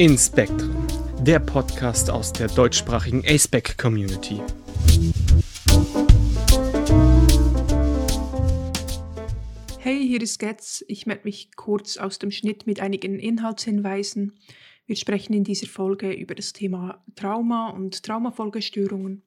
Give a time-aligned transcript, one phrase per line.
[0.00, 0.86] In Spectrum,
[1.20, 4.40] der Podcast aus der deutschsprachigen ASPEC Community.
[9.78, 10.82] Hey, hier ist Getz.
[10.88, 14.38] Ich melde mich kurz aus dem Schnitt mit einigen Inhaltshinweisen.
[14.86, 19.22] Wir sprechen in dieser Folge über das Thema Trauma und Traumafolgestörungen.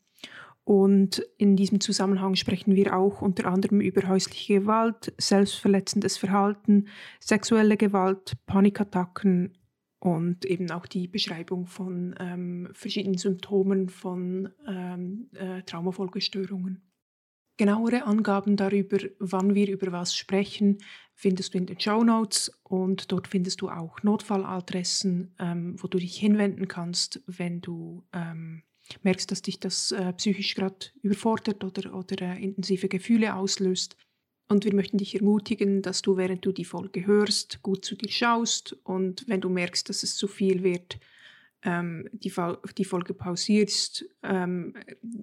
[0.63, 6.87] Und in diesem Zusammenhang sprechen wir auch unter anderem über häusliche Gewalt, selbstverletzendes Verhalten,
[7.19, 9.53] sexuelle Gewalt, Panikattacken
[10.03, 16.81] und eben auch die Beschreibung von ähm, verschiedenen Symptomen von ähm, äh, Traumafolgestörungen.
[17.55, 20.79] Genauere Angaben darüber, wann wir über was sprechen,
[21.15, 25.99] findest du in den Show Notes und dort findest du auch Notfalladressen, ähm, wo du
[25.99, 28.63] dich hinwenden kannst, wenn du ähm,
[29.03, 33.95] merkst, dass dich das äh, psychisch gerade überfordert oder, oder äh, intensive Gefühle auslöst.
[34.49, 38.11] Und wir möchten dich ermutigen, dass du, während du die Folge hörst, gut zu dir
[38.11, 40.99] schaust und wenn du merkst, dass es zu viel wird,
[41.63, 42.31] ähm, die,
[42.77, 44.75] die, Folge pausierst, ähm,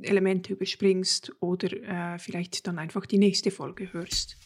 [0.02, 4.36] Elemente überspringst oder äh, vielleicht dann einfach die nächste Folge hörst.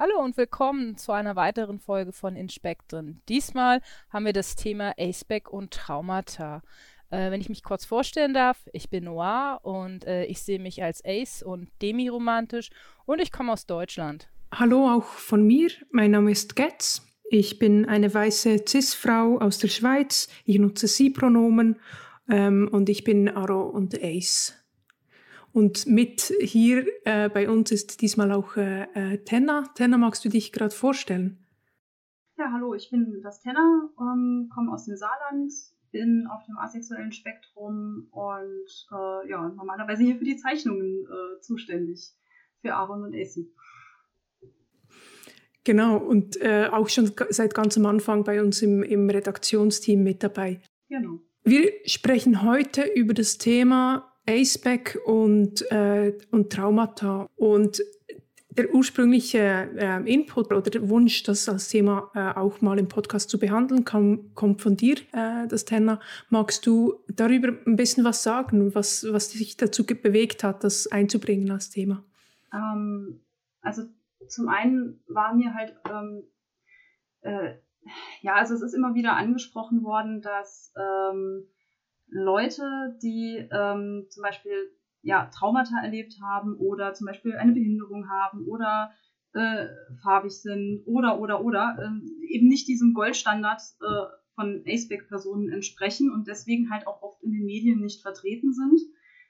[0.00, 3.20] Hallo und willkommen zu einer weiteren Folge von Inspektren.
[3.28, 6.62] Diesmal haben wir das Thema ACEBAC und Traumata.
[7.10, 10.84] Äh, wenn ich mich kurz vorstellen darf, ich bin Noir und äh, ich sehe mich
[10.84, 12.70] als Ace und demiromantisch
[13.06, 14.28] und ich komme aus Deutschland.
[14.54, 17.04] Hallo auch von mir, mein Name ist Getz.
[17.28, 20.28] Ich bin eine weiße Cis-Frau aus der Schweiz.
[20.44, 21.74] Ich nutze Sie-Pronomen
[22.30, 24.57] ähm, und ich bin Aro und Ace.
[25.52, 29.64] Und mit hier äh, bei uns ist diesmal auch äh, äh, Tenna.
[29.74, 31.38] Tenna, magst du dich gerade vorstellen?
[32.36, 35.52] Ja, hallo, ich bin das Tenna, ähm, komme aus dem Saarland,
[35.90, 42.12] bin auf dem asexuellen Spektrum und äh, ja, normalerweise hier für die Zeichnungen äh, zuständig,
[42.60, 43.52] für Aaron und Essie.
[45.64, 50.22] Genau, und äh, auch schon seit ganz am Anfang bei uns im, im Redaktionsteam mit
[50.22, 50.60] dabei.
[50.88, 51.18] Genau.
[51.42, 57.28] Wir sprechen heute über das Thema ACEBAC und, äh, und Traumata.
[57.36, 57.82] Und
[58.50, 63.30] der ursprüngliche äh, Input oder der Wunsch, das als Thema äh, auch mal im Podcast
[63.30, 66.00] zu behandeln, kam, kommt von dir, äh, das Thema.
[66.28, 71.50] Magst du darüber ein bisschen was sagen, was, was dich dazu bewegt hat, das einzubringen
[71.52, 72.04] als Thema?
[72.52, 73.20] Ähm,
[73.60, 73.82] also
[74.28, 76.24] zum einen war mir halt, ähm,
[77.20, 77.54] äh,
[78.22, 81.46] ja, also es ist immer wieder angesprochen worden, dass ähm,
[82.10, 84.70] Leute, die ähm, zum Beispiel
[85.02, 88.90] ja, Traumata erlebt haben oder zum Beispiel eine Behinderung haben oder
[89.34, 89.66] äh,
[90.02, 96.28] farbig sind oder oder oder äh, eben nicht diesem Goldstandard äh, von Aceback-Personen entsprechen und
[96.28, 98.80] deswegen halt auch oft in den Medien nicht vertreten sind,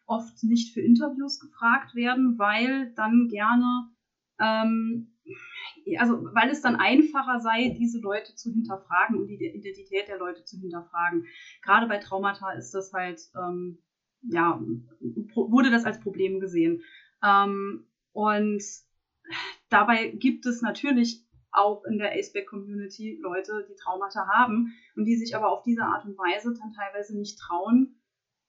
[0.07, 3.91] oft nicht für Interviews gefragt werden, weil dann gerne
[4.41, 5.18] ähm,
[5.97, 10.45] also weil es dann einfacher sei, diese Leute zu hinterfragen und die Identität der Leute
[10.45, 11.25] zu hinterfragen.
[11.63, 13.79] Gerade bei Traumata ist das halt, ähm,
[14.23, 14.61] ja,
[15.35, 16.83] wurde das als Problem gesehen.
[17.25, 18.63] Ähm, und
[19.69, 25.35] dabei gibt es natürlich auch in der Aceback-Community Leute, die Traumata haben und die sich
[25.35, 27.99] aber auf diese Art und Weise dann teilweise nicht trauen,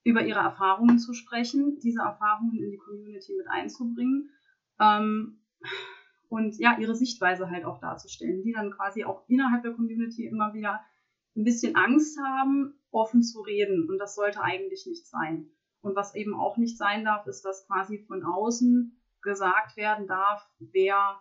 [0.04, 4.30] über ihre Erfahrungen zu sprechen, diese Erfahrungen in die Community mit einzubringen.
[4.80, 5.42] Ähm,
[6.30, 10.54] und ja, ihre Sichtweise halt auch darzustellen, die dann quasi auch innerhalb der Community immer
[10.54, 10.80] wieder
[11.36, 13.90] ein bisschen Angst haben, offen zu reden.
[13.90, 15.50] Und das sollte eigentlich nicht sein.
[15.82, 20.48] Und was eben auch nicht sein darf, ist, dass quasi von außen gesagt werden darf,
[20.60, 21.20] wer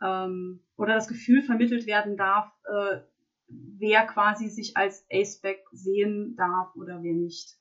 [0.00, 3.00] ähm, oder das Gefühl vermittelt werden darf, äh,
[3.48, 7.56] wer quasi sich als Aceback sehen darf oder wer nicht.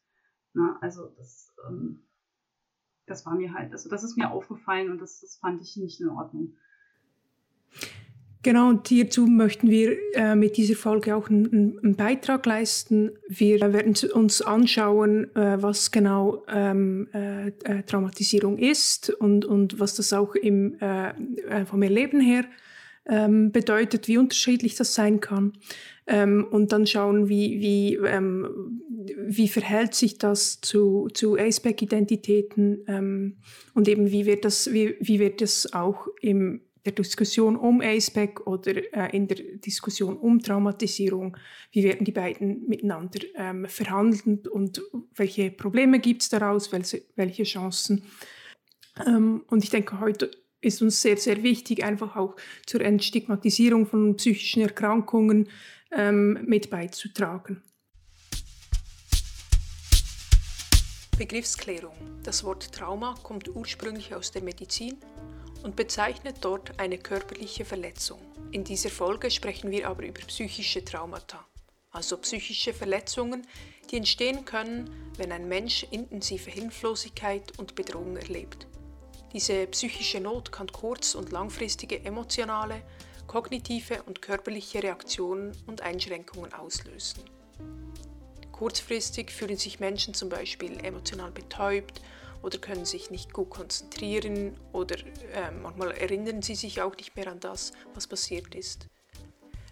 [0.53, 2.07] Na, also das, ähm,
[3.05, 5.99] das war mir halt, also das ist mir aufgefallen und das, das fand ich nicht
[6.01, 6.57] in Ordnung.
[8.43, 13.11] Genau, und hierzu möchten wir äh, mit dieser Folge auch einen, einen, Beitrag leisten.
[13.27, 19.95] Wir werden uns anschauen, äh, was genau ähm, äh, äh Traumatisierung ist und, und was
[19.95, 22.45] das auch im, äh, äh, vom Erleben her
[23.07, 25.53] ähm, bedeutet, wie unterschiedlich das sein kann.
[26.05, 28.81] Ähm, und dann schauen, wie, wie, ähm,
[29.25, 33.37] wie verhält sich das zu, zu Aceback-Identitäten ähm,
[33.73, 38.47] und eben wie wird das, wie, wie wird das auch im der Diskussion um ACEBAC
[38.47, 41.37] oder äh, in der Diskussion um Traumatisierung,
[41.71, 44.81] wie werden die beiden miteinander ähm, verhandelt und
[45.15, 48.03] welche Probleme gibt es daraus, welche, welche Chancen.
[49.05, 50.31] Ähm, und ich denke, heute
[50.61, 52.35] ist uns sehr, sehr wichtig, einfach auch
[52.65, 55.49] zur Entstigmatisierung von psychischen Erkrankungen
[55.91, 57.61] ähm, mit beizutragen.
[61.17, 61.95] Begriffsklärung.
[62.23, 64.97] Das Wort Trauma kommt ursprünglich aus der Medizin
[65.63, 68.19] und bezeichnet dort eine körperliche Verletzung.
[68.51, 71.45] In dieser Folge sprechen wir aber über psychische Traumata,
[71.91, 73.45] also psychische Verletzungen,
[73.89, 78.67] die entstehen können, wenn ein Mensch intensive Hilflosigkeit und Bedrohung erlebt.
[79.33, 82.81] Diese psychische Not kann kurz- und langfristige emotionale,
[83.27, 87.23] kognitive und körperliche Reaktionen und Einschränkungen auslösen.
[88.51, 92.01] Kurzfristig fühlen sich Menschen zum Beispiel emotional betäubt
[92.41, 97.27] oder können sich nicht gut konzentrieren oder äh, manchmal erinnern sie sich auch nicht mehr
[97.27, 98.87] an das, was passiert ist.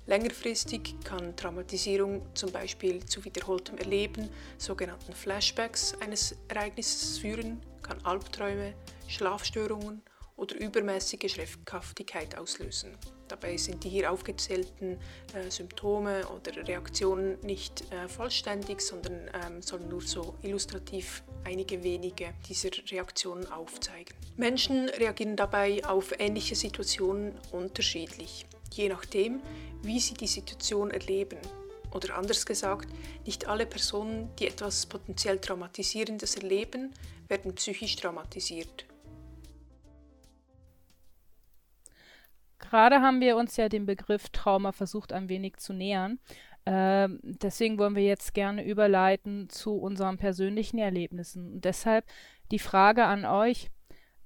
[0.08, 8.76] Längerfristig kann Traumatisierung zum Beispiel zu wiederholtem Erleben, sogenannten Flashbacks eines Ereignisses führen, kann Albträume,
[9.08, 10.04] Schlafstörungen
[10.36, 12.96] oder übermäßige Schreckhaftigkeit auslösen.
[13.28, 14.98] Dabei sind die hier aufgezählten
[15.34, 22.34] äh, Symptome oder Reaktionen nicht äh, vollständig, sondern ähm, sollen nur so illustrativ einige wenige
[22.48, 24.16] dieser Reaktionen aufzeigen.
[24.38, 29.42] Menschen reagieren dabei auf ähnliche Situationen unterschiedlich, je nachdem,
[29.82, 31.40] wie sie die Situation erleben.
[31.94, 32.90] Oder anders gesagt,
[33.26, 36.94] nicht alle Personen, die etwas potenziell Traumatisierendes erleben,
[37.30, 38.86] werden psychisch traumatisiert.
[42.76, 46.20] Gerade haben wir uns ja dem Begriff Trauma versucht ein wenig zu nähern.
[46.66, 51.54] Ähm, deswegen wollen wir jetzt gerne überleiten zu unseren persönlichen Erlebnissen.
[51.54, 52.04] Und deshalb
[52.52, 53.72] die Frage an euch,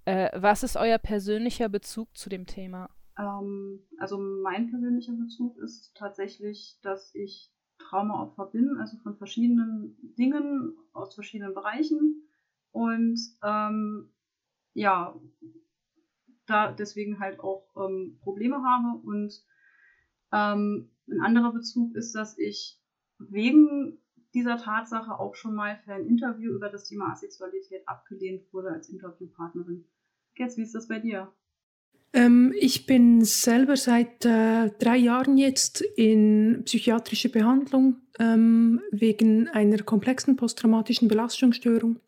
[0.05, 2.89] äh, was ist euer persönlicher Bezug zu dem Thema?
[3.19, 10.75] Ähm, also mein persönlicher Bezug ist tatsächlich, dass ich Traumaopfer bin, also von verschiedenen Dingen
[10.93, 12.27] aus verschiedenen Bereichen.
[12.71, 14.11] Und ähm,
[14.73, 15.13] ja,
[16.49, 18.99] da deswegen halt auch ähm, Probleme habe.
[19.05, 19.33] Und
[20.31, 22.79] ähm, ein anderer Bezug ist, dass ich
[23.17, 23.99] wegen
[24.33, 28.89] dieser Tatsache auch schon mal für ein Interview über das Thema Asexualität abgelehnt wurde als
[28.89, 29.85] Interviewpartnerin.
[30.35, 31.31] Jetzt, wie ist das bei dir?
[32.13, 39.83] Ähm, ich bin selber seit äh, drei Jahren jetzt in psychiatrischer Behandlung ähm, wegen einer
[39.83, 41.99] komplexen posttraumatischen Belastungsstörung.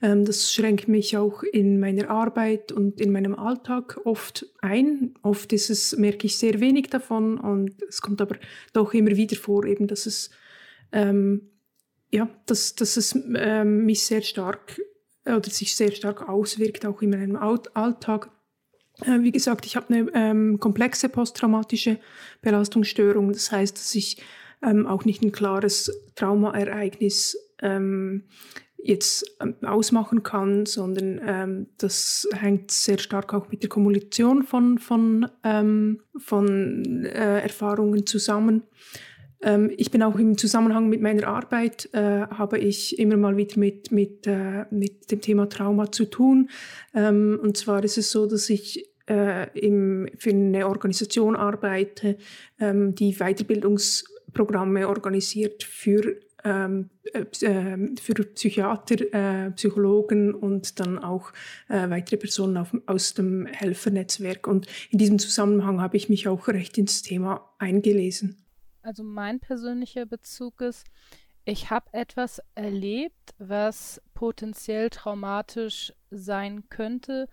[0.00, 5.14] Ähm, das schränkt mich auch in meiner Arbeit und in meinem Alltag oft ein.
[5.22, 8.36] Oft ist es, merke ich sehr wenig davon und es kommt aber
[8.72, 10.30] doch immer wieder vor, eben, dass es,
[10.92, 11.50] ähm,
[12.10, 14.80] ja, dass, dass es ähm, mich sehr stark
[15.24, 18.30] oder sich sehr stark auswirkt, auch in meinem Alltag.
[19.02, 21.98] Äh, wie gesagt, ich habe eine ähm, komplexe posttraumatische
[22.40, 23.32] Belastungsstörung.
[23.32, 24.22] Das heißt, dass ich
[24.62, 28.24] ähm, auch nicht ein klares Traumaereignis ähm,
[28.82, 34.78] jetzt ähm, ausmachen kann, sondern ähm, das hängt sehr stark auch mit der Kommunikation von,
[34.78, 38.62] von, ähm, von äh, Erfahrungen zusammen.
[39.42, 43.58] Ähm, ich bin auch im Zusammenhang mit meiner Arbeit, äh, habe ich immer mal wieder
[43.58, 46.50] mit, mit, äh, mit dem Thema Trauma zu tun.
[46.94, 52.16] Ähm, und zwar ist es so, dass ich äh, im, für eine Organisation arbeite,
[52.60, 61.32] ähm, die Weiterbildungsprogramme organisiert für für Psychiater, äh, Psychologen und dann auch
[61.68, 64.46] äh, weitere Personen aus dem Helfernetzwerk.
[64.46, 68.36] Und in diesem Zusammenhang habe ich mich auch recht ins Thema eingelesen.
[68.82, 70.86] Also mein persönlicher Bezug ist,
[71.44, 77.26] ich habe etwas erlebt, was potenziell traumatisch sein könnte,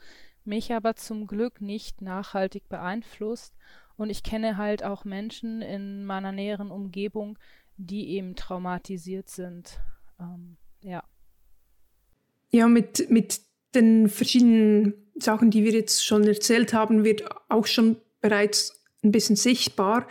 [0.46, 3.54] mich aber zum Glück nicht nachhaltig beeinflusst.
[3.98, 7.38] Und ich kenne halt auch Menschen in meiner näheren Umgebung,
[7.78, 9.80] die eben traumatisiert sind.
[10.20, 11.04] Ähm, ja.
[12.52, 13.42] Ja, mit, mit
[13.74, 19.36] den verschiedenen Sachen, die wir jetzt schon erzählt haben, wird auch schon bereits ein bisschen
[19.36, 20.08] sichtbar,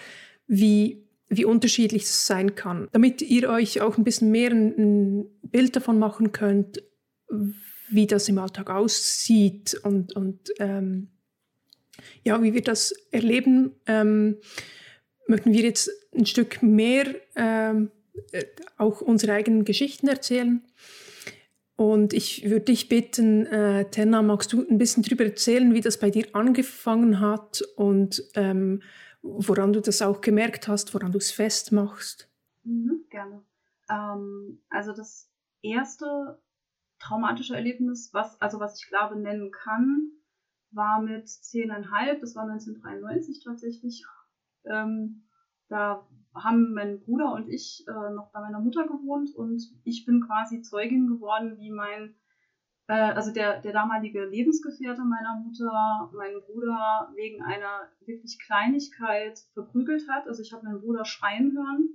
[0.47, 2.89] wie, wie unterschiedlich es sein kann.
[2.93, 6.83] Damit ihr euch auch ein bisschen mehr ein, ein Bild davon machen könnt,
[7.91, 11.09] wie das im Alltag aussieht und, und ähm,
[12.25, 13.73] ja, wie wir das erleben.
[13.87, 14.39] Ähm,
[15.27, 17.91] möchten wir jetzt ein Stück mehr ähm,
[18.33, 18.45] äh,
[18.79, 20.63] auch unsere eigenen Geschichten erzählen.
[21.77, 25.99] Und ich würde dich bitten, äh, Tenna, magst du ein bisschen darüber erzählen, wie das
[25.99, 28.83] bei dir angefangen hat und ähm,
[29.23, 32.31] woran du das auch gemerkt hast, woran du es festmachst?
[32.63, 33.45] Mhm, gerne.
[33.91, 35.29] Ähm, also das
[35.63, 36.41] erste
[37.01, 40.13] traumatische Erlebnis, was, also was ich glaube nennen kann,
[40.71, 44.05] war mit zehneinhalb, das war 1993 tatsächlich,
[44.65, 45.24] ähm,
[45.69, 50.21] da haben mein Bruder und ich äh, noch bei meiner Mutter gewohnt und ich bin
[50.27, 52.15] quasi Zeugin geworden, wie mein,
[52.89, 60.09] äh, also der, der damalige Lebensgefährte meiner Mutter, meinen Bruder wegen einer wirklich Kleinigkeit verprügelt
[60.09, 60.27] hat.
[60.27, 61.89] Also ich habe meinen Bruder schreien hören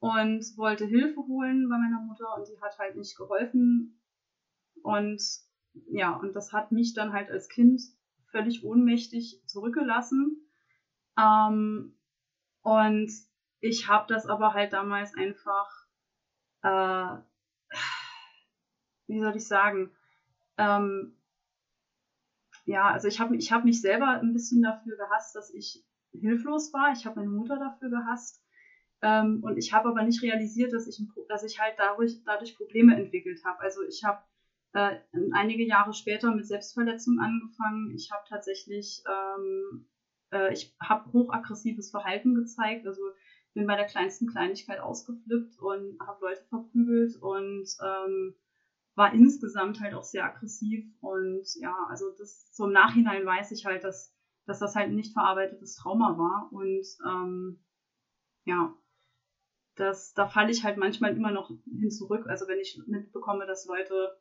[0.00, 4.02] und wollte Hilfe holen bei meiner Mutter und die hat halt nicht geholfen.
[4.82, 5.22] Und
[5.90, 7.80] ja, und das hat mich dann halt als Kind
[8.30, 10.46] völlig ohnmächtig zurückgelassen.
[11.18, 11.94] Ähm,
[12.62, 13.10] und
[13.60, 15.86] ich habe das aber halt damals einfach,
[16.62, 17.16] äh,
[19.06, 19.90] wie soll ich sagen,
[20.58, 21.16] ähm,
[22.64, 26.72] ja, also ich habe ich hab mich selber ein bisschen dafür gehasst, dass ich hilflos
[26.72, 26.92] war.
[26.92, 28.42] Ich habe meine Mutter dafür gehasst.
[29.02, 32.94] Ähm, und ich habe aber nicht realisiert, dass ich, dass ich halt dadurch, dadurch Probleme
[32.94, 33.58] entwickelt habe.
[33.60, 34.22] Also ich habe
[34.74, 34.96] äh,
[35.32, 37.90] einige Jahre später mit Selbstverletzung angefangen.
[37.94, 39.88] Ich habe tatsächlich, ähm,
[40.32, 42.86] äh, ich habe hochaggressives Verhalten gezeigt.
[42.86, 43.02] Also
[43.54, 48.34] bin bei der kleinsten Kleinigkeit ausgeflippt und habe Leute verprügelt und ähm,
[48.94, 50.84] war insgesamt halt auch sehr aggressiv.
[51.00, 54.14] Und ja, also das so im Nachhinein weiß ich halt, dass,
[54.46, 56.48] dass das halt ein nicht verarbeitetes Trauma war.
[56.50, 57.62] Und ähm,
[58.44, 58.74] ja,
[59.76, 62.26] das, da falle ich halt manchmal immer noch hin zurück.
[62.26, 64.16] Also wenn ich mitbekomme, dass Leute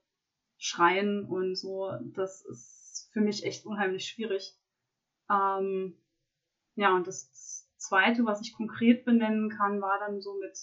[0.58, 4.58] schreien und so, das ist für mich echt unheimlich schwierig.
[5.32, 5.96] Ähm,
[6.76, 10.58] ja, und das zweite, was ich konkret benennen kann, war dann so mit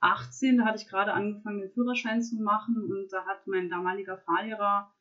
[0.00, 2.90] 18, da hatte ich gerade angefangen, den Führerschein zu machen.
[2.90, 4.92] Und da hat mein damaliger Fahrlehrer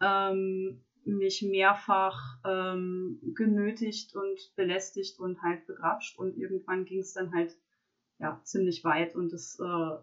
[0.00, 6.18] ähm, mich mehrfach ähm, genötigt und belästigt und halt begrapscht.
[6.18, 7.56] Und irgendwann ging es dann halt
[8.18, 9.14] ja ziemlich weit.
[9.14, 9.96] Und das äh,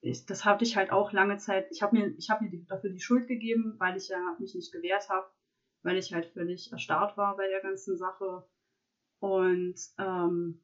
[0.00, 1.68] ich, das hatte ich halt auch lange Zeit.
[1.70, 5.08] Ich habe mir, ich mir dafür die Schuld gegeben, weil ich ja mich nicht gewehrt
[5.08, 5.26] habe,
[5.88, 8.44] weil ich halt völlig erstarrt war bei der ganzen Sache
[9.20, 10.60] und ähm,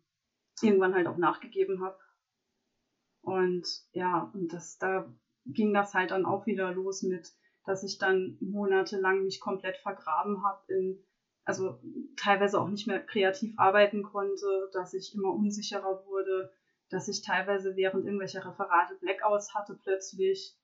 [0.61, 1.99] irgendwann halt auch nachgegeben habe.
[3.23, 5.11] Und ja, und das, da
[5.47, 7.33] ging das halt dann auch wieder los mit,
[7.64, 11.02] dass ich dann monatelang mich komplett vergraben habe in,
[11.47, 11.81] also
[12.16, 16.52] teilweise auch nicht mehr kreativ arbeiten konnte, dass ich immer unsicherer wurde,
[16.90, 20.54] dass ich teilweise während irgendwelcher Referate Blackouts hatte plötzlich.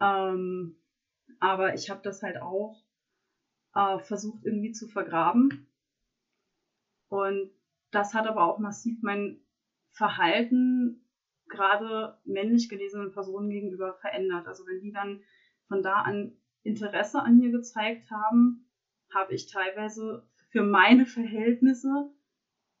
[0.00, 0.82] Ähm,
[1.38, 2.89] aber ich habe das halt auch
[3.74, 5.66] äh, versucht irgendwie zu vergraben.
[7.08, 7.50] Und
[7.90, 9.40] das hat aber auch massiv mein
[9.90, 11.04] Verhalten
[11.48, 14.46] gerade männlich gelesenen Personen gegenüber verändert.
[14.46, 15.20] Also wenn die dann
[15.66, 18.66] von da an Interesse an mir gezeigt haben,
[19.12, 22.10] habe ich teilweise für meine Verhältnisse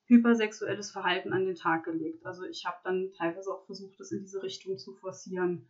[0.06, 2.26] hypersexuelles Verhalten an den Tag gelegt.
[2.26, 5.68] Also ich habe dann teilweise auch versucht, das in diese Richtung zu forcieren.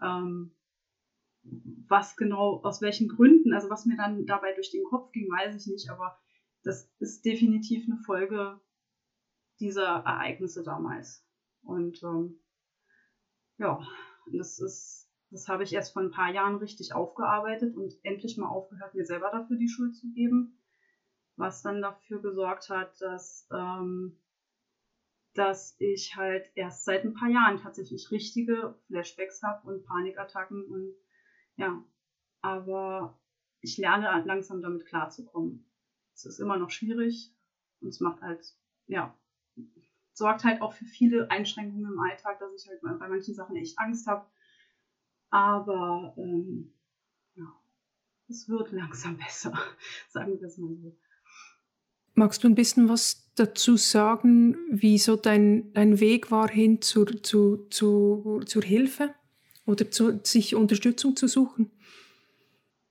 [0.00, 0.52] Ähm,
[1.42, 5.54] was genau, aus welchen Gründen, also was mir dann dabei durch den Kopf ging, weiß
[5.54, 6.18] ich nicht, aber
[6.62, 8.60] das ist definitiv eine Folge
[9.60, 11.24] dieser Ereignisse damals.
[11.62, 12.40] Und ähm,
[13.56, 13.80] ja,
[14.32, 18.48] das ist, das habe ich erst vor ein paar Jahren richtig aufgearbeitet und endlich mal
[18.48, 20.58] aufgehört, mir selber dafür die Schuld zu geben
[21.38, 24.18] was dann dafür gesorgt hat, dass, ähm,
[25.34, 30.94] dass ich halt erst seit ein paar Jahren tatsächlich richtige Flashbacks habe und Panikattacken und
[31.58, 31.84] ja,
[32.40, 33.18] aber
[33.60, 35.66] ich lerne langsam damit klarzukommen.
[36.14, 37.34] Es ist immer noch schwierig
[37.80, 39.16] und es macht halt, ja,
[40.12, 43.78] sorgt halt auch für viele Einschränkungen im Alltag, dass ich halt bei manchen Sachen echt
[43.78, 44.26] Angst habe.
[45.30, 46.72] Aber ähm,
[47.34, 47.52] ja,
[48.28, 49.52] es wird langsam besser,
[50.08, 50.96] sagen wir es mal so.
[52.14, 57.22] Magst du ein bisschen was dazu sagen, wie so dein, dein Weg war hin zur,
[57.22, 59.14] zu, zu, zur Hilfe
[59.68, 61.70] oder zu, sich Unterstützung zu suchen?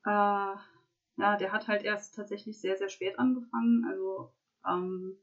[0.05, 3.83] Äh, ja, der hat halt erst tatsächlich sehr, sehr spät angefangen.
[3.89, 4.31] Also
[4.65, 5.17] ähm,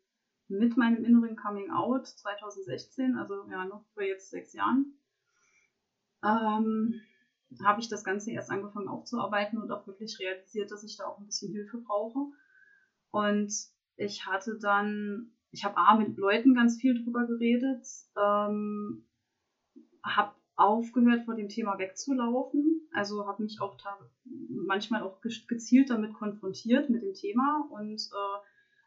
[0.49, 4.99] mit meinem inneren Coming Out 2016, also ja, noch vor jetzt sechs Jahren,
[6.25, 7.01] ähm,
[7.65, 11.19] habe ich das Ganze erst angefangen aufzuarbeiten und auch wirklich realisiert, dass ich da auch
[11.19, 12.33] ein bisschen Hilfe brauche.
[13.13, 13.53] Und
[13.95, 19.07] ich hatte dann, ich habe A mit Leuten ganz viel drüber geredet, ähm,
[20.03, 22.89] habe aufgehört, vor dem Thema wegzulaufen.
[22.93, 23.77] Also habe mich auch
[24.49, 28.39] manchmal auch gezielt damit konfrontiert mit dem Thema und äh,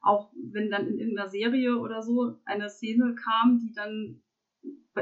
[0.01, 4.21] auch wenn dann in irgendeiner Serie oder so eine Szene kam, die dann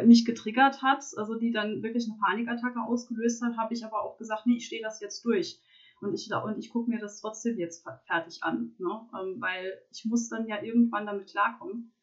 [0.04, 4.18] mich getriggert hat, also die dann wirklich eine Panikattacke ausgelöst hat, habe ich aber auch
[4.18, 5.62] gesagt, nee, ich stehe das jetzt durch.
[6.02, 9.08] Und ich, und ich gucke mir das trotzdem jetzt fertig an, ne?
[9.18, 11.94] Ähm, weil ich muss dann ja irgendwann damit klarkommen.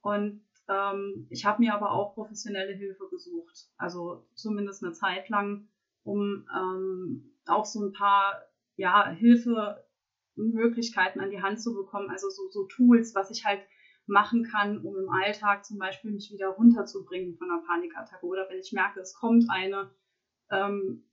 [0.00, 3.68] Und ähm, ich habe mir aber auch professionelle Hilfe gesucht.
[3.76, 5.68] Also zumindest eine Zeit lang,
[6.02, 8.42] um ähm, auch so ein paar
[8.76, 12.10] ja, Hilfemöglichkeiten an die Hand zu bekommen.
[12.10, 13.60] Also so, so Tools, was ich halt
[14.06, 18.26] machen kann, um im Alltag zum Beispiel mich wieder runterzubringen von einer Panikattacke.
[18.26, 19.90] Oder wenn ich merke, es kommt eine,
[20.50, 21.04] ähm,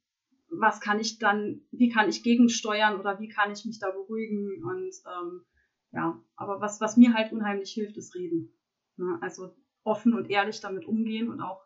[0.49, 4.63] was kann ich dann, wie kann ich gegensteuern oder wie kann ich mich da beruhigen
[4.63, 5.45] und ähm,
[5.91, 8.53] ja, aber was, was mir halt unheimlich hilft, ist reden.
[8.97, 9.17] Ne?
[9.21, 11.65] Also offen und ehrlich damit umgehen und auch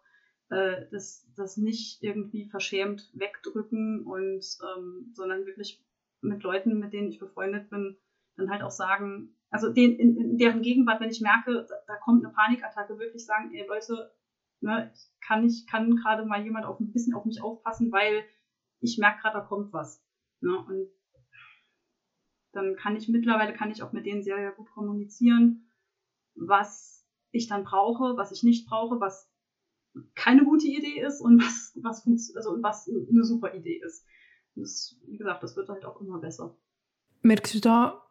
[0.50, 5.84] äh, das, das nicht irgendwie verschämt wegdrücken und ähm, sondern wirklich
[6.22, 7.98] mit Leuten, mit denen ich befreundet bin,
[8.38, 11.96] dann halt auch sagen, also den, in, in deren Gegenwart, wenn ich merke, da, da,
[11.98, 14.12] kommt eine Panikattacke, wirklich sagen, ey Leute,
[14.62, 14.92] ne,
[15.22, 18.24] kann ich kann gerade mal jemand auf ein bisschen auf mich aufpassen, weil
[18.80, 20.04] ich merke gerade, da kommt was.
[20.42, 20.58] Ne?
[20.58, 20.90] Und
[22.52, 25.70] dann kann ich mittlerweile kann ich auch mit denen sehr, sehr gut kommunizieren,
[26.36, 26.97] was
[27.32, 29.30] ich dann brauche, was ich nicht brauche, was
[30.16, 32.06] keine gute Idee ist und was, was,
[32.36, 34.06] also, was eine super Idee ist.
[34.56, 36.58] Das, wie gesagt, das wird halt auch immer besser.
[37.22, 38.04] Merkst du da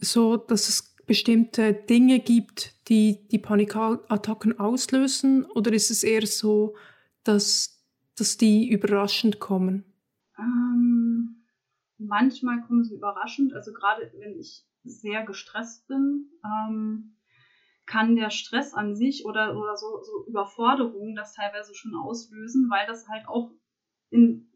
[0.00, 5.44] so, dass es bestimmte Dinge gibt, die die Panikattacken auslösen?
[5.44, 6.76] Oder ist es eher so,
[7.24, 7.84] dass,
[8.16, 9.84] dass die überraschend kommen?
[10.38, 11.44] Ähm,
[11.98, 13.52] manchmal kommen sie überraschend.
[13.52, 17.13] Also gerade wenn ich sehr gestresst bin, ähm,
[17.86, 22.86] kann der Stress an sich oder, oder so, so Überforderungen das teilweise schon auslösen, weil
[22.86, 23.50] das halt auch
[24.10, 24.50] in,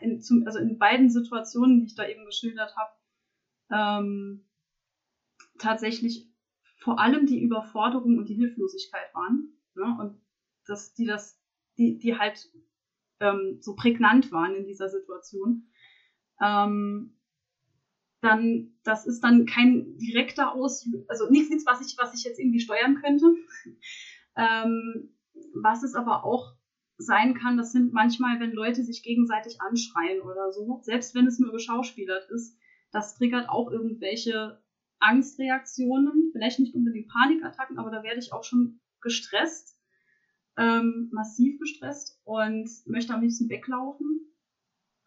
[0.00, 2.92] in, zum, also in beiden Situationen, die ich da eben geschildert habe,
[3.70, 4.48] ähm,
[5.58, 6.30] tatsächlich
[6.78, 9.52] vor allem die Überforderung und die Hilflosigkeit waren.
[9.74, 9.96] Ne?
[10.00, 10.20] Und
[10.66, 11.38] dass die das,
[11.76, 12.50] die, die halt
[13.20, 15.70] ähm, so prägnant waren in dieser Situation.
[16.40, 17.19] Ähm,
[18.20, 22.38] dann, das ist dann kein direkter Auslöser, also nichts, nichts, was ich, was ich jetzt
[22.38, 23.34] irgendwie steuern könnte.
[24.36, 25.14] ähm,
[25.54, 26.54] was es aber auch
[26.98, 31.38] sein kann, das sind manchmal, wenn Leute sich gegenseitig anschreien oder so, selbst wenn es
[31.38, 32.58] nur geschauspielert ist,
[32.92, 34.60] das triggert auch irgendwelche
[34.98, 39.78] Angstreaktionen, vielleicht nicht unbedingt Panikattacken, aber da werde ich auch schon gestresst,
[40.58, 44.29] ähm, massiv gestresst und möchte am liebsten weglaufen.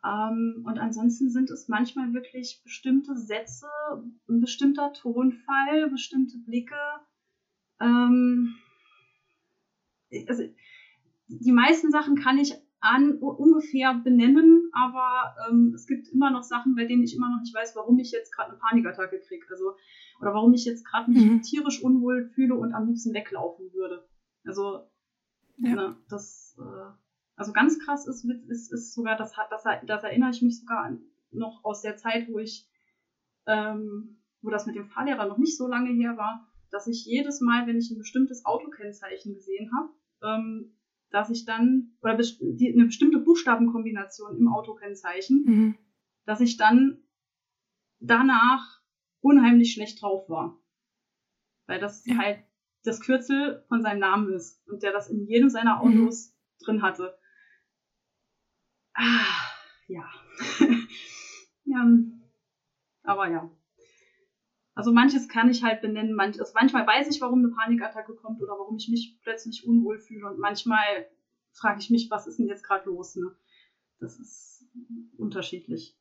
[0.05, 3.67] Ähm, und ansonsten sind es manchmal wirklich bestimmte Sätze,
[4.27, 6.75] ein bestimmter Tonfall, bestimmte Blicke.
[7.79, 8.55] Ähm,
[10.27, 10.43] also,
[11.27, 16.75] die meisten Sachen kann ich an, ungefähr benennen, aber ähm, es gibt immer noch Sachen,
[16.75, 19.45] bei denen ich immer noch nicht weiß, warum ich jetzt gerade eine Panikattacke kriege.
[19.49, 19.75] Also,
[20.19, 21.41] oder warum ich jetzt gerade mich mhm.
[21.41, 24.05] tierisch unwohl fühle und am liebsten weglaufen würde.
[24.43, 24.89] Also,
[25.59, 25.75] ja.
[25.75, 27.02] ne, das, äh,
[27.35, 31.01] also ganz krass ist, ist, ist sogar, das, das, das erinnere ich mich sogar an,
[31.31, 32.69] noch aus der Zeit, wo ich,
[33.47, 37.41] ähm, wo das mit dem Fahrlehrer noch nicht so lange her war, dass ich jedes
[37.41, 39.89] Mal, wenn ich ein bestimmtes Autokennzeichen gesehen habe,
[40.23, 40.75] ähm,
[41.09, 45.77] dass ich dann, oder die, eine bestimmte Buchstabenkombination im Autokennzeichen, mhm.
[46.25, 47.03] dass ich dann
[47.99, 48.81] danach
[49.21, 50.59] unheimlich schlecht drauf war.
[51.67, 52.17] Weil das ja.
[52.17, 52.39] halt
[52.83, 55.81] das Kürzel von seinem Namen ist und der das in jedem seiner.
[55.81, 56.65] Autos mhm.
[56.65, 57.17] drin hatte.
[58.93, 59.25] Ah,
[59.87, 60.09] ja.
[61.65, 61.87] ja.
[63.03, 63.49] Aber ja.
[64.75, 68.41] Also manches kann ich halt benennen, manch, also manchmal weiß ich, warum eine Panikattacke kommt
[68.41, 71.07] oder warum ich mich plötzlich unwohl fühle und manchmal
[71.51, 73.15] frage ich mich, was ist denn jetzt gerade los?
[73.15, 73.35] Ne?
[73.99, 74.65] Das ist
[75.17, 75.95] unterschiedlich.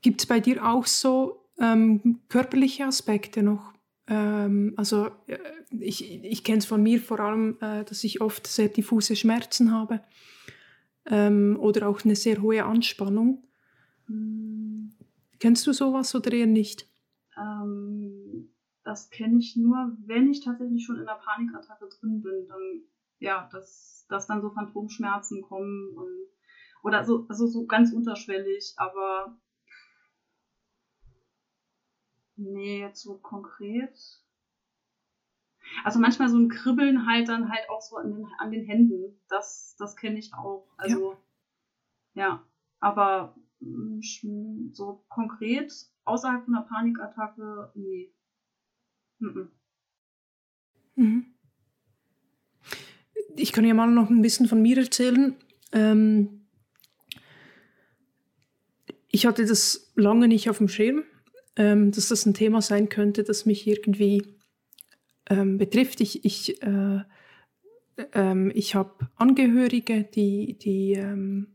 [0.00, 3.74] Gibt es bei dir auch so ähm, körperliche Aspekte noch?
[4.06, 5.38] Ähm, also äh,
[5.80, 9.72] ich, ich kenne es von mir vor allem, äh, dass ich oft sehr diffuse Schmerzen
[9.72, 10.02] habe
[11.08, 13.44] ähm, oder auch eine sehr hohe Anspannung.
[14.06, 14.90] Hm.
[15.38, 16.88] Kennst du sowas oder eher nicht?
[17.36, 18.50] Ähm,
[18.84, 22.82] das kenne ich nur, wenn ich tatsächlich schon in der Panikattacke drin bin, dann
[23.20, 26.28] ja, dass, dass dann so Phantomschmerzen kommen und
[26.82, 29.36] oder so, also so ganz unterschwellig, aber
[32.36, 33.98] nee, jetzt so konkret.
[35.84, 39.20] Also manchmal so ein Kribbeln halt dann halt auch so an den, an den Händen.
[39.28, 40.66] Das, das kenne ich auch.
[40.76, 41.16] Also
[42.14, 42.44] ja, ja
[42.80, 44.00] aber mm,
[44.72, 45.72] so konkret
[46.04, 48.12] außerhalb von einer Panikattacke, nee.
[49.18, 49.50] Mhm.
[50.94, 51.26] Mhm.
[53.36, 55.36] Ich kann ja mal noch ein bisschen von mir erzählen.
[55.72, 56.46] Ähm,
[59.10, 61.04] ich hatte das lange nicht auf dem Schirm,
[61.56, 64.37] ähm, dass das ein Thema sein könnte, das mich irgendwie
[65.28, 66.00] ähm, betrifft.
[66.00, 67.00] Ich, ich, äh,
[68.12, 71.48] ähm, ich habe Angehörige, die, die ähm,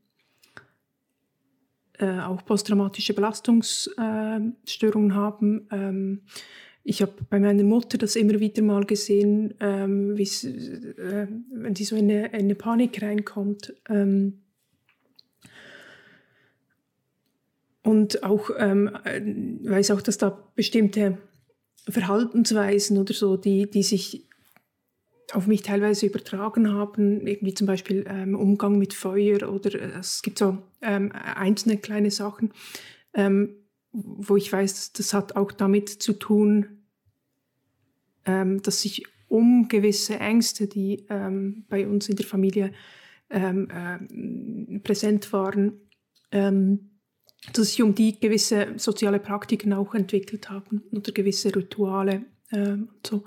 [1.99, 5.67] äh, auch posttraumatische Belastungsstörungen äh, haben.
[5.71, 6.21] Ähm,
[6.83, 11.95] ich habe bei meiner Mutter das immer wieder mal gesehen, ähm, äh, wenn sie so
[11.95, 13.73] in eine, in eine Panik reinkommt.
[13.87, 14.41] Ähm,
[17.83, 18.75] und auch äh,
[19.63, 21.17] weiß auch, dass da bestimmte
[21.87, 24.27] Verhaltensweisen oder so, die, die sich
[25.33, 30.21] auf mich teilweise übertragen haben, irgendwie zum Beispiel ähm, Umgang mit Feuer oder äh, es
[30.21, 32.53] gibt so ähm, einzelne kleine Sachen,
[33.13, 33.55] ähm,
[33.91, 36.83] wo ich weiß, das hat auch damit zu tun,
[38.25, 42.71] ähm, dass sich um gewisse Ängste, die ähm, bei uns in der Familie
[43.29, 45.73] ähm, äh, präsent waren,
[46.31, 46.91] ähm,
[47.51, 53.07] dass sich um die gewisse soziale Praktiken auch entwickelt haben oder gewisse Rituale ähm, und
[53.07, 53.23] so.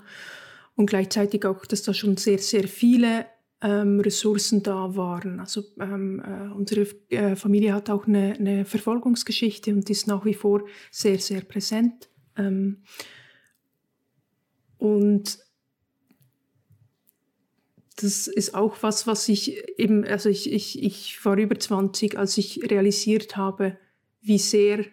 [0.75, 3.25] Und gleichzeitig auch, dass da schon sehr, sehr viele
[3.61, 5.39] ähm, Ressourcen da waren.
[5.39, 10.35] Also ähm, äh, unsere äh, Familie hat auch eine, eine, Verfolgungsgeschichte und ist nach wie
[10.35, 12.09] vor sehr, sehr präsent.
[12.35, 12.83] Ähm,
[14.77, 15.39] und
[17.95, 22.37] das ist auch was, was ich eben, also ich, ich, ich war über 20, als
[22.37, 23.77] ich realisiert habe,
[24.27, 24.85] wie sehr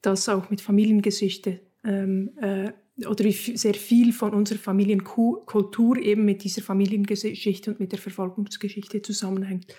[0.00, 2.72] das auch mit Familiengeschichte ähm, äh,
[3.06, 9.02] oder wie sehr viel von unserer Familienkultur eben mit dieser Familiengeschichte und mit der Verfolgungsgeschichte
[9.02, 9.74] zusammenhängt.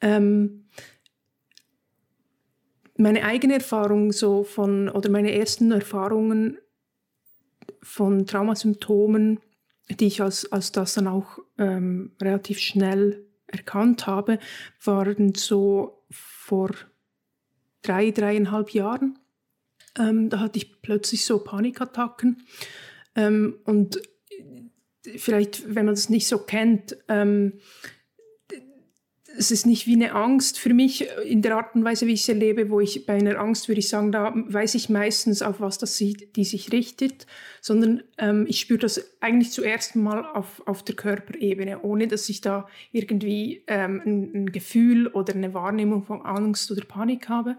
[0.00, 0.68] Ähm,
[2.96, 6.58] meine eigene Erfahrung so von oder meine ersten Erfahrungen
[7.82, 9.40] von Traumasymptomen,
[9.88, 14.38] die ich als, als das dann auch ähm, relativ schnell erkannt habe,
[14.84, 16.70] waren so vor
[17.88, 19.18] drei, dreieinhalb Jahren.
[19.98, 22.46] Ähm, da hatte ich plötzlich so Panikattacken.
[23.14, 24.00] Ähm, und
[25.16, 27.54] vielleicht, wenn man das nicht so kennt, ähm,
[29.38, 32.24] es ist nicht wie eine Angst für mich in der Art und Weise, wie ich
[32.24, 35.60] sie erlebe, wo ich bei einer Angst würde ich sagen, da weiß ich meistens, auf
[35.60, 37.26] was das sie, die sich richtet,
[37.60, 42.40] sondern ähm, ich spüre das eigentlich zuerst mal auf, auf der Körperebene, ohne dass ich
[42.40, 47.56] da irgendwie ähm, ein, ein, Gefühl oder eine Wahrnehmung von Angst oder Panik habe.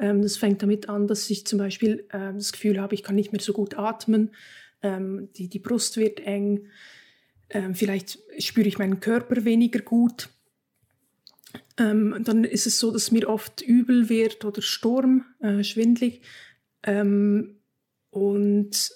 [0.00, 3.14] Ähm, das fängt damit an, dass ich zum Beispiel äh, das Gefühl habe, ich kann
[3.14, 4.32] nicht mehr so gut atmen,
[4.82, 6.66] ähm, die, die Brust wird eng,
[7.50, 10.28] ähm, vielleicht spüre ich meinen Körper weniger gut
[11.78, 16.22] ähm, dann ist es so, dass mir oft übel wird oder Sturm, äh, schwindlig.
[16.82, 17.56] Ähm,
[18.10, 18.90] und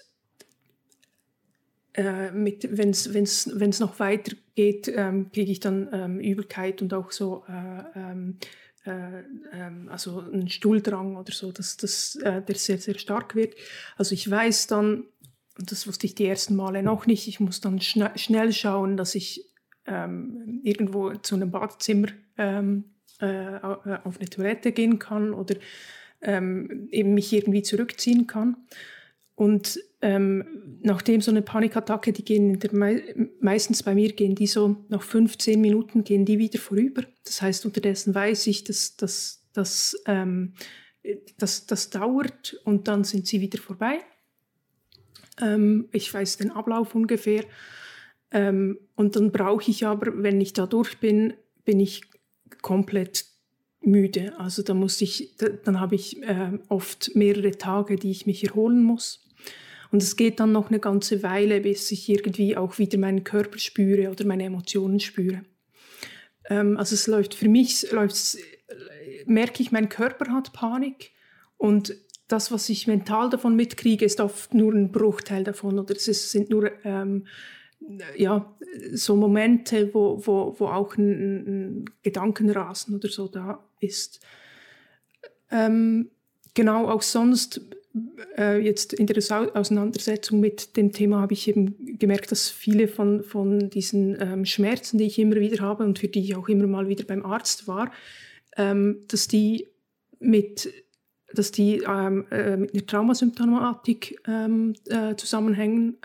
[1.94, 7.44] äh, wenn es noch weiter geht, ähm, kriege ich dann ähm, Übelkeit und auch so
[7.48, 8.38] äh, ähm,
[8.84, 13.54] äh, ähm, also einen Stuhldrang oder so, dass, dass äh, der sehr, sehr stark wird.
[13.96, 15.04] Also ich weiß dann,
[15.58, 19.14] das wusste ich die ersten Male noch nicht, ich muss dann schna schnell schauen, dass
[19.14, 19.44] ich
[19.88, 22.08] irgendwo zu einem Badezimmer
[22.38, 22.84] ähm,
[23.20, 23.58] äh,
[24.04, 25.56] auf eine Toilette gehen kann oder
[26.20, 28.56] ähm, eben mich irgendwie zurückziehen kann.
[29.34, 33.02] Und ähm, nachdem so eine Panikattacke, die gehen Me
[33.40, 37.02] meistens bei mir gehen die so nach 15 Minuten gehen die wieder vorüber.
[37.24, 40.52] Das heißt, unterdessen weiß ich, dass das dass, ähm,
[41.38, 44.00] dass, das dauert und dann sind sie wieder vorbei.
[45.40, 47.44] Ähm, ich weiß den Ablauf ungefähr.
[48.30, 52.02] Ähm, und dann brauche ich aber, wenn ich da durch bin, bin ich
[52.62, 53.26] komplett
[53.80, 54.38] müde.
[54.38, 58.44] Also da muss ich, da, dann habe ich äh, oft mehrere Tage, die ich mich
[58.44, 59.24] erholen muss.
[59.92, 63.58] Und es geht dann noch eine ganze Weile, bis ich irgendwie auch wieder meinen Körper
[63.58, 65.42] spüre oder meine Emotionen spüre.
[66.48, 68.38] Ähm, also es läuft für mich, läuft's,
[69.26, 71.12] merke ich, mein Körper hat Panik
[71.56, 71.94] und
[72.28, 76.30] das, was ich mental davon mitkriege, ist oft nur ein Bruchteil davon oder es ist,
[76.32, 77.26] sind nur ähm,
[78.16, 78.54] ja,
[78.92, 81.46] so Momente, wo, wo, wo auch ein,
[81.80, 84.20] ein Gedankenrasen oder so da ist.
[85.50, 86.10] Ähm,
[86.54, 87.60] genau, auch sonst,
[88.36, 89.16] äh, jetzt in der
[89.54, 94.98] Auseinandersetzung mit dem Thema habe ich eben gemerkt, dass viele von, von diesen ähm, Schmerzen,
[94.98, 97.68] die ich immer wieder habe und für die ich auch immer mal wieder beim Arzt
[97.68, 97.92] war,
[98.56, 99.68] ähm, dass die
[100.18, 100.72] mit
[101.32, 105.96] dass die ähm, äh, mit einer Traumasymptomatik ähm, äh, zusammenhängen.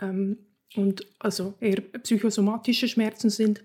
[0.76, 3.62] Und also eher psychosomatische Schmerzen sind,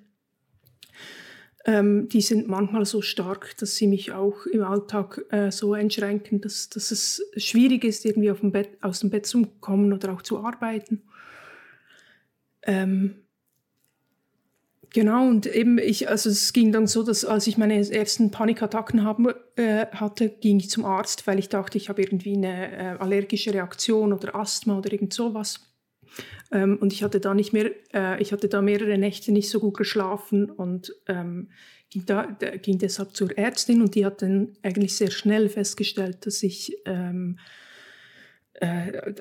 [1.65, 6.39] ähm, die sind manchmal so stark, dass sie mich auch im Alltag äh, so einschränken,
[6.41, 10.21] dass, dass es schwierig ist, irgendwie dem Bett, aus dem Bett zu kommen oder auch
[10.21, 11.03] zu arbeiten.
[12.63, 13.15] Ähm,
[14.93, 19.03] Genau, und eben ich, also es ging dann so, dass als ich meine ersten Panikattacken
[19.03, 22.97] haben, äh, hatte, ging ich zum Arzt, weil ich dachte, ich habe irgendwie eine äh,
[22.97, 25.59] allergische Reaktion oder Asthma oder irgend sowas.
[26.51, 29.59] Ähm, und ich hatte da nicht mehr, äh, ich hatte da mehrere Nächte nicht so
[29.59, 31.49] gut geschlafen und ähm,
[31.89, 36.43] ging, da, ging deshalb zur Ärztin und die hat dann eigentlich sehr schnell festgestellt, dass
[36.43, 37.37] ich ähm,
[38.59, 39.13] äh,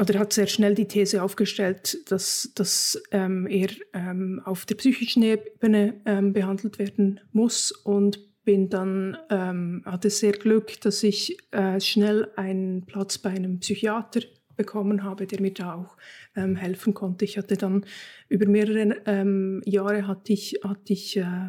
[0.00, 5.22] oder hat sehr schnell die These aufgestellt, dass, dass ähm, er ähm, auf der psychischen
[5.22, 11.80] Ebene ähm, behandelt werden muss und bin dann ähm, hatte sehr Glück, dass ich äh,
[11.80, 14.20] schnell einen Platz bei einem Psychiater
[14.56, 15.96] bekommen habe, der mir da auch
[16.36, 17.24] ähm, helfen konnte.
[17.24, 17.84] Ich hatte dann
[18.28, 21.48] über mehrere ähm, Jahre hatte ich, hatte ich äh,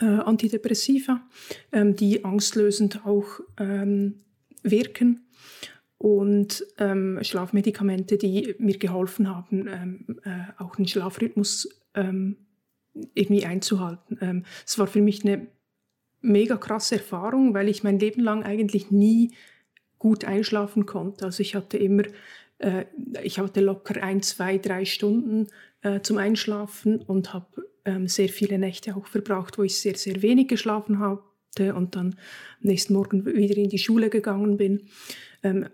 [0.00, 1.22] äh, Antidepressiva,
[1.70, 4.24] ähm, die angstlösend auch ähm,
[4.62, 5.26] wirken
[5.98, 11.68] und ähm, Schlafmedikamente, die mir geholfen haben, ähm, äh, auch den Schlafrhythmus
[13.14, 14.46] irgendwie einzuhalten.
[14.64, 15.46] Es war für mich eine
[16.22, 19.34] mega krasse Erfahrung, weil ich mein Leben lang eigentlich nie
[20.02, 21.24] gut einschlafen konnte.
[21.26, 22.02] Also ich hatte immer,
[22.58, 22.86] äh,
[23.22, 25.46] ich hatte locker ein, zwei, drei Stunden
[25.82, 30.20] äh, zum Einschlafen und habe ähm, sehr viele Nächte auch verbraucht, wo ich sehr, sehr
[30.20, 32.16] wenig geschlafen hatte und dann am
[32.62, 34.88] nächsten Morgen wieder in die Schule gegangen bin.
[35.44, 35.68] Ähm,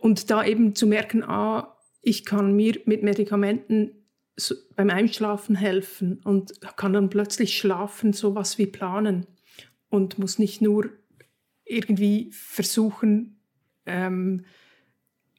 [0.00, 3.92] und da eben zu merken, ah, ich kann mir mit Medikamenten
[4.36, 9.26] so beim Einschlafen helfen und kann dann plötzlich schlafen, sowas wie planen
[9.88, 10.90] und muss nicht nur
[11.70, 13.40] irgendwie versuchen
[13.86, 14.44] ähm,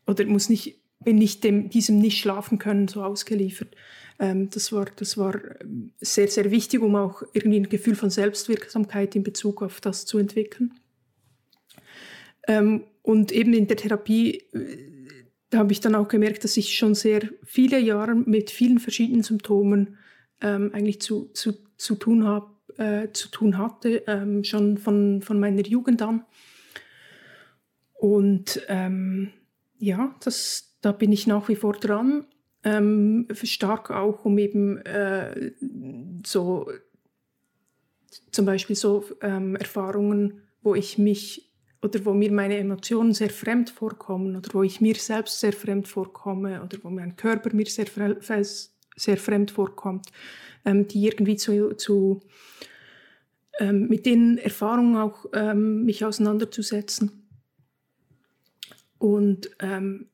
[0.08, 3.76] oder muss nicht bin nicht dem, diesem nicht schlafen können so ausgeliefert.
[4.20, 8.10] Ähm, das war das war ähm, sehr sehr wichtig, um auch irgendwie ein Gefühl von
[8.10, 10.74] Selbstwirksamkeit in Bezug auf das zu entwickeln.
[12.48, 14.92] Ähm, und eben in der Therapie äh,
[15.52, 19.22] da habe ich dann auch gemerkt, dass ich schon sehr viele Jahre mit vielen verschiedenen
[19.22, 19.98] Symptomen
[20.40, 25.40] ähm, eigentlich zu, zu, zu, tun, hab, äh, zu tun hatte, ähm, schon von, von
[25.40, 26.26] meiner Jugend an.
[27.94, 29.32] Und ähm,
[29.78, 32.26] ja, das, da bin ich nach wie vor dran.
[32.64, 35.52] Ähm, stark auch, um eben äh,
[36.26, 36.68] so
[38.32, 43.70] zum Beispiel so ähm, Erfahrungen, wo ich mich oder wo mir meine Emotionen sehr fremd
[43.70, 47.88] vorkommen oder wo ich mir selbst sehr fremd vorkomme oder wo mein Körper mir sehr,
[48.96, 50.08] sehr fremd vorkommt,
[50.66, 52.22] ähm, die irgendwie zu, zu
[53.60, 57.28] ähm, mit den Erfahrungen auch ähm, mich auseinanderzusetzen.
[58.98, 60.08] Und ähm,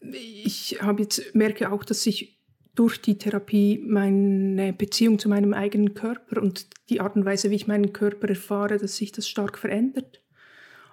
[0.00, 2.38] ich habe jetzt merke auch, dass ich
[2.74, 7.56] durch die Therapie meine Beziehung zu meinem eigenen Körper und die Art und Weise, wie
[7.56, 10.22] ich meinen Körper erfahre, dass sich das stark verändert.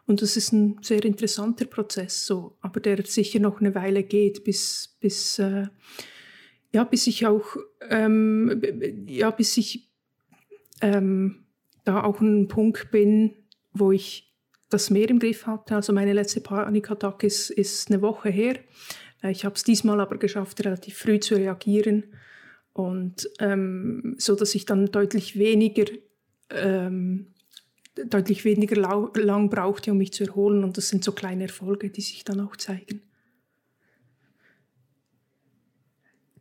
[0.08, 4.44] Und das ist ein sehr interessanter Prozess, so, aber der sicher noch eine Weile geht,
[4.44, 5.68] bis, bis, äh,
[6.76, 7.56] ja, bis ich auch,
[7.90, 8.62] ähm,
[9.08, 9.90] ja, bis ich
[10.82, 11.46] ähm,
[11.86, 13.34] da auch ein Punkt bin,
[13.72, 14.36] wo ich
[14.70, 15.76] das mehr im Griff hatte.
[15.76, 18.60] Also meine letzte Panikattacke ist, ist eine Woche her.
[19.24, 22.04] Äh, ich habe es diesmal aber geschafft, relativ früh zu reagieren
[22.74, 25.86] und ähm, so, dass ich dann deutlich weniger
[26.50, 27.28] ähm,
[27.96, 28.76] deutlich weniger
[29.16, 30.66] lang brauchte, um mich zu erholen.
[30.66, 33.02] Und das sind so kleine Erfolge, die sich dann auch zeigen.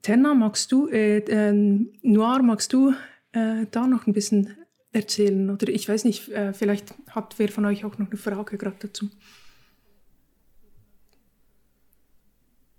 [0.04, 1.52] Tenna, magst du, äh, äh,
[2.02, 2.92] Noir, magst du
[3.32, 4.54] äh, da noch ein bisschen
[4.92, 5.48] erzählen?
[5.48, 8.76] Oder ich weiß nicht, äh, vielleicht hat wer von euch auch noch eine Frage gerade
[8.80, 9.08] dazu.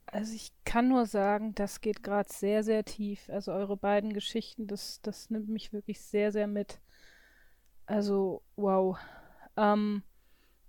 [0.05, 3.27] Also ich kann nur sagen, das geht gerade sehr, sehr tief.
[3.27, 6.79] Also eure beiden Geschichten, das, das nimmt mich wirklich sehr, sehr mit.
[7.87, 8.99] Also, wow.
[9.57, 10.03] Ähm,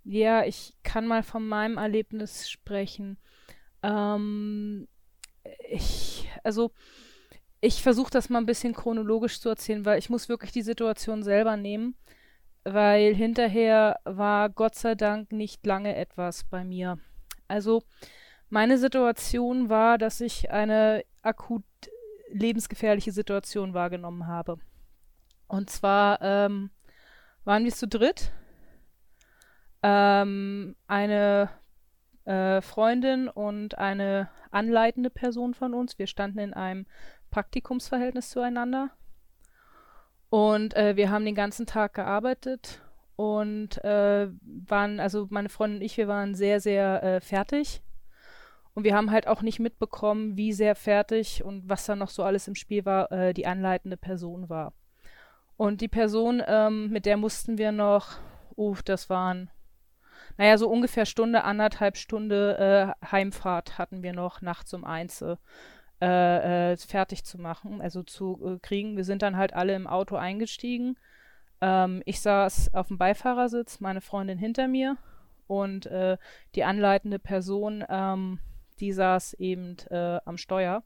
[0.05, 3.19] ja, ich kann mal von meinem Erlebnis sprechen.
[3.83, 4.89] Ähm,
[5.69, 6.73] ich, also,
[7.61, 11.23] ich versuche das mal ein bisschen chronologisch zu erzählen, weil ich muss wirklich die Situation
[11.23, 11.97] selber nehmen,
[12.65, 16.99] weil hinterher war Gott sei Dank nicht lange etwas bei mir.
[17.49, 17.83] Also,
[18.49, 21.65] meine Situation war, dass ich eine akut
[22.31, 24.59] lebensgefährliche Situation wahrgenommen habe.
[25.49, 26.71] Und zwar ähm,
[27.45, 28.33] waren wir zu dritt.
[29.83, 31.51] Ähm, eine
[32.27, 35.99] äh, Freundin und eine anleitende Person von uns.
[35.99, 36.87] Wir standen in einem
[37.31, 38.91] Praktikumsverhältnis zueinander.
[40.29, 42.83] Und äh, wir haben den ganzen Tag gearbeitet
[43.15, 44.29] und äh,
[44.67, 47.83] waren, also meine Freundin und ich, wir waren sehr, sehr äh, fertig.
[48.75, 52.25] Und wir haben halt auch nicht mitbekommen, wie sehr fertig und was da noch so
[52.25, 54.75] alles im Spiel war, äh, die anleitende Person war.
[55.57, 58.19] Und die Person, ähm, mit der mussten wir noch,
[58.59, 59.51] uh, das waren,
[60.39, 65.37] naja, so ungefähr Stunde, anderthalb Stunde äh, Heimfahrt hatten wir noch nachts um eins äh,
[66.01, 68.97] äh, fertig zu machen, also zu äh, kriegen.
[68.97, 70.99] Wir sind dann halt alle im Auto eingestiegen.
[71.61, 74.99] Ähm, ich saß auf dem Beifahrersitz, meine Freundin hinter mir
[75.47, 76.19] und äh,
[76.55, 78.41] die anleitende Person, ähm,
[78.81, 80.83] die saß eben äh, am Steuer.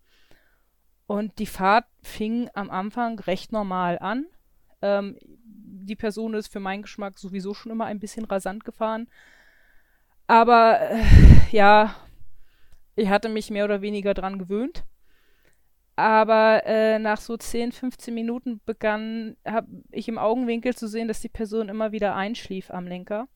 [1.07, 4.27] Und die Fahrt fing am Anfang recht normal an.
[4.81, 9.09] Ähm, die Person ist für meinen Geschmack sowieso schon immer ein bisschen rasant gefahren.
[10.31, 11.03] Aber äh,
[11.51, 11.97] ja,
[12.95, 14.85] ich hatte mich mehr oder weniger dran gewöhnt.
[15.97, 21.21] Aber äh, nach so 10, 15 Minuten begann hab ich im Augenwinkel zu sehen, dass
[21.21, 23.27] die Person immer wieder einschlief am Lenker.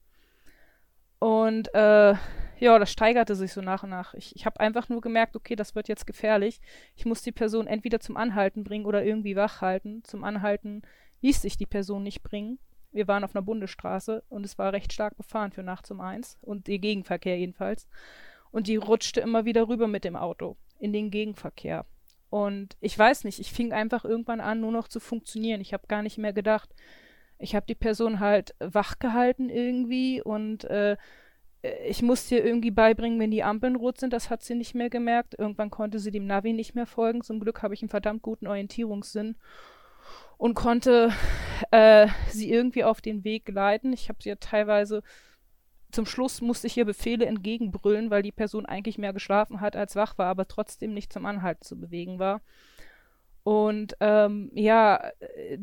[1.18, 2.14] Und äh,
[2.60, 4.14] ja, das steigerte sich so nach und nach.
[4.14, 6.60] Ich, ich habe einfach nur gemerkt, okay, das wird jetzt gefährlich.
[6.94, 10.04] Ich muss die Person entweder zum Anhalten bringen oder irgendwie wach halten.
[10.04, 10.82] Zum Anhalten
[11.22, 12.60] ließ sich die Person nicht bringen.
[12.94, 16.38] Wir waren auf einer Bundesstraße und es war recht stark befahren für nachts um eins
[16.40, 17.88] und der Gegenverkehr jedenfalls.
[18.52, 21.84] Und die rutschte immer wieder rüber mit dem Auto in den Gegenverkehr.
[22.30, 25.60] Und ich weiß nicht, ich fing einfach irgendwann an, nur noch zu funktionieren.
[25.60, 26.70] Ich habe gar nicht mehr gedacht.
[27.38, 30.96] Ich habe die Person halt wach gehalten irgendwie und äh,
[31.86, 34.12] ich musste ihr irgendwie beibringen, wenn die Ampeln rot sind.
[34.12, 35.36] Das hat sie nicht mehr gemerkt.
[35.36, 37.22] Irgendwann konnte sie dem Navi nicht mehr folgen.
[37.22, 39.34] Zum Glück habe ich einen verdammt guten Orientierungssinn
[40.36, 41.12] und konnte
[41.70, 43.92] äh, sie irgendwie auf den Weg leiten.
[43.92, 45.02] Ich habe sie ja teilweise
[45.94, 49.94] zum Schluss musste ich ihr Befehle entgegenbrüllen, weil die Person eigentlich mehr geschlafen hat als
[49.94, 52.40] wach war, aber trotzdem nicht zum Anhalten zu bewegen war.
[53.44, 55.58] Und ähm, ja, äh,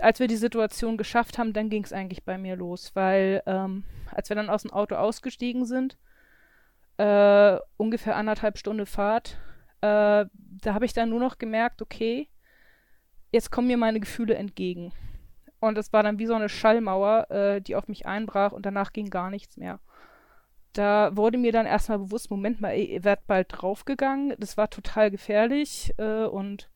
[0.00, 3.84] als wir die Situation geschafft haben, dann ging es eigentlich bei mir los, weil ähm,
[4.10, 5.98] als wir dann aus dem Auto ausgestiegen sind,
[6.98, 9.38] äh, ungefähr anderthalb Stunden Fahrt,
[9.80, 12.28] äh, da habe ich dann nur noch gemerkt, okay,
[13.32, 14.92] jetzt kommen mir meine Gefühle entgegen.
[15.58, 18.92] Und es war dann wie so eine Schallmauer, äh, die auf mich einbrach und danach
[18.92, 19.80] ging gar nichts mehr.
[20.72, 24.34] Da wurde mir dann erstmal bewusst, Moment mal, ihr werdet bald draufgegangen.
[24.38, 26.70] Das war total gefährlich äh, und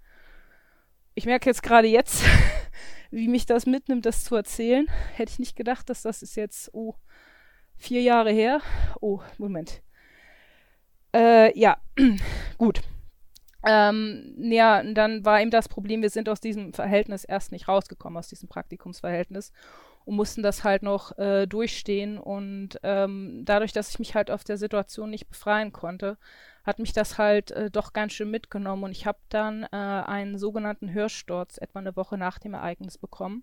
[1.15, 2.25] ich merke jetzt gerade jetzt,
[3.11, 4.87] wie mich das mitnimmt, das zu erzählen.
[5.15, 6.95] Hätte ich nicht gedacht, dass das ist jetzt, oh,
[7.77, 8.61] vier Jahre her.
[9.01, 9.83] Oh, Moment.
[11.15, 11.79] Äh, ja,
[12.59, 12.83] gut.
[13.67, 18.17] Ähm, ja, dann war eben das Problem, wir sind aus diesem Verhältnis erst nicht rausgekommen,
[18.17, 19.53] aus diesem Praktikumsverhältnis
[20.05, 22.17] und mussten das halt noch äh, durchstehen.
[22.17, 26.17] Und ähm, dadurch, dass ich mich halt auf der Situation nicht befreien konnte,
[26.65, 28.85] hat mich das halt äh, doch ganz schön mitgenommen.
[28.85, 33.43] Und ich habe dann äh, einen sogenannten Hörsturz etwa eine Woche nach dem Ereignis bekommen.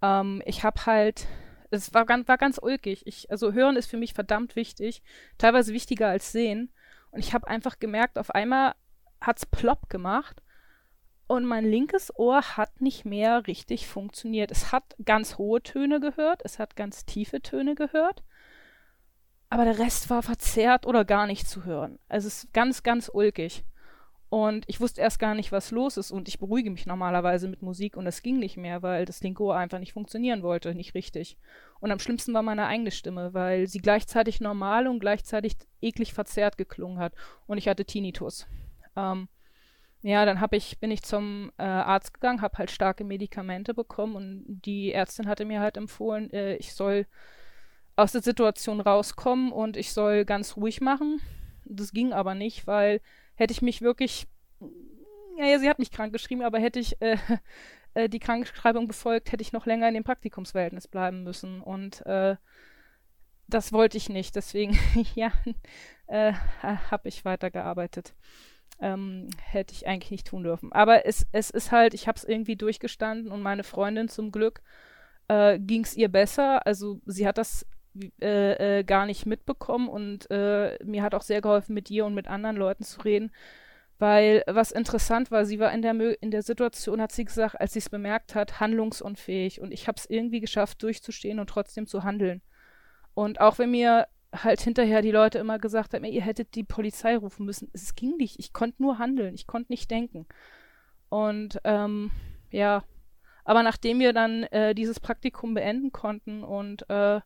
[0.00, 1.26] Ähm, ich habe halt
[1.70, 3.02] es war ganz, war ganz ulkig.
[3.04, 5.02] Ich, also hören ist für mich verdammt wichtig,
[5.38, 6.72] teilweise wichtiger als sehen.
[7.10, 8.74] Und ich habe einfach gemerkt, auf einmal
[9.26, 10.42] hat's plopp gemacht
[11.26, 14.50] und mein linkes Ohr hat nicht mehr richtig funktioniert.
[14.50, 18.22] Es hat ganz hohe Töne gehört, es hat ganz tiefe Töne gehört,
[19.48, 21.98] aber der Rest war verzerrt oder gar nicht zu hören.
[22.08, 23.64] Also es ist ganz, ganz ulkig.
[24.28, 26.10] Und ich wusste erst gar nicht, was los ist.
[26.10, 29.44] Und ich beruhige mich normalerweise mit Musik und es ging nicht mehr, weil das linke
[29.44, 31.38] Ohr einfach nicht funktionieren wollte, nicht richtig.
[31.78, 36.58] Und am schlimmsten war meine eigene Stimme, weil sie gleichzeitig normal und gleichzeitig eklig verzerrt
[36.58, 37.12] geklungen hat.
[37.46, 38.48] Und ich hatte Tinnitus.
[38.96, 39.28] Ähm,
[40.04, 44.44] ja, dann ich, bin ich zum äh, Arzt gegangen, habe halt starke Medikamente bekommen und
[44.46, 47.06] die Ärztin hatte mir halt empfohlen, äh, ich soll
[47.96, 51.22] aus der Situation rauskommen und ich soll ganz ruhig machen.
[51.64, 53.00] Das ging aber nicht, weil
[53.34, 54.26] hätte ich mich wirklich,
[55.38, 57.16] ja, ja sie hat mich krank geschrieben, aber hätte ich äh,
[57.94, 62.36] äh, die Krankschreibung befolgt, hätte ich noch länger in dem Praktikumsverhältnis bleiben müssen und äh,
[63.48, 64.36] das wollte ich nicht.
[64.36, 64.78] Deswegen,
[65.14, 65.32] ja,
[66.08, 68.14] äh, habe ich weitergearbeitet
[68.80, 70.72] ähm, hätte ich eigentlich nicht tun dürfen.
[70.72, 74.62] Aber es, es ist halt, ich habe es irgendwie durchgestanden und meine Freundin zum Glück
[75.28, 76.66] äh, ging es ihr besser.
[76.66, 77.66] Also sie hat das
[78.20, 82.14] äh, äh, gar nicht mitbekommen und äh, mir hat auch sehr geholfen, mit ihr und
[82.14, 83.30] mit anderen Leuten zu reden.
[83.98, 87.72] Weil was interessant war, sie war in der, in der Situation, hat sie gesagt, als
[87.72, 89.60] sie es bemerkt hat, handlungsunfähig.
[89.60, 92.42] Und ich habe es irgendwie geschafft, durchzustehen und trotzdem zu handeln.
[93.14, 94.08] Und auch wenn mir
[94.42, 97.70] halt hinterher die Leute immer gesagt haben, ihr hättet die Polizei rufen müssen.
[97.72, 98.38] Es ging nicht.
[98.38, 99.34] Ich konnte nur handeln.
[99.34, 100.26] Ich konnte nicht denken.
[101.08, 102.10] Und ähm,
[102.50, 102.84] ja,
[103.44, 107.20] aber nachdem wir dann äh, dieses Praktikum beenden konnten und äh,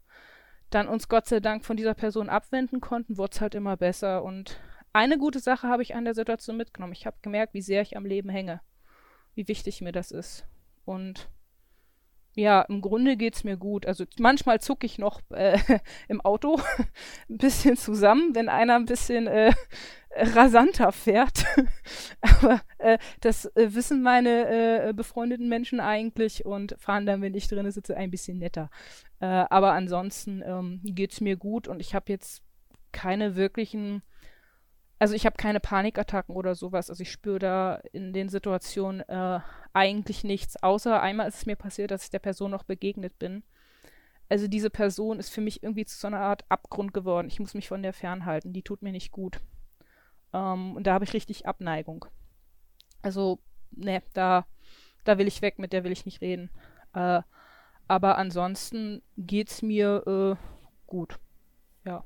[0.70, 4.22] dann uns Gott sei Dank von dieser Person abwenden konnten, wurde es halt immer besser.
[4.22, 4.60] Und
[4.92, 6.92] eine gute Sache habe ich an der Situation mitgenommen.
[6.92, 8.60] Ich habe gemerkt, wie sehr ich am Leben hänge,
[9.34, 10.46] wie wichtig mir das ist.
[10.84, 11.30] Und
[12.38, 13.84] ja, im Grunde geht es mir gut.
[13.84, 15.58] Also manchmal zucke ich noch äh,
[16.08, 16.60] im Auto
[17.28, 19.52] ein bisschen zusammen, wenn einer ein bisschen äh,
[20.16, 21.44] rasanter fährt.
[22.20, 27.48] Aber äh, das äh, wissen meine äh, befreundeten Menschen eigentlich und fahren dann, wenn ich
[27.48, 28.70] drin sitze, ein bisschen netter.
[29.18, 32.42] Äh, aber ansonsten ähm, geht es mir gut und ich habe jetzt
[32.92, 34.02] keine wirklichen
[34.98, 36.90] also ich habe keine Panikattacken oder sowas.
[36.90, 39.40] Also ich spüre da in den Situationen äh,
[39.72, 40.60] eigentlich nichts.
[40.62, 43.44] Außer einmal ist es mir passiert, dass ich der Person noch begegnet bin.
[44.28, 47.28] Also diese Person ist für mich irgendwie zu so einer Art Abgrund geworden.
[47.28, 48.52] Ich muss mich von der fernhalten.
[48.52, 49.40] Die tut mir nicht gut.
[50.32, 52.04] Ähm, und da habe ich richtig Abneigung.
[53.00, 53.38] Also,
[53.70, 54.46] ne, da,
[55.04, 56.50] da will ich weg, mit der will ich nicht reden.
[56.92, 57.22] Äh,
[57.86, 60.44] aber ansonsten geht's mir äh,
[60.86, 61.18] gut.
[61.84, 62.04] Ja.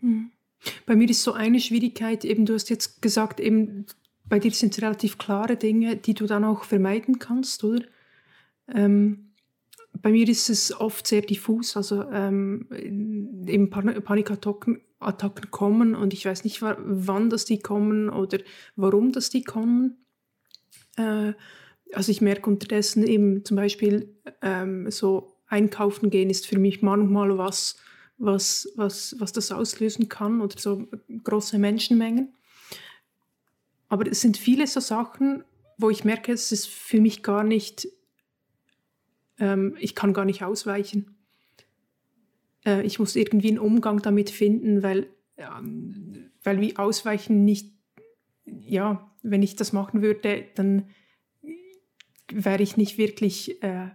[0.00, 0.30] Hm.
[0.86, 3.86] Bei mir ist so eine Schwierigkeit, eben du hast jetzt gesagt, eben
[4.28, 7.82] bei dir sind es relativ klare Dinge, die du dann auch vermeiden kannst, oder?
[8.72, 9.30] Ähm,
[10.02, 12.66] bei mir ist es oft sehr diffus, also ähm,
[13.46, 18.38] eben Pan Panikattacken Attacken kommen und ich weiß nicht, wann das die kommen oder
[18.76, 19.96] warum das die kommen.
[20.96, 21.32] Äh,
[21.92, 27.36] also ich merke unterdessen eben zum Beispiel ähm, so einkaufen gehen ist für mich manchmal
[27.38, 27.76] was,
[28.20, 30.86] was, was, was das auslösen kann oder so
[31.24, 32.34] große Menschenmengen.
[33.88, 35.42] aber es sind viele so Sachen,
[35.76, 37.88] wo ich merke, es ist für mich gar nicht,
[39.38, 41.16] ähm, ich kann gar nicht ausweichen.
[42.64, 45.08] Äh, ich muss irgendwie einen Umgang damit finden, weil,
[45.38, 47.72] ähm, weil wie ausweichen nicht,
[48.44, 50.90] ja, wenn ich das machen würde, dann
[52.30, 53.88] wäre ich nicht wirklich äh,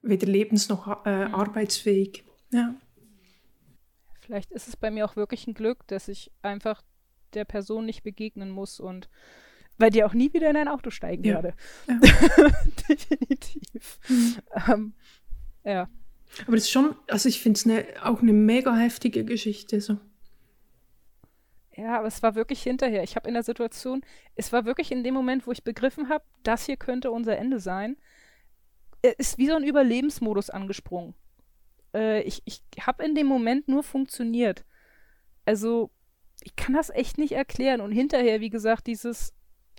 [0.00, 1.34] weder lebens- noch äh, mhm.
[1.34, 2.24] arbeitsfähig.
[2.52, 2.74] Ja.
[4.22, 6.82] Vielleicht ist es bei mir auch wirklich ein Glück, dass ich einfach
[7.34, 9.08] der Person nicht begegnen muss und
[9.78, 11.34] bei dir auch nie wieder in ein Auto steigen ja.
[11.34, 11.54] werde.
[11.88, 11.98] Ja.
[12.88, 13.98] Definitiv.
[14.08, 14.36] Mhm.
[14.68, 14.94] Ähm,
[15.64, 15.88] ja.
[16.46, 19.80] Aber das ist schon, also ich finde es ne, auch eine mega heftige Geschichte.
[19.80, 19.98] So.
[21.74, 23.02] Ja, aber es war wirklich hinterher.
[23.02, 24.02] Ich habe in der Situation,
[24.36, 27.58] es war wirklich in dem Moment, wo ich begriffen habe, das hier könnte unser Ende
[27.58, 27.96] sein,
[29.18, 31.14] ist wie so ein Überlebensmodus angesprungen.
[31.94, 34.64] Äh, ich ich habe in dem Moment nur funktioniert.
[35.44, 35.90] Also,
[36.42, 37.80] ich kann das echt nicht erklären.
[37.80, 39.34] Und hinterher, wie gesagt, dieses,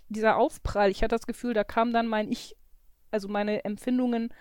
[0.10, 2.56] dieser Aufprall, ich hatte das Gefühl, da kam dann mein Ich,
[3.12, 4.34] also meine Empfindungen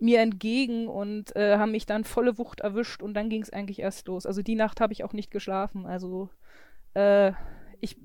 [0.00, 3.80] mir entgegen und äh, haben mich dann volle Wucht erwischt und dann ging es eigentlich
[3.80, 4.26] erst los.
[4.26, 5.84] Also die Nacht habe ich auch nicht geschlafen.
[5.86, 6.30] Also
[6.94, 7.32] äh,
[7.80, 7.98] ich,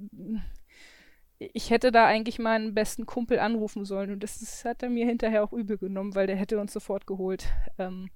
[1.37, 5.05] ich hätte da eigentlich meinen besten Kumpel anrufen sollen und das, das, hat er mir
[5.05, 7.47] hinterher auch übel genommen, weil der hätte uns sofort geholt.
[7.77, 8.09] Ähm,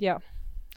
[0.00, 0.20] ja,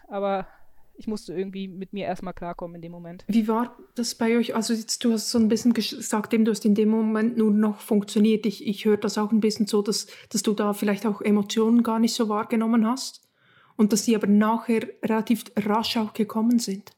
[0.08, 0.48] aber
[0.96, 3.26] ich musste irgendwie mit mir erstmal klarkommen in dem Moment.
[3.28, 4.56] Wie war das bei euch?
[4.56, 7.80] Also jetzt, du hast so ein bisschen gesagt, du hast in dem Moment nur noch
[7.80, 8.46] funktioniert.
[8.46, 11.82] Ich, ich höre das auch ein bisschen so, dass, dass du da vielleicht auch Emotionen
[11.82, 13.28] gar nicht so wahrgenommen hast
[13.76, 16.92] und dass die aber nachher relativ rasch auch gekommen sind.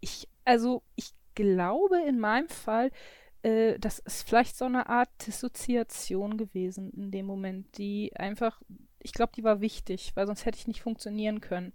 [0.00, 2.90] Ich, also ich glaube in meinem Fall,
[3.42, 8.60] äh, das ist vielleicht so eine Art Dissoziation gewesen in dem Moment, die einfach,
[9.04, 11.72] ich glaube, die war wichtig, weil sonst hätte ich nicht funktionieren können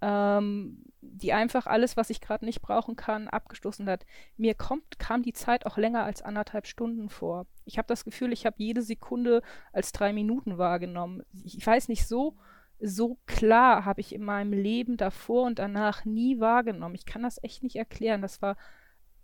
[0.00, 4.04] ähm, die einfach alles, was ich gerade nicht brauchen kann, abgestoßen hat.
[4.36, 7.46] Mir kommt, kam die Zeit auch länger als anderthalb Stunden vor.
[7.64, 9.42] Ich habe das Gefühl, ich habe jede Sekunde
[9.72, 11.22] als drei Minuten wahrgenommen.
[11.44, 12.36] Ich weiß nicht, so,
[12.80, 16.94] so klar habe ich in meinem Leben davor und danach nie wahrgenommen.
[16.94, 18.22] Ich kann das echt nicht erklären.
[18.22, 18.56] Das war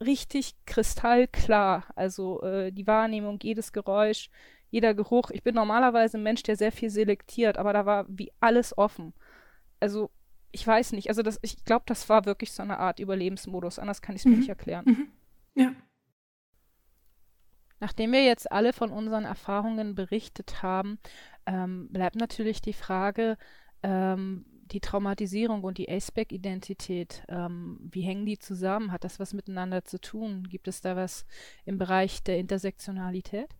[0.00, 1.84] richtig kristallklar.
[1.94, 4.30] Also äh, die Wahrnehmung, jedes Geräusch,
[4.74, 5.30] jeder Geruch.
[5.30, 9.14] Ich bin normalerweise ein Mensch, der sehr viel selektiert, aber da war wie alles offen.
[9.78, 10.10] Also
[10.50, 14.02] ich weiß nicht, also das, ich glaube, das war wirklich so eine Art Überlebensmodus, anders
[14.02, 14.38] kann ich es mir mhm.
[14.38, 14.84] nicht erklären.
[14.84, 15.08] Mhm.
[15.54, 15.72] Ja.
[17.78, 20.98] Nachdem wir jetzt alle von unseren Erfahrungen berichtet haben,
[21.46, 23.36] ähm, bleibt natürlich die Frage,
[23.84, 28.90] ähm, die Traumatisierung und die Aceback-Identität, ähm, wie hängen die zusammen?
[28.90, 30.48] Hat das was miteinander zu tun?
[30.48, 31.26] Gibt es da was
[31.64, 33.54] im Bereich der Intersektionalität?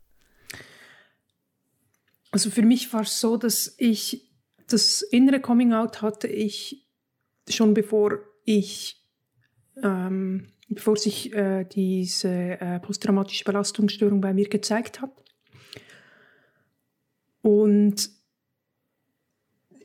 [2.35, 4.28] Also für mich war es so, dass ich
[4.66, 6.85] das innere Coming-out hatte ich
[7.49, 9.07] schon bevor ich,
[9.80, 15.12] ähm, bevor sich äh, diese äh, posttraumatische Belastungsstörung bei mir gezeigt hat.
[17.41, 18.11] Und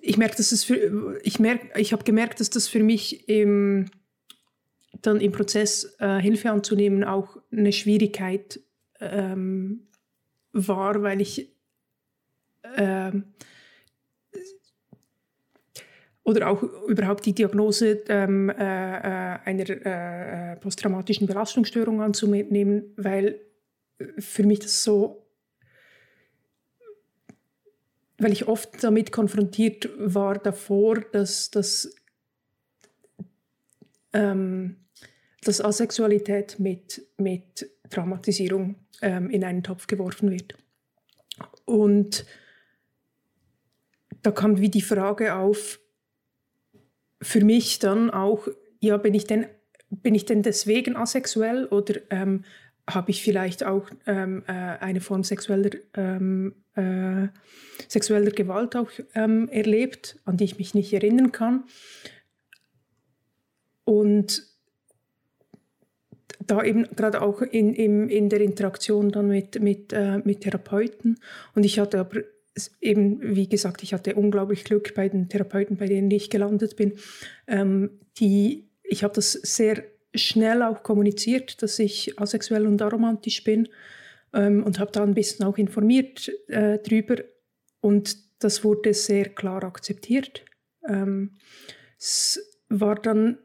[0.02, 3.92] ich merke, dass es für, ich merke, ich habe gemerkt, dass das für mich im,
[5.04, 8.60] dann im Prozess äh, Hilfe anzunehmen auch eine Schwierigkeit
[9.00, 9.88] ähm,
[10.52, 11.59] war, weil ich
[12.76, 13.26] ähm,
[16.24, 23.40] oder auch überhaupt die Diagnose ähm, äh, äh einer äh, äh, posttraumatischen Belastungsstörung anzunehmen, weil
[24.20, 25.26] für mich das so,
[28.18, 31.96] weil ich oft damit konfrontiert war davor, dass, dass,
[34.14, 34.78] ähm,
[35.44, 40.56] dass Asexualität mit, mit Traumatisierung ähm, in einen Topf geworfen wird.
[41.66, 42.26] Und
[44.22, 45.80] da kam wie die Frage auf,
[47.22, 48.48] für mich dann auch,
[48.80, 49.48] ja, bin ich denn,
[49.90, 52.46] bin ich denn deswegen asexuell oder ähm,
[52.90, 57.28] habe ich vielleicht auch ähm, äh, eine Form sexueller, ähm, äh,
[57.88, 61.66] sexueller Gewalt auch ähm, erlebt, an die ich mich nicht erinnern kann.
[63.84, 64.44] Und
[66.40, 71.20] da eben gerade auch in, in, in der Interaktion dann mit, mit, äh, mit Therapeuten.
[71.54, 72.22] Und ich hatte aber
[72.82, 76.94] eben, wie gesagt, ich hatte unglaublich Glück bei den Therapeuten, bei denen ich gelandet bin.
[77.48, 79.84] Ähm, die, ich habe das sehr
[80.16, 83.70] schnell auch kommuniziert, dass ich asexuell und aromantisch bin
[84.34, 87.18] ähm, und habe da ein bisschen auch informiert äh, drüber
[87.82, 90.46] und das wurde sehr klar akzeptiert.
[90.88, 91.36] Ähm,
[91.98, 93.38] es war dann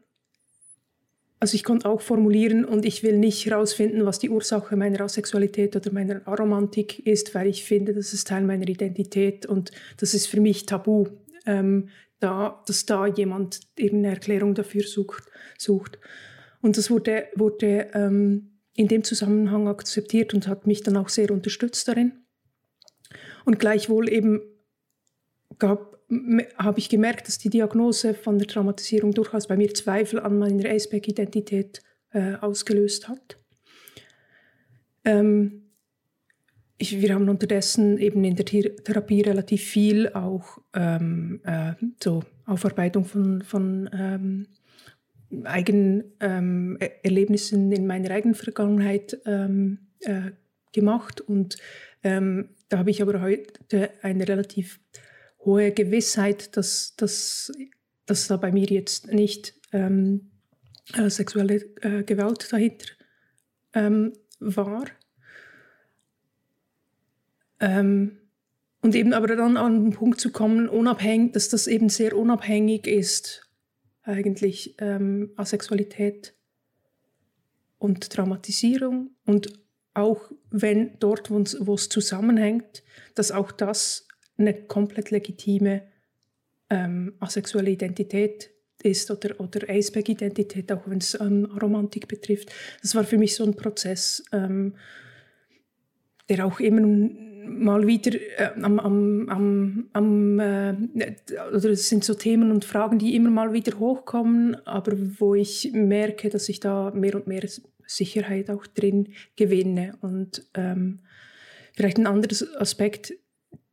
[1.39, 5.75] also ich konnte auch formulieren und ich will nicht herausfinden, was die Ursache meiner Asexualität
[5.75, 10.27] oder meiner Aromantik ist, weil ich finde, das ist Teil meiner Identität und das ist
[10.27, 11.07] für mich tabu,
[11.45, 15.23] ähm, da, dass da jemand irgendeine Erklärung dafür sucht.
[15.57, 15.99] sucht.
[16.61, 21.31] Und das wurde, wurde ähm, in dem Zusammenhang akzeptiert und hat mich dann auch sehr
[21.31, 22.25] unterstützt darin.
[23.43, 24.41] Und gleichwohl eben
[26.57, 30.69] habe ich gemerkt, dass die Diagnose von der Traumatisierung durchaus bei mir Zweifel an meiner
[30.69, 31.81] Aceback-Identität
[32.11, 33.37] äh, ausgelöst hat.
[35.03, 35.63] Ähm,
[36.77, 43.05] ich, wir haben unterdessen eben in der Therapie relativ viel auch ähm, äh, so Aufarbeitung
[43.05, 44.47] von, von ähm,
[45.45, 50.31] eigenen ähm, Erlebnissen in meiner eigenen Vergangenheit ähm, äh,
[50.73, 51.57] gemacht und
[52.03, 54.79] ähm, da habe ich aber heute eine relativ
[55.45, 57.51] hohe Gewissheit, dass, dass,
[58.05, 60.31] dass da bei mir jetzt nicht ähm,
[60.93, 62.87] äh, sexuelle äh, Gewalt dahinter
[63.73, 64.85] ähm, war.
[67.59, 68.17] Ähm,
[68.81, 72.85] und eben aber dann an den Punkt zu kommen, unabhängig, dass das eben sehr unabhängig
[72.85, 73.49] ist,
[74.03, 76.35] eigentlich ähm, Asexualität
[77.79, 79.59] und Traumatisierung und
[79.95, 82.83] auch wenn dort, wo es zusammenhängt,
[83.15, 84.07] dass auch das
[84.37, 85.83] eine komplett legitime
[86.69, 88.51] ähm, asexuelle Identität
[88.83, 92.51] ist oder, oder Aceback-Identität, auch wenn es ähm, Romantik betrifft.
[92.81, 94.75] Das war für mich so ein Prozess, ähm,
[96.29, 96.81] der auch immer
[97.47, 100.75] mal wieder äh, am, am, am, am äh,
[101.53, 105.71] oder es sind so Themen und Fragen, die immer mal wieder hochkommen, aber wo ich
[105.73, 107.47] merke, dass ich da mehr und mehr
[107.85, 109.97] Sicherheit auch drin gewinne.
[110.01, 110.99] Und ähm,
[111.73, 113.13] vielleicht ein anderes Aspekt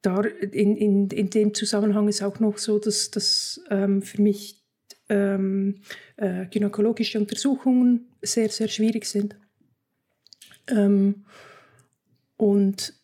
[0.02, 4.62] da in, in, in dem Zusammenhang ist auch noch so, dass, dass ähm, für mich
[5.08, 5.80] ähm,
[6.16, 9.36] äh, gynäkologische Untersuchungen sehr, sehr schwierig sind.
[10.68, 11.24] Ähm,
[12.36, 12.94] und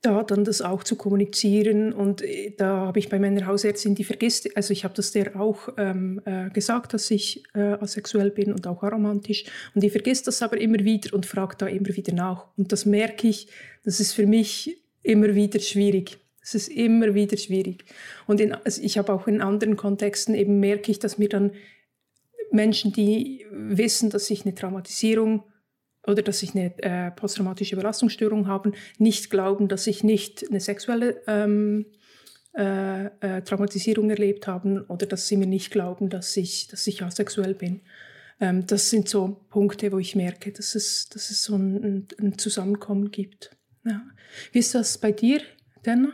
[0.00, 4.04] da dann das auch zu kommunizieren und äh, da habe ich bei meiner Hausärztin, die
[4.04, 8.52] vergisst, also ich habe das der auch ähm, äh, gesagt, dass ich äh, asexuell bin
[8.52, 9.44] und auch aromantisch
[9.74, 12.86] und die vergisst das aber immer wieder und fragt da immer wieder nach und das
[12.86, 13.48] merke ich,
[13.84, 14.78] das ist für mich
[15.08, 16.18] immer wieder schwierig.
[16.40, 17.84] Es ist immer wieder schwierig.
[18.26, 21.52] Und in, also ich habe auch in anderen Kontexten eben merke ich, dass mir dann
[22.50, 25.44] Menschen, die wissen, dass ich eine Traumatisierung
[26.06, 31.20] oder dass ich eine äh, posttraumatische Belastungsstörung habe, nicht glauben, dass ich nicht eine sexuelle
[31.26, 31.86] ähm,
[32.56, 37.02] äh, äh, Traumatisierung erlebt habe oder dass sie mir nicht glauben, dass ich, dass ich
[37.02, 37.82] asexuell bin.
[38.40, 42.38] Ähm, das sind so Punkte, wo ich merke, dass es, dass es so ein, ein
[42.38, 43.57] Zusammenkommen gibt.
[43.88, 44.02] Ja.
[44.52, 45.40] Wie ist das bei dir,
[45.82, 46.12] Dana?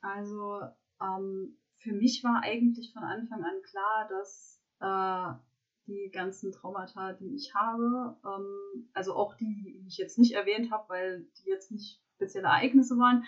[0.00, 0.62] Also
[1.00, 5.38] ähm, für mich war eigentlich von Anfang an klar, dass äh,
[5.86, 10.72] die ganzen Traumata, die ich habe, ähm, also auch die, die ich jetzt nicht erwähnt
[10.72, 13.24] habe, weil die jetzt nicht spezielle Ereignisse waren,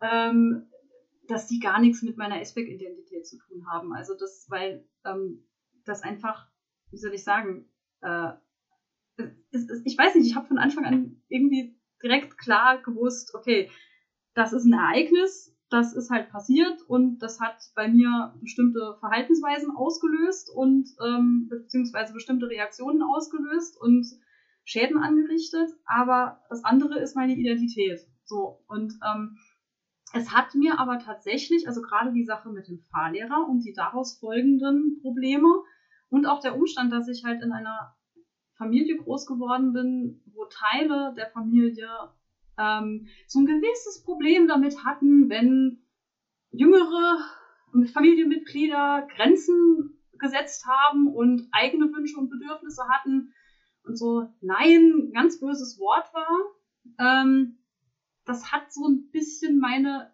[0.00, 0.70] ähm,
[1.28, 3.92] dass die gar nichts mit meiner Aspect-Identität zu tun haben.
[3.92, 5.44] Also das, weil ähm,
[5.84, 6.48] das einfach,
[6.90, 7.68] wie soll ich sagen,
[8.00, 8.32] äh,
[9.50, 13.70] es, es, ich weiß nicht, ich habe von Anfang an irgendwie direkt klar gewusst, okay,
[14.34, 19.70] das ist ein Ereignis, das ist halt passiert und das hat bei mir bestimmte Verhaltensweisen
[19.76, 24.06] ausgelöst und ähm, beziehungsweise bestimmte Reaktionen ausgelöst und
[24.64, 28.00] Schäden angerichtet, aber das andere ist meine Identität.
[28.24, 29.36] So und ähm,
[30.12, 34.18] es hat mir aber tatsächlich, also gerade die Sache mit dem Fahrlehrer und die daraus
[34.18, 35.48] folgenden Probleme
[36.08, 37.94] und auch der Umstand, dass ich halt in einer
[38.60, 41.88] Familie groß geworden bin, wo Teile der Familie
[42.58, 45.78] ähm, so ein gewisses Problem damit hatten, wenn
[46.50, 47.24] jüngere
[47.94, 53.32] Familienmitglieder Grenzen gesetzt haben und eigene Wünsche und Bedürfnisse hatten
[53.84, 56.28] und so Nein ein ganz böses Wort war.
[56.98, 57.56] Ähm,
[58.26, 60.12] das hat so ein bisschen meine,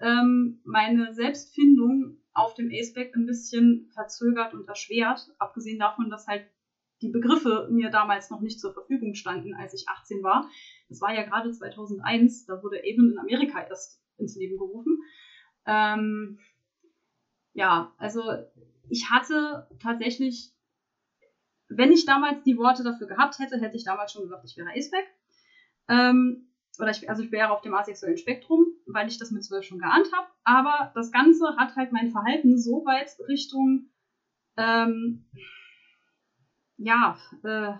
[0.00, 6.44] ähm, meine Selbstfindung auf dem A-Spec ein bisschen verzögert und erschwert, abgesehen davon, dass halt
[7.00, 10.48] die Begriffe mir damals noch nicht zur Verfügung standen, als ich 18 war.
[10.88, 14.98] Das war ja gerade 2001, da wurde Avon in Amerika erst ins Leben gerufen.
[15.66, 16.38] Ähm,
[17.52, 18.22] ja, also
[18.88, 20.52] ich hatte tatsächlich,
[21.68, 24.70] wenn ich damals die Worte dafür gehabt hätte, hätte ich damals schon gesagt, ich wäre
[24.70, 25.06] Aceback.
[25.88, 29.64] Ähm, oder ich, also ich wäre auf dem asexuellen Spektrum, weil ich das mit zwölf
[29.64, 30.28] schon geahnt habe.
[30.44, 33.90] Aber das Ganze hat halt mein Verhalten so weit Richtung
[34.56, 35.26] ähm,
[36.78, 37.74] ja, äh,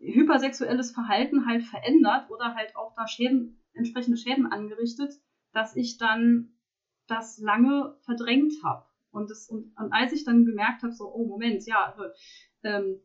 [0.00, 5.14] hypersexuelles Verhalten halt verändert oder halt auch da Schäden, entsprechende Schäden angerichtet,
[5.52, 6.48] dass ich dann
[7.06, 8.84] das lange verdrängt habe.
[9.10, 11.94] Und, und, und als ich dann gemerkt habe, so, oh Moment, ja,
[12.62, 12.98] ähm,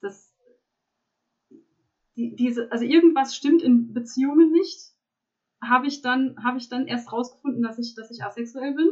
[0.00, 0.34] das,
[2.16, 4.92] die, diese, also irgendwas stimmt in Beziehungen nicht,
[5.62, 8.88] habe ich dann, habe ich dann erst rausgefunden, dass ich, dass ich asexuell bin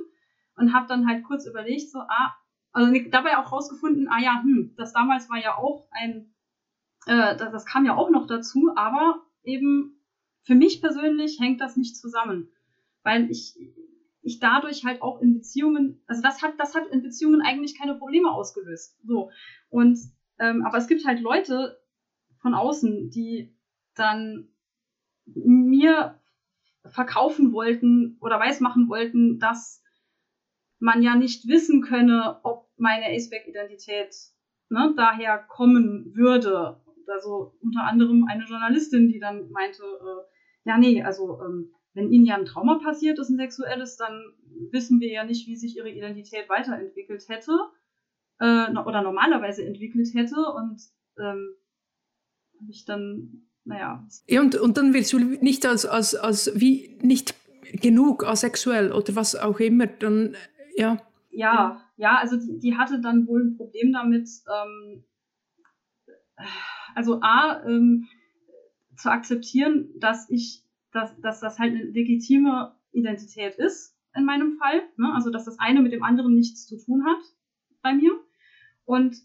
[0.57, 2.34] und habe dann halt kurz überlegt, so, ah,
[2.73, 6.27] also dabei auch rausgefunden, ah ja, hm, das damals war ja auch ein
[7.07, 10.01] Äh, das, das kam ja auch noch dazu, aber eben
[10.43, 12.51] für mich persönlich hängt das nicht zusammen,
[13.03, 13.55] weil ich
[14.23, 17.95] ich dadurch halt auch in Beziehungen, also das hat das hat in Beziehungen eigentlich keine
[17.95, 18.99] Probleme ausgelöst.
[19.05, 19.31] So
[19.71, 19.99] und
[20.39, 21.79] ähm, aber es gibt halt Leute
[22.41, 23.53] von außen, die
[23.95, 24.49] dann
[25.27, 26.18] mir
[26.87, 29.83] verkaufen wollten oder weismachen wollten, dass
[30.81, 34.14] man ja nicht wissen könne, ob meine Aceback-Identität
[34.70, 36.81] ne, daher kommen würde.
[37.07, 42.24] Also unter anderem eine Journalistin, die dann meinte, äh, ja, nee, also ähm, wenn ihnen
[42.24, 44.33] ja ein Trauma passiert ist, ein sexuelles, dann
[44.70, 47.53] wissen wir ja nicht, wie sich ihre Identität weiterentwickelt hätte
[48.39, 50.37] äh, oder normalerweise entwickelt hätte.
[50.37, 50.81] Und
[51.18, 51.57] ähm,
[52.61, 54.07] habe ich dann, naja.
[54.28, 57.35] Ja, und, und dann wirst du nicht als, als, als wie nicht
[57.72, 60.37] genug asexuell oder was auch immer, dann
[60.77, 60.99] ja.
[61.33, 65.05] Ja, ja, also die, die hatte dann wohl ein Problem damit, ähm,
[66.95, 68.09] also A, ähm,
[68.97, 74.83] zu akzeptieren, dass ich, dass, dass das halt eine legitime Identität ist in meinem Fall.
[74.97, 75.14] Ne?
[75.14, 77.23] Also dass das eine mit dem anderen nichts zu tun hat
[77.81, 78.12] bei mir.
[78.85, 79.16] Und,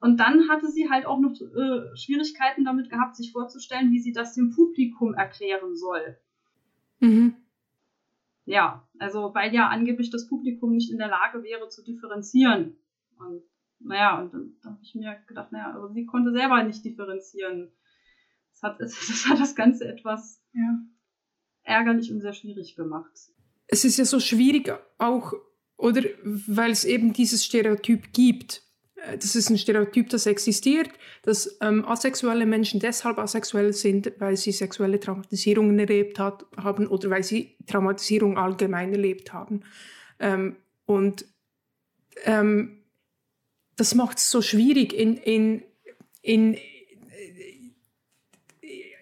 [0.00, 4.12] und dann hatte sie halt auch noch äh, Schwierigkeiten damit gehabt, sich vorzustellen, wie sie
[4.12, 6.16] das dem Publikum erklären soll.
[7.00, 7.34] Mhm
[8.50, 12.76] ja, also weil ja angeblich das Publikum nicht in der Lage wäre zu differenzieren.
[13.18, 13.42] Und
[13.78, 17.72] naja, und dann, dann habe ich mir gedacht, naja, aber sie konnte selber nicht differenzieren.
[18.52, 20.78] Das hat das, hat das Ganze etwas ja.
[21.62, 23.10] ärgerlich und sehr schwierig gemacht.
[23.68, 25.32] Es ist ja so schwierig auch,
[25.78, 28.62] oder weil es eben dieses Stereotyp gibt.
[29.06, 30.90] Äh, das ist ein Stereotyp, das existiert,
[31.22, 37.10] dass ähm, asexuelle Menschen deshalb asexuell sind, weil sie sexuelle Traumatisierungen erlebt hat, haben oder
[37.10, 39.62] weil sie Traumatisierung allgemein erlebt haben.
[40.18, 41.24] Ähm, und
[42.24, 42.82] ähm,
[43.76, 45.62] das macht es so schwierig, in, in,
[46.20, 46.58] in,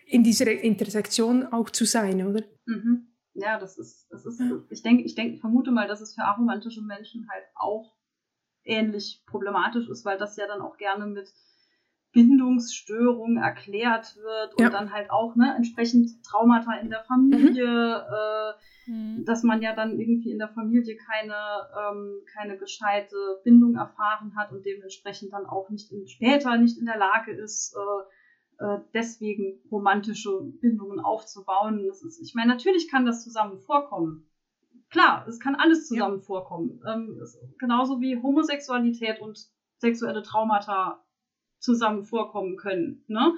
[0.07, 2.44] in dieser Intersektion auch zu sein, oder?
[2.66, 3.09] Mhm.
[3.34, 4.62] Ja, das ist, das ist, ja.
[4.70, 7.97] ich denke, ich denke, vermute mal, dass es für aromantische Menschen halt auch
[8.68, 11.32] ähnlich problematisch ist, weil das ja dann auch gerne mit
[12.12, 14.70] Bindungsstörung erklärt wird und ja.
[14.70, 18.90] dann halt auch ne, entsprechend Traumata in der Familie, mhm.
[18.90, 19.24] Äh, mhm.
[19.24, 21.34] dass man ja dann irgendwie in der Familie keine,
[21.78, 26.86] ähm, keine gescheite Bindung erfahren hat und dementsprechend dann auch nicht in, später nicht in
[26.86, 31.84] der Lage ist, äh, äh, deswegen romantische Bindungen aufzubauen.
[31.86, 34.27] Das ist, ich meine, natürlich kann das zusammen vorkommen
[34.91, 36.24] klar, es kann alles zusammen ja.
[36.24, 36.80] vorkommen.
[36.86, 37.20] Ähm,
[37.59, 39.39] genauso wie Homosexualität und
[39.78, 41.05] sexuelle Traumata
[41.59, 43.05] zusammen vorkommen können.
[43.09, 43.34] Ne?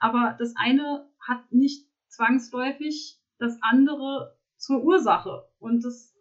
[0.00, 5.48] Aber das eine hat nicht zwangsläufig das andere zur Ursache.
[5.58, 6.14] Und das,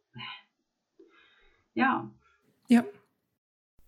[1.73, 2.09] ja.
[2.67, 2.83] Ja.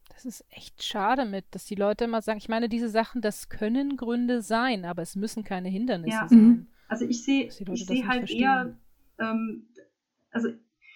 [0.10, 3.50] Das ist echt schade mit, dass die Leute immer sagen, ich meine, diese Sachen, das
[3.50, 6.28] können Gründe sein, aber es müssen keine Hindernisse ja.
[6.28, 6.68] sein.
[6.88, 8.42] Also ich sehe ich sehe halt verstehen.
[8.42, 8.78] eher,
[9.20, 9.68] ähm,
[10.32, 10.50] also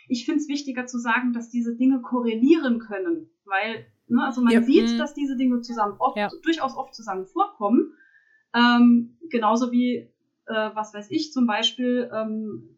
[0.07, 4.53] ich finde es wichtiger zu sagen, dass diese Dinge korrelieren können, weil, ne, also man
[4.53, 4.61] ja.
[4.61, 4.97] sieht, mhm.
[4.97, 6.29] dass diese Dinge zusammen oft, ja.
[6.43, 7.93] durchaus oft zusammen vorkommen.
[8.53, 10.09] Ähm, genauso wie,
[10.45, 12.77] äh, was weiß ich, zum Beispiel, ähm,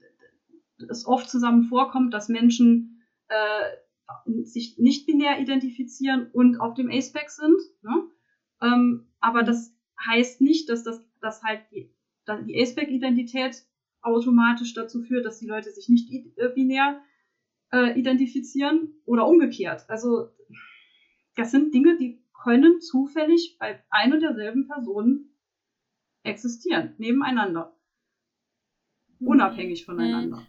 [0.89, 7.29] es oft zusammen vorkommt, dass Menschen äh, sich nicht binär identifizieren und auf dem A-Spec
[7.29, 7.59] sind.
[7.81, 8.07] Ne?
[8.61, 9.75] Ähm, aber das
[10.07, 11.91] heißt nicht, dass das dass halt die,
[12.47, 13.63] die A-Spec-Identität
[14.01, 17.01] automatisch dazu führt, dass die Leute sich nicht äh, binär
[17.71, 19.85] äh, identifizieren oder umgekehrt.
[19.89, 20.29] Also
[21.35, 25.29] das sind Dinge, die können zufällig bei ein und derselben Person
[26.23, 27.75] existieren, nebeneinander,
[29.19, 30.45] unabhängig voneinander.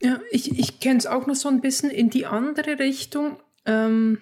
[0.00, 3.42] Ja, ich, ich kenne es auch noch so ein bisschen in die andere Richtung.
[3.64, 4.20] Ähm,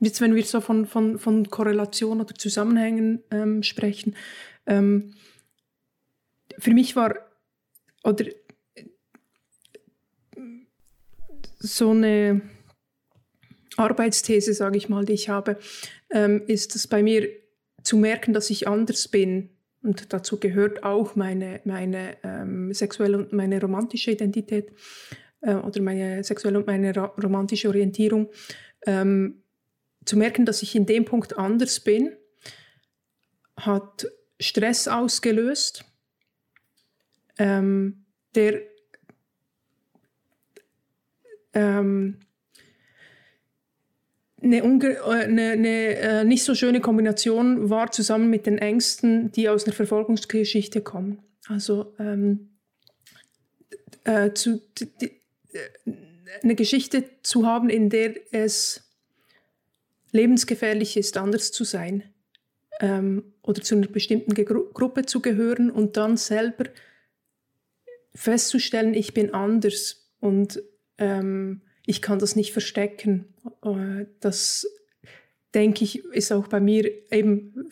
[0.00, 4.16] jetzt, wenn wir so von, von, von Korrelation oder Zusammenhängen ähm, sprechen.
[4.66, 5.14] Ähm,
[6.58, 7.14] für mich war,
[8.02, 8.24] oder
[11.64, 12.42] so eine
[13.76, 15.58] Arbeitsthese, sage ich mal, die ich habe,
[16.10, 17.28] ähm, ist es bei mir
[17.82, 19.50] zu merken, dass ich anders bin.
[19.82, 24.72] Und dazu gehört auch meine, meine ähm, sexuelle und meine romantische Identität
[25.40, 28.30] äh, oder meine sexuelle und meine romantische Orientierung.
[28.86, 29.42] Ähm,
[30.04, 32.14] zu merken, dass ich in dem Punkt anders bin,
[33.56, 34.06] hat
[34.38, 35.84] Stress ausgelöst,
[37.38, 38.04] ähm,
[38.34, 38.62] der
[41.54, 42.18] ähm,
[44.42, 49.48] eine, äh, eine, eine äh, nicht so schöne Kombination war zusammen mit den Ängsten, die
[49.48, 51.22] aus einer Verfolgungsgeschichte kommen.
[51.48, 52.50] Also ähm,
[54.04, 55.10] äh, zu, die,
[55.52, 55.92] äh,
[56.42, 58.82] eine Geschichte zu haben, in der es
[60.12, 62.02] lebensgefährlich ist, anders zu sein.
[62.80, 66.64] ähm, oder zu einer bestimmten Gru Gruppe zu gehören und dann selber
[68.14, 70.62] festzustellen, ich bin anders und
[70.98, 73.26] ähm, ich kann das nicht verstecken.
[73.62, 74.66] Äh, das
[75.54, 77.68] denke ich, ist auch bei mir eben,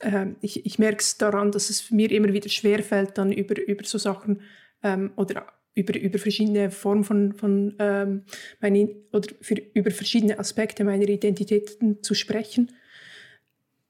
[0.00, 3.84] äh, ich, ich merke es daran, dass es mir immer wieder schwerfällt, dann über, über
[3.84, 4.40] so Sachen
[4.82, 8.22] ähm, oder über, über verschiedene Formen von, von ähm,
[8.60, 12.72] meine, oder für, über verschiedene Aspekte meiner Identitäten zu sprechen,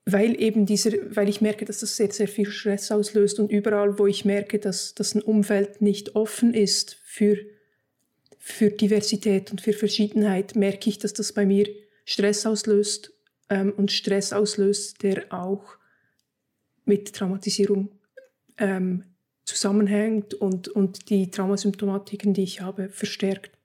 [0.07, 3.99] weil eben dieser, weil ich merke, dass das sehr, sehr viel Stress auslöst und überall,
[3.99, 7.37] wo ich merke, dass, dass ein Umfeld nicht offen ist für,
[8.47, 11.67] für Diversität und für Verschiedenheit, merke ich, dass das bei mir
[12.05, 13.11] Stress auslöst
[13.49, 15.79] ähm, und Stress auslöst, der auch
[16.85, 17.89] mit Traumatisierung
[18.59, 19.05] ähm,
[19.45, 23.59] zusammenhängt und, und die Traumasymptomatiken, die ich habe, verstärkt.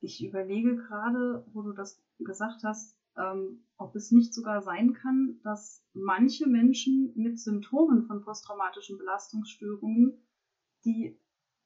[0.00, 5.40] Ich überlege gerade, wo du das gesagt hast, ähm, ob es nicht sogar sein kann,
[5.44, 10.22] dass manche Menschen mit Symptomen von posttraumatischen Belastungsstörungen,
[10.84, 11.18] die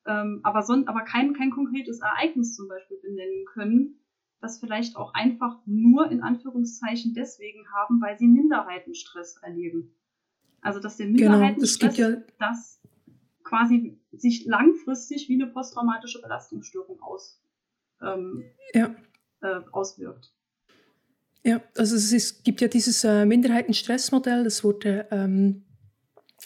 [0.06, 4.00] ähm, aber, son aber kein, kein konkretes Ereignis zum Beispiel benennen können,
[4.40, 9.94] das vielleicht auch einfach nur in Anführungszeichen deswegen haben, weil sie Minderheitenstress erleben.
[10.60, 12.86] Also dass der Minderheitenstress genau, das, ja
[13.46, 17.40] quasi sich langfristig wie eine posttraumatische Belastungsstörung aus,
[18.02, 18.44] ähm,
[18.74, 18.94] ja.
[19.40, 20.32] äh, auswirkt.
[21.44, 25.64] Ja, also es ist, gibt ja dieses äh, Minderheitenstressmodell, das wurde ähm,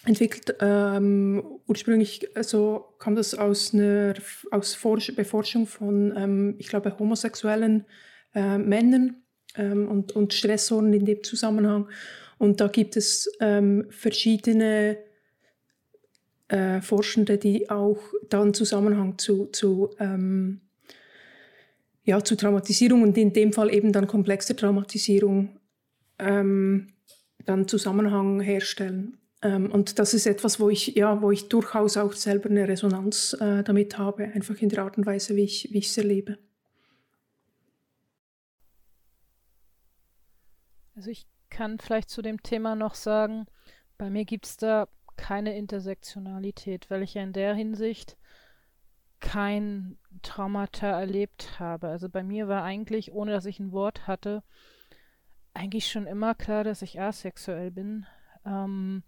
[0.05, 0.57] entwickelt.
[0.61, 4.14] Ähm, ursprünglich also kam das aus einer
[4.51, 7.84] aus Forsch Beforschung von, ähm, ich glaube, homosexuellen
[8.34, 9.22] äh, Männern
[9.57, 11.88] ähm, und, und Stressoren in dem Zusammenhang.
[12.38, 14.98] Und da gibt es ähm, verschiedene
[16.48, 20.62] äh, Forschende, die auch da einen Zusammenhang zu, zu, ähm,
[22.05, 25.61] ja, zu Traumatisierung und in dem Fall eben dann komplexe Traumatisierung
[26.18, 26.88] ähm,
[27.44, 29.20] dann Zusammenhang herstellen.
[29.43, 33.34] Ähm, und das ist etwas, wo ich, ja, wo ich durchaus auch selber eine Resonanz
[33.41, 36.38] äh, damit habe, einfach in der Art und Weise, wie ich, wie es erlebe.
[40.95, 43.47] Also ich kann vielleicht zu dem Thema noch sagen,
[43.97, 48.16] bei mir gibt es da keine Intersektionalität, weil ich ja in der Hinsicht
[49.20, 51.88] kein Traumata erlebt habe.
[51.88, 54.43] Also bei mir war eigentlich, ohne dass ich ein Wort hatte,
[55.53, 58.07] eigentlich schon immer klar, dass ich asexuell bin.
[58.47, 59.03] Ähm,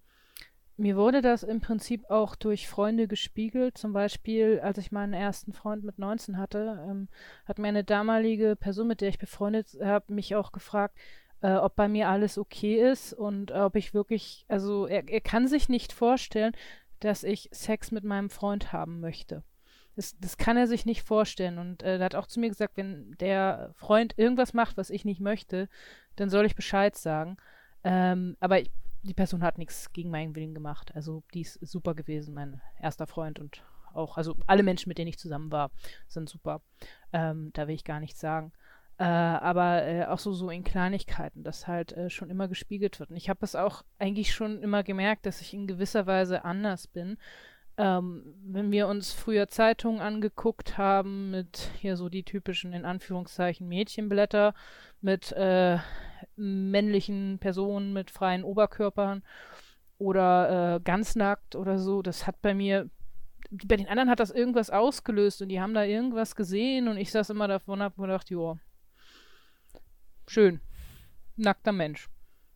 [0.77, 3.77] mir wurde das im Prinzip auch durch Freunde gespiegelt.
[3.77, 7.09] Zum Beispiel, als ich meinen ersten Freund mit 19 hatte, ähm,
[7.47, 10.99] hat mir eine damalige Person, mit der ich befreundet habe, mich auch gefragt,
[11.43, 15.21] äh, ob bei mir alles okay ist und äh, ob ich wirklich, also er, er
[15.21, 16.53] kann sich nicht vorstellen,
[17.01, 19.43] dass ich Sex mit meinem Freund haben möchte.
[19.97, 21.59] Das, das kann er sich nicht vorstellen.
[21.59, 25.05] Und äh, er hat auch zu mir gesagt, wenn der Freund irgendwas macht, was ich
[25.05, 25.69] nicht möchte,
[26.17, 27.37] dann soll ich Bescheid sagen.
[27.85, 28.71] Ähm, aber ich,
[29.03, 30.95] die Person hat nichts gegen meinen Willen gemacht.
[30.95, 35.09] Also die ist super gewesen, mein erster Freund und auch, also alle Menschen, mit denen
[35.09, 35.71] ich zusammen war,
[36.09, 36.63] sind super.
[37.13, 38.53] Ähm, da will ich gar nichts sagen.
[38.99, 43.11] Äh, aber äh, auch so, so in Kleinigkeiten, das halt äh, schon immer gespiegelt wird.
[43.11, 46.87] Und ich habe es auch eigentlich schon immer gemerkt, dass ich in gewisser Weise anders
[46.87, 47.19] bin.
[47.79, 53.67] Ähm, wenn wir uns früher Zeitungen angeguckt haben mit hier so die typischen, in Anführungszeichen,
[53.67, 54.55] Mädchenblätter
[55.01, 55.79] mit äh,
[56.37, 59.23] männlichen Personen mit freien Oberkörpern
[59.99, 62.91] oder äh, ganz nackt oder so, das hat bei mir
[63.51, 67.11] bei den anderen hat das irgendwas ausgelöst und die haben da irgendwas gesehen und ich
[67.11, 68.59] saß immer davon und hab mir gedacht, joa,
[70.27, 70.61] Schön.
[71.37, 72.09] Nackter Mensch.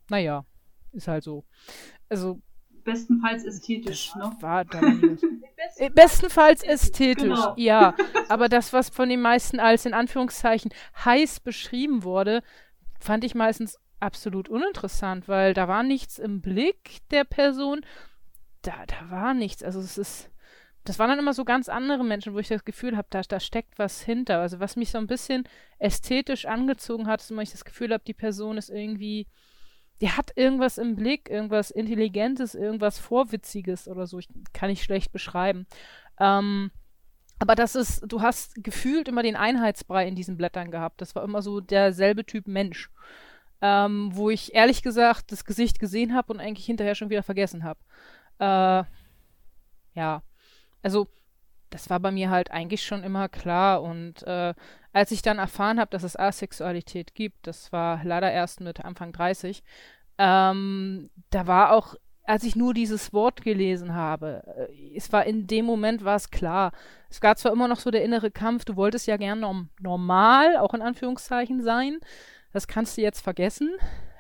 [0.09, 0.47] Naja,
[0.93, 1.45] ist halt so.
[2.09, 2.41] Also.
[2.87, 4.35] Bestenfalls ästhetisch, ne?
[4.41, 4.65] War
[5.77, 7.55] äh, Bestenfalls ästhetisch, genau.
[7.59, 7.95] ja.
[8.29, 10.73] Aber das, was von den meisten als in Anführungszeichen
[11.05, 12.43] heiß beschrieben wurde,
[12.99, 17.85] fand ich meistens absolut uninteressant, weil da war nichts im Blick der Person.
[18.63, 19.63] Da, da war nichts.
[19.63, 20.31] Also es ist
[20.87, 23.41] das waren dann immer so ganz andere Menschen, wo ich das Gefühl habe, da, da
[23.41, 24.41] steckt was hinter.
[24.41, 25.45] Also was mich so ein bisschen
[25.79, 29.27] ästhetisch angezogen hat, ist immer, ich das Gefühl habe, die Person ist irgendwie,
[30.01, 34.19] die hat irgendwas im Blick, irgendwas Intelligentes, irgendwas Vorwitziges oder so.
[34.19, 35.67] Ich kann ich schlecht beschreiben.
[36.19, 36.71] Ähm,
[37.39, 41.01] aber das ist, du hast gefühlt immer den Einheitsbrei in diesen Blättern gehabt.
[41.01, 42.91] Das war immer so derselbe Typ Mensch.
[43.63, 47.65] Ähm, wo ich ehrlich gesagt das Gesicht gesehen habe und eigentlich hinterher schon wieder vergessen
[47.65, 47.81] habe.
[48.39, 48.85] Äh,
[49.99, 50.23] ja.
[50.83, 51.09] Also,
[51.77, 53.83] das war bei mir halt eigentlich schon immer klar.
[53.83, 54.55] Und äh,
[54.95, 59.13] als ich dann erfahren habe, dass es Asexualität gibt, das war leider erst mit Anfang
[59.13, 59.63] 30,
[60.17, 65.47] ähm, da war auch, als ich nur dieses Wort gelesen habe, äh, es war in
[65.47, 66.73] dem Moment war es klar.
[67.11, 70.57] Es gab zwar immer noch so der innere Kampf, du wolltest ja gern norm normal,
[70.57, 71.99] auch in Anführungszeichen sein.
[72.55, 73.69] Das kannst du jetzt vergessen.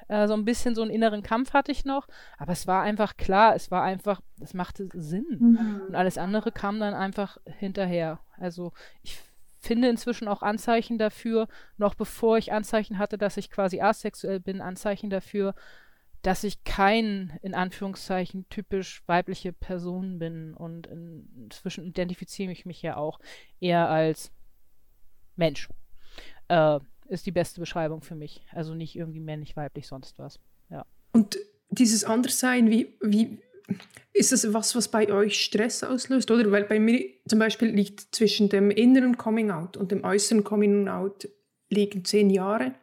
[0.08, 2.08] Äh, so ein bisschen so einen inneren Kampf hatte ich noch.
[2.38, 5.26] Aber es war einfach klar, es war einfach, es machte Sinn.
[5.38, 5.82] Mhm.
[5.88, 8.20] Und alles andere kam dann einfach hinterher.
[8.38, 9.18] Also ich
[9.58, 14.60] finde inzwischen auch Anzeichen dafür, noch bevor ich Anzeichen hatte, dass ich quasi asexuell bin,
[14.60, 15.54] Anzeichen dafür,
[16.22, 20.54] dass ich kein, in Anführungszeichen, typisch weibliche Person bin.
[20.54, 23.20] Und inzwischen identifiziere ich mich ja auch
[23.60, 24.32] eher als
[25.36, 25.68] Mensch.
[26.48, 28.42] Äh, ist die beste Beschreibung für mich.
[28.52, 30.40] Also nicht irgendwie männlich, weiblich, sonst was.
[30.70, 30.86] Ja.
[31.12, 31.38] Und
[31.70, 33.38] dieses Anderssein, wie, wie
[34.12, 36.30] ist das was, was bei euch Stress auslöst?
[36.30, 40.44] Oder weil bei mir zum Beispiel liegt zwischen dem inneren Coming Out und dem äußeren
[40.44, 41.28] Coming Out
[41.68, 42.74] liegen zehn Jahre.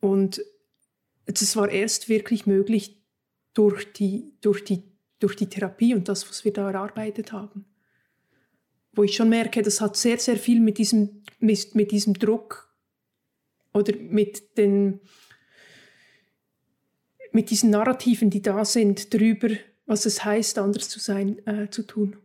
[0.00, 0.42] Und
[1.26, 3.00] das war erst wirklich möglich
[3.54, 4.82] durch die, durch die,
[5.20, 7.66] durch die Therapie und das, was wir da erarbeitet haben.
[8.92, 12.70] Wo ich schon merke, das hat sehr, sehr viel mit diesem, mit, mit diesem Druck
[13.72, 15.00] oder mit den,
[17.32, 19.48] mit diesen Narrativen, die da sind, darüber,
[19.86, 22.16] was es heißt, anders zu sein, äh, zu tun.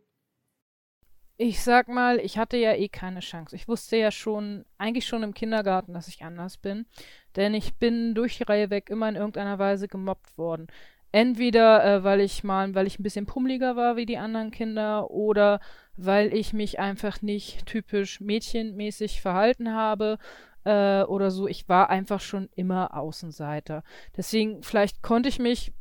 [1.40, 3.56] Ich sag mal, ich hatte ja eh keine Chance.
[3.56, 6.88] Ich wusste ja schon, eigentlich schon im Kindergarten, dass ich anders bin.
[7.36, 10.66] Denn ich bin durch die Reihe weg immer in irgendeiner Weise gemobbt worden.
[11.12, 15.10] Entweder äh, weil ich mal, weil ich ein bisschen pummeliger war wie die anderen Kinder
[15.10, 15.60] oder
[15.96, 20.18] weil ich mich einfach nicht typisch mädchenmäßig verhalten habe
[20.64, 21.48] äh, oder so.
[21.48, 23.84] Ich war einfach schon immer Außenseiter.
[24.16, 25.74] Deswegen, vielleicht konnte ich mich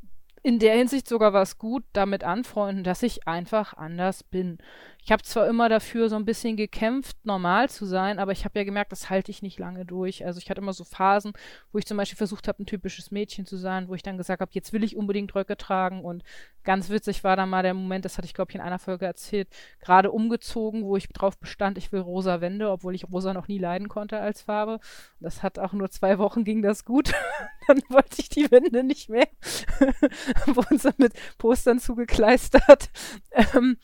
[0.43, 4.59] in der Hinsicht sogar was gut damit anfreunden, dass ich einfach anders bin.
[5.07, 8.59] Ich habe zwar immer dafür so ein bisschen gekämpft, normal zu sein, aber ich habe
[8.59, 10.27] ja gemerkt, das halte ich nicht lange durch.
[10.27, 11.33] Also ich hatte immer so Phasen,
[11.71, 14.41] wo ich zum Beispiel versucht habe, ein typisches Mädchen zu sein, wo ich dann gesagt
[14.41, 16.05] habe, jetzt will ich unbedingt Röcke tragen.
[16.05, 16.25] Und
[16.65, 19.07] ganz witzig war dann mal der Moment, das hatte ich, glaube ich, in einer Folge
[19.07, 19.47] erzählt,
[19.79, 23.59] gerade umgezogen, wo ich drauf bestand, ich will rosa Wände, obwohl ich rosa noch nie
[23.59, 24.81] leiden konnte als Farbe.
[25.21, 27.13] Das hat auch nur zwei Wochen ging das gut.
[27.69, 29.29] dann wollte ich die Wände nicht mehr.
[30.47, 32.91] Wurden sie mit Postern zugekleistert.
[33.55, 33.77] Ähm,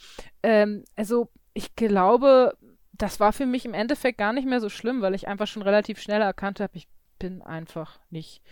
[0.43, 2.57] ähm, also ich glaube,
[2.93, 5.62] das war für mich im Endeffekt gar nicht mehr so schlimm, weil ich einfach schon
[5.62, 6.88] relativ schnell erkannt habe, ich
[7.18, 8.43] bin einfach nicht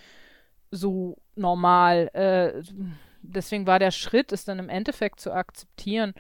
[0.70, 2.11] so normal.
[2.12, 2.62] Äh,
[3.22, 6.14] deswegen war der Schritt, es dann im Endeffekt zu akzeptieren,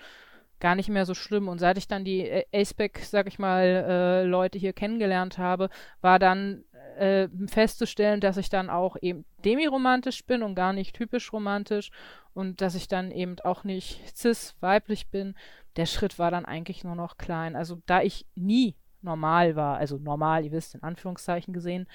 [0.58, 1.48] gar nicht mehr so schlimm.
[1.48, 6.18] Und seit ich dann die Aceback, sag ich mal, äh, Leute hier kennengelernt habe, war
[6.18, 6.64] dann
[7.00, 11.90] äh, festzustellen, dass ich dann auch eben demiromantisch bin und gar nicht typisch romantisch
[12.34, 15.34] und dass ich dann eben auch nicht cis weiblich bin,
[15.76, 17.56] der Schritt war dann eigentlich nur noch klein.
[17.56, 21.86] Also da ich nie normal war, also normal, ihr wisst, in Anführungszeichen gesehen,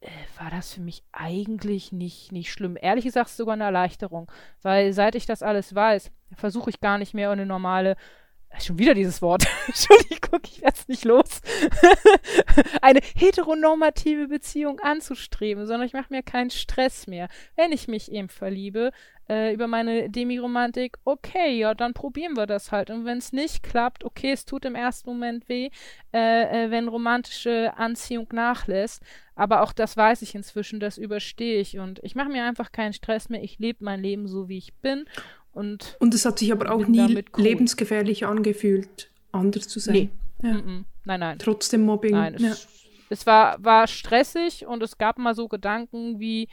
[0.00, 0.08] äh,
[0.40, 2.76] war das für mich eigentlich nicht, nicht schlimm.
[2.80, 7.14] Ehrlich gesagt sogar eine Erleichterung, weil seit ich das alles weiß, versuche ich gar nicht
[7.14, 7.96] mehr eine normale
[8.58, 9.44] Schon wieder dieses Wort.
[9.66, 11.42] Entschuldigung, ich werde es nicht los.
[12.82, 17.28] eine heteronormative Beziehung anzustreben, sondern ich mache mir keinen Stress mehr.
[17.54, 18.92] Wenn ich mich eben verliebe,
[19.28, 22.90] äh, über meine Demiromantik, okay, ja, dann probieren wir das halt.
[22.90, 25.70] Und wenn es nicht klappt, okay, es tut im ersten Moment weh,
[26.14, 29.02] äh, äh, wenn romantische Anziehung nachlässt.
[29.34, 31.78] Aber auch das weiß ich inzwischen, das überstehe ich.
[31.78, 33.42] Und ich mache mir einfach keinen Stress mehr.
[33.42, 35.04] Ich lebe mein Leben so, wie ich bin.
[35.56, 37.42] Und, und es hat sich aber auch nie cool.
[37.42, 39.94] lebensgefährlich angefühlt, anders zu sein.
[39.94, 40.10] Nee.
[40.42, 40.60] Ja.
[41.04, 41.38] Nein, nein.
[41.38, 42.12] Trotzdem Mobbing.
[42.12, 42.52] Nein, es, ja.
[43.08, 46.48] es, war, war stressig und es gab mal so Gedanken wie,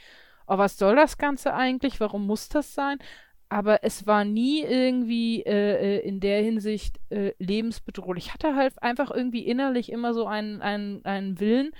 [0.46, 2.00] oh, was soll das Ganze eigentlich?
[2.00, 2.96] Warum muss das sein?
[3.50, 8.28] Aber es war nie irgendwie äh, äh, in der Hinsicht äh, lebensbedrohlich.
[8.28, 11.72] Ich hatte halt einfach irgendwie innerlich immer so einen, einen, einen Willen,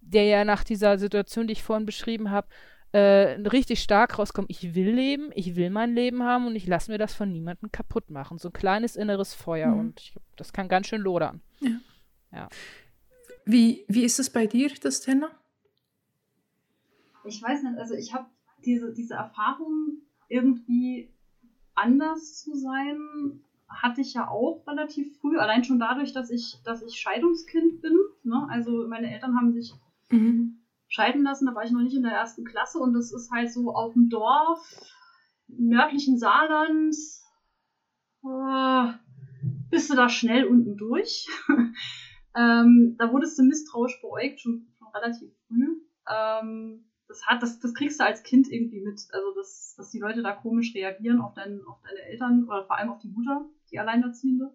[0.00, 2.48] der ja nach dieser Situation, die ich vorhin beschrieben habe,
[2.92, 6.90] äh, richtig stark rauskommen, ich will leben, ich will mein Leben haben und ich lasse
[6.90, 8.38] mir das von niemandem kaputt machen.
[8.38, 9.80] So ein kleines inneres Feuer mhm.
[9.80, 11.40] und ich, das kann ganz schön lodern.
[11.60, 11.80] Ja.
[12.32, 12.48] ja.
[13.46, 15.30] Wie, wie ist es bei dir, das Thema?
[17.24, 18.26] Ich weiß nicht, also ich habe
[18.64, 21.10] diese, diese Erfahrung, irgendwie
[21.74, 22.98] anders zu sein,
[23.68, 27.96] hatte ich ja auch relativ früh, allein schon dadurch, dass ich, dass ich Scheidungskind bin.
[28.22, 28.46] Ne?
[28.50, 29.72] Also meine Eltern haben sich
[30.10, 30.61] mhm
[30.92, 31.46] scheiden lassen.
[31.46, 33.94] Da war ich noch nicht in der ersten Klasse und das ist halt so auf
[33.94, 34.60] dem Dorf,
[35.48, 36.94] nördlichen Saarland.
[38.22, 38.88] Oh,
[39.70, 41.26] bist du da schnell unten durch.
[42.36, 45.80] ähm, da wurdest du misstrauisch beäugt, schon, schon relativ früh.
[46.08, 49.00] Ähm, das, hat, das, das kriegst du als Kind irgendwie mit.
[49.12, 52.78] Also, dass, dass die Leute da komisch reagieren auf, dein, auf deine Eltern oder vor
[52.78, 54.54] allem auf die Mutter, die Alleinerziehende.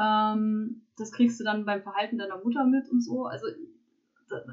[0.00, 3.24] Ähm, das kriegst du dann beim Verhalten deiner Mutter mit und so.
[3.24, 3.46] Also,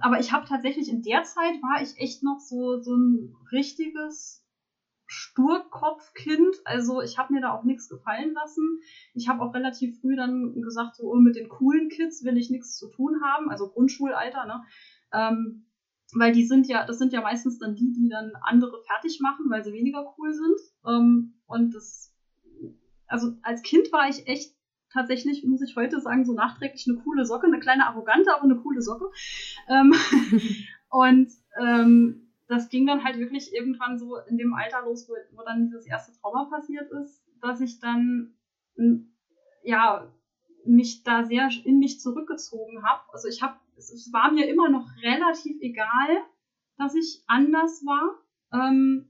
[0.01, 4.45] aber ich habe tatsächlich in der Zeit war ich echt noch so, so ein richtiges
[5.07, 6.55] Sturkopfkind.
[6.65, 8.79] Also ich habe mir da auch nichts gefallen lassen.
[9.13, 12.49] Ich habe auch relativ früh dann gesagt, so oh, mit den coolen Kids will ich
[12.49, 13.49] nichts zu tun haben.
[13.49, 14.63] Also Grundschulalter, ne?
[15.13, 15.65] Ähm,
[16.13, 19.45] weil die sind ja, das sind ja meistens dann die, die dann andere fertig machen,
[19.49, 20.59] weil sie weniger cool sind.
[20.87, 22.13] Ähm, und das,
[23.07, 24.54] also als Kind war ich echt
[24.95, 28.55] tatsächlich, muss ich heute sagen, so nachträglich eine coole Socke, eine kleine arrogante, aber eine
[28.55, 29.11] coole Socke.
[29.67, 29.93] Ähm,
[30.89, 31.29] und
[31.61, 35.65] ähm, das ging dann halt wirklich irgendwann so in dem Alter los, wo, wo dann
[35.65, 38.33] dieses erste Trauma passiert ist, dass ich dann
[39.63, 40.11] ja
[40.65, 43.01] mich da sehr in mich zurückgezogen habe.
[43.11, 46.23] Also ich habe, es, war mir immer noch relativ egal,
[46.77, 48.21] dass ich anders war.
[48.51, 49.09] Ähm,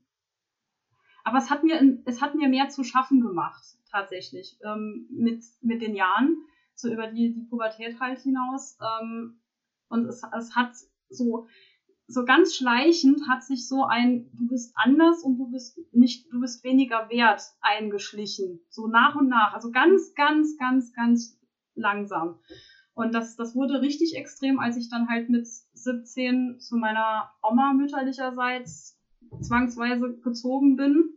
[1.25, 5.81] aber es hat mir, es hat mir mehr zu schaffen gemacht, tatsächlich, ähm, mit, mit
[5.81, 6.37] den Jahren,
[6.75, 8.77] so über die, die Pubertät halt hinaus.
[8.79, 9.41] Ähm,
[9.89, 10.73] und es, es hat
[11.09, 11.47] so,
[12.07, 16.39] so ganz schleichend hat sich so ein, du bist anders und du bist nicht, du
[16.39, 18.59] bist weniger wert eingeschlichen.
[18.69, 19.53] So nach und nach.
[19.55, 21.39] Also ganz, ganz, ganz, ganz
[21.73, 22.39] langsam.
[22.93, 27.73] Und das, das wurde richtig extrem, als ich dann halt mit 17 zu meiner Oma
[27.73, 28.99] mütterlicherseits
[29.41, 31.14] zwangsweise gezogen bin.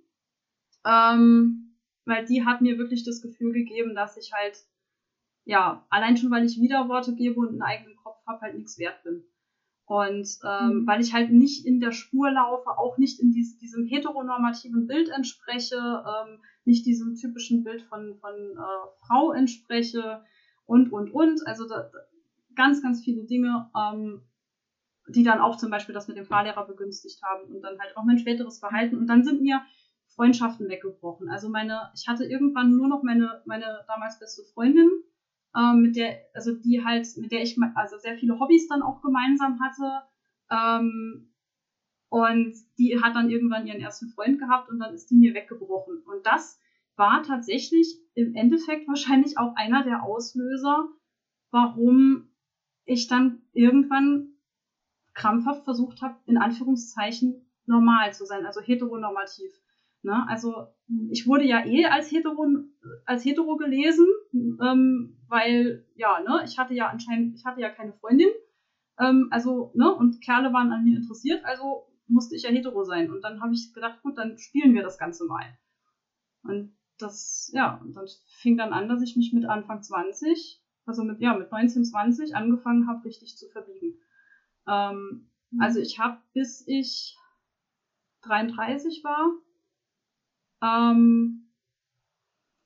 [0.89, 4.57] Ähm, weil die hat mir wirklich das Gefühl gegeben, dass ich halt,
[5.45, 9.03] ja, allein schon, weil ich Widerworte gebe und einen eigenen Kopf habe, halt nichts wert
[9.05, 9.24] bin.
[9.84, 10.86] Und ähm, mhm.
[10.86, 15.09] weil ich halt nicht in der Spur laufe, auch nicht in dies, diesem heteronormativen Bild
[15.09, 20.22] entspreche, ähm, nicht diesem typischen Bild von, von äh, Frau entspreche,
[20.68, 21.47] und, und, und.
[21.47, 21.91] Also da,
[22.55, 24.22] ganz, ganz viele Dinge, ähm,
[25.09, 28.05] die dann auch zum Beispiel das mit dem Fahrlehrer begünstigt haben und dann halt auch
[28.05, 28.97] mein späteres Verhalten.
[28.97, 29.62] Und dann sind mir
[30.18, 31.30] Freundschaften weggebrochen.
[31.30, 34.90] Also meine, ich hatte irgendwann nur noch meine, meine damals beste Freundin,
[35.56, 39.00] ähm, mit der, also die halt, mit der ich also sehr viele Hobbys dann auch
[39.00, 40.02] gemeinsam hatte.
[40.50, 41.32] Ähm,
[42.08, 45.98] und die hat dann irgendwann ihren ersten Freund gehabt und dann ist die mir weggebrochen.
[45.98, 46.58] Und das
[46.96, 50.88] war tatsächlich im Endeffekt wahrscheinlich auch einer der Auslöser,
[51.52, 52.28] warum
[52.86, 54.30] ich dann irgendwann
[55.14, 59.52] krampfhaft versucht habe, in Anführungszeichen normal zu sein, also heteronormativ.
[60.03, 60.24] Ne?
[60.28, 60.68] Also
[61.11, 62.46] ich wurde ja eh als hetero,
[63.05, 67.92] als hetero gelesen, ähm, weil ja, ne, ich hatte ja anscheinend, ich hatte ja keine
[67.94, 68.28] Freundin,
[68.99, 73.11] ähm, also ne, und Kerle waren an mir interessiert, also musste ich ja hetero sein.
[73.11, 75.59] Und dann habe ich gedacht, gut, dann spielen wir das Ganze mal.
[76.42, 78.07] Und das, ja, und dann
[78.40, 82.34] fing dann an, dass ich mich mit Anfang 20, also mit, ja, mit 19, 20
[82.34, 83.99] angefangen habe, richtig zu verbiegen.
[84.66, 85.61] Ähm, mhm.
[85.61, 87.16] Also ich habe, bis ich
[88.22, 89.30] 33 war,
[90.62, 91.50] ähm,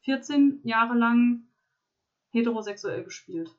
[0.03, 1.49] 14 Jahre lang
[2.31, 3.55] heterosexuell gespielt.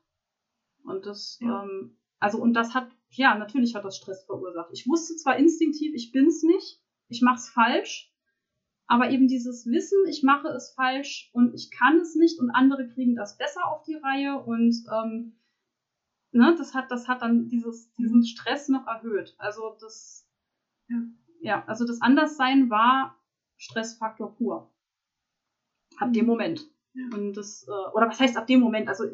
[0.84, 1.64] Und das, ja.
[1.64, 4.70] ähm, also, und das hat, ja, natürlich hat das Stress verursacht.
[4.74, 8.12] Ich wusste zwar instinktiv, ich bin's nicht, ich mach's falsch,
[8.88, 12.88] aber eben dieses Wissen, ich mache es falsch und ich kann es nicht und andere
[12.88, 15.38] kriegen das besser auf die Reihe und ähm,
[16.32, 19.36] ne, das hat, das hat dann dieses, diesen Stress noch erhöht.
[19.38, 20.28] Also das,
[20.90, 20.98] ja,
[21.40, 23.18] ja also das Anderssein war
[23.64, 24.72] Stressfaktor pur.
[25.98, 26.68] Ab dem Moment.
[26.94, 27.06] Ja.
[27.14, 28.90] Und das, äh, oder was heißt ab dem Moment?
[28.90, 29.06] Also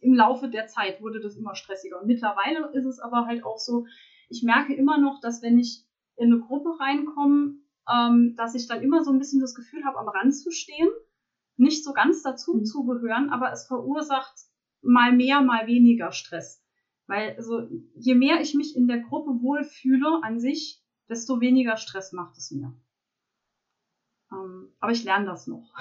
[0.00, 2.00] im Laufe der Zeit wurde das immer stressiger.
[2.00, 3.86] Und mittlerweile ist es aber halt auch so,
[4.30, 5.84] ich merke immer noch, dass wenn ich
[6.16, 7.56] in eine Gruppe reinkomme,
[7.92, 10.88] ähm, dass ich dann immer so ein bisschen das Gefühl habe, am Rand zu stehen,
[11.56, 12.64] nicht so ganz dazu mhm.
[12.64, 14.34] zu gehören, aber es verursacht
[14.80, 16.64] mal mehr, mal weniger Stress.
[17.06, 22.12] Weil also, je mehr ich mich in der Gruppe wohlfühle an sich, desto weniger Stress
[22.12, 22.72] macht es mir.
[24.80, 25.72] Aber ich lerne das noch.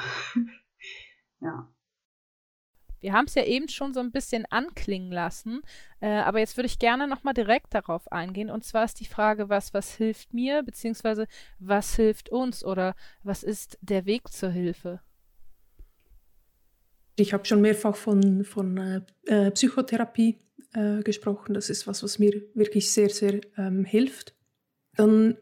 [1.41, 1.67] ja.
[3.01, 5.61] Wir haben es ja eben schon so ein bisschen anklingen lassen,
[6.01, 8.49] äh, aber jetzt würde ich gerne nochmal direkt darauf eingehen.
[8.49, 11.27] Und zwar ist die Frage, was, was hilft mir, beziehungsweise
[11.59, 14.99] was hilft uns oder was ist der Weg zur Hilfe?
[17.15, 20.37] Ich habe schon mehrfach von, von äh, äh Psychotherapie
[20.73, 21.53] äh, gesprochen.
[21.53, 24.35] Das ist was, was mir wirklich sehr, sehr ähm, hilft.
[24.95, 25.37] Dann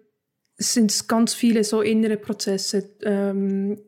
[0.58, 3.80] sind es ganz viele so innere Prozesse, ähm,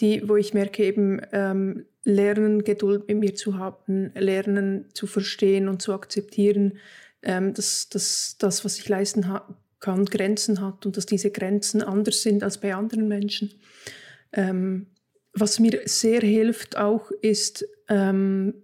[0.00, 5.68] die, wo ich merke eben, ähm, lernen, Geduld mit mir zu haben, lernen zu verstehen
[5.68, 6.78] und zu akzeptieren,
[7.22, 9.26] ähm, dass, dass das, was ich leisten
[9.80, 13.52] kann, Grenzen hat und dass diese Grenzen anders sind als bei anderen Menschen.
[14.32, 14.86] Ähm,
[15.32, 18.54] was mir sehr hilft auch ist, ähm,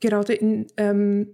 [0.00, 1.28] gerade in, ähm,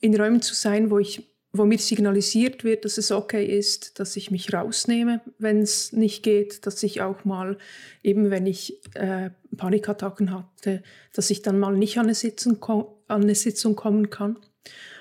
[0.00, 4.16] in Räumen zu sein, wo ich wo mir signalisiert wird, dass es okay ist, dass
[4.16, 7.58] ich mich rausnehme, wenn es nicht geht, dass ich auch mal,
[8.02, 10.82] eben wenn ich äh, Panikattacken hatte,
[11.14, 12.60] dass ich dann mal nicht an eine Sitzung,
[13.06, 14.36] an eine Sitzung kommen kann.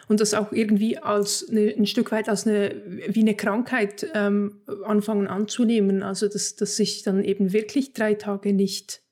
[0.07, 2.75] Und das auch irgendwie als eine, ein Stück weit als eine,
[3.07, 6.03] wie eine Krankheit ähm, anfangen anzunehmen.
[6.03, 9.02] Also dass, dass ich dann eben wirklich drei Tage nicht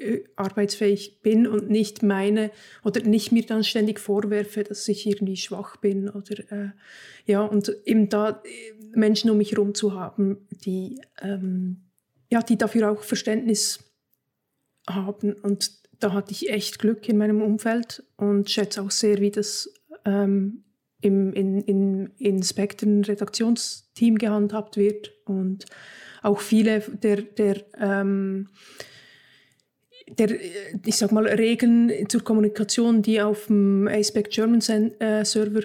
[0.00, 2.50] Äh, arbeitsfähig bin und nicht meine
[2.84, 6.70] oder nicht mir dann ständig vorwerfe, dass ich irgendwie schwach bin oder äh,
[7.26, 11.82] ja und eben da äh, Menschen um mich herum zu haben, die ähm,
[12.30, 13.80] ja die dafür auch Verständnis
[14.88, 15.32] haben.
[15.32, 19.72] Und da hatte ich echt Glück in meinem Umfeld und schätze auch sehr, wie das
[20.04, 20.64] ähm,
[21.00, 25.12] im in, in, in Spektren Redaktionsteam gehandhabt wird.
[25.24, 25.66] Und
[26.22, 28.48] auch viele der, der ähm,
[30.16, 30.30] der,
[30.86, 34.60] ich sag mal, Regeln zur Kommunikation, die auf dem Aspect German
[35.00, 35.62] äh, Server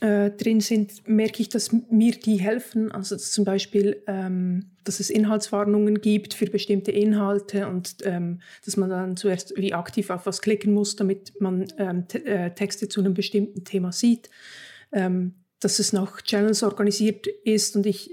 [0.00, 2.92] äh, drin sind, merke ich, dass mir die helfen.
[2.92, 8.90] Also zum Beispiel, ähm, dass es Inhaltswarnungen gibt für bestimmte Inhalte und ähm, dass man
[8.90, 13.14] dann zuerst wie aktiv auf was klicken muss, damit man ähm, äh, Texte zu einem
[13.14, 14.28] bestimmten Thema sieht.
[14.92, 18.10] Ähm, dass es nach Channels organisiert ist und ich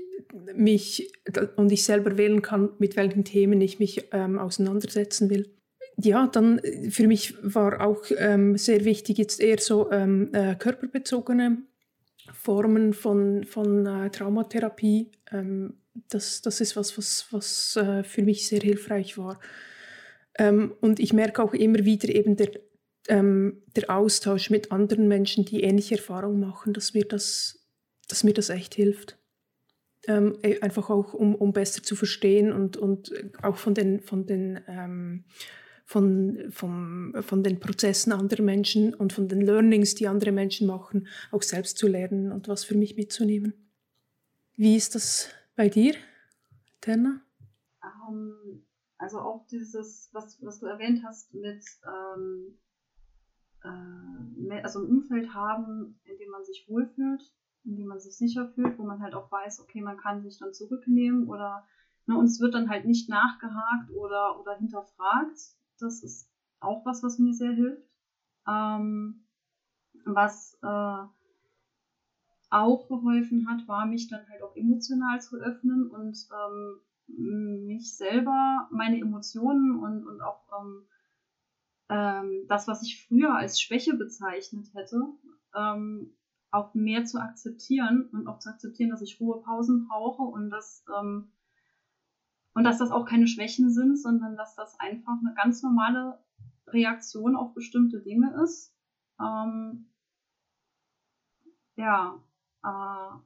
[0.56, 1.12] mich
[1.56, 5.54] und ich selber wählen kann, mit welchen Themen ich mich ähm, auseinandersetzen will
[5.98, 10.56] ja, dann äh, für mich war auch ähm, sehr wichtig jetzt eher so ähm, äh,
[10.56, 11.58] körperbezogene
[12.34, 15.12] Formen von, von äh, Traumatherapie.
[15.32, 15.76] Ähm,
[16.10, 19.40] das, das ist was, was, was äh, für mich sehr hilfreich war.
[20.38, 22.52] Ähm, und ich merke auch immer wieder eben der,
[23.08, 27.68] ähm, der Austausch mit anderen Menschen, die ähnliche Erfahrungen machen, dass mir das,
[28.08, 29.20] dass mir das echt hilft.
[30.06, 34.26] Ähm, e, einfach auch, um, um besser zu verstehen und, und auch von den, von
[34.26, 35.24] den ähm,
[35.86, 41.08] von, vom, von den Prozessen anderer Menschen und von den Learnings, die andere Menschen machen,
[41.32, 43.54] auch selbst zu lernen und was für mich mitzunehmen.
[44.56, 45.96] Wie ist das bei dir,
[46.82, 47.22] Terna?
[48.08, 48.66] Um, ähm,
[48.98, 52.58] also auch dieses, was, was du erwähnt hast mit ähm,
[53.64, 57.22] äh, also ein Umfeld haben, in dem man sich wohlfühlt,
[57.66, 60.38] in dem man sich sicher fühlt, wo man halt auch weiß, okay, man kann sich
[60.38, 61.66] dann zurücknehmen oder
[62.06, 65.38] ne, und es wird dann halt nicht nachgehakt oder, oder hinterfragt,
[65.80, 67.88] das ist auch was, was mir sehr hilft.
[68.48, 69.24] Ähm,
[70.06, 71.04] was äh,
[72.50, 78.68] auch geholfen hat, war mich dann halt auch emotional zu öffnen und ähm, mich selber,
[78.72, 80.88] meine Emotionen und, und auch ähm,
[81.90, 85.02] ähm, das, was ich früher als Schwäche bezeichnet hätte,
[85.56, 86.16] ähm,
[86.54, 91.32] auch mehr zu akzeptieren und auch zu akzeptieren, dass ich Ruhepausen brauche und dass ähm,
[92.54, 96.20] und dass das auch keine Schwächen sind, sondern dass das einfach eine ganz normale
[96.68, 98.76] Reaktion auf bestimmte Dinge ist.
[99.20, 99.90] Ähm,
[101.76, 102.24] ja,
[102.64, 103.18] äh,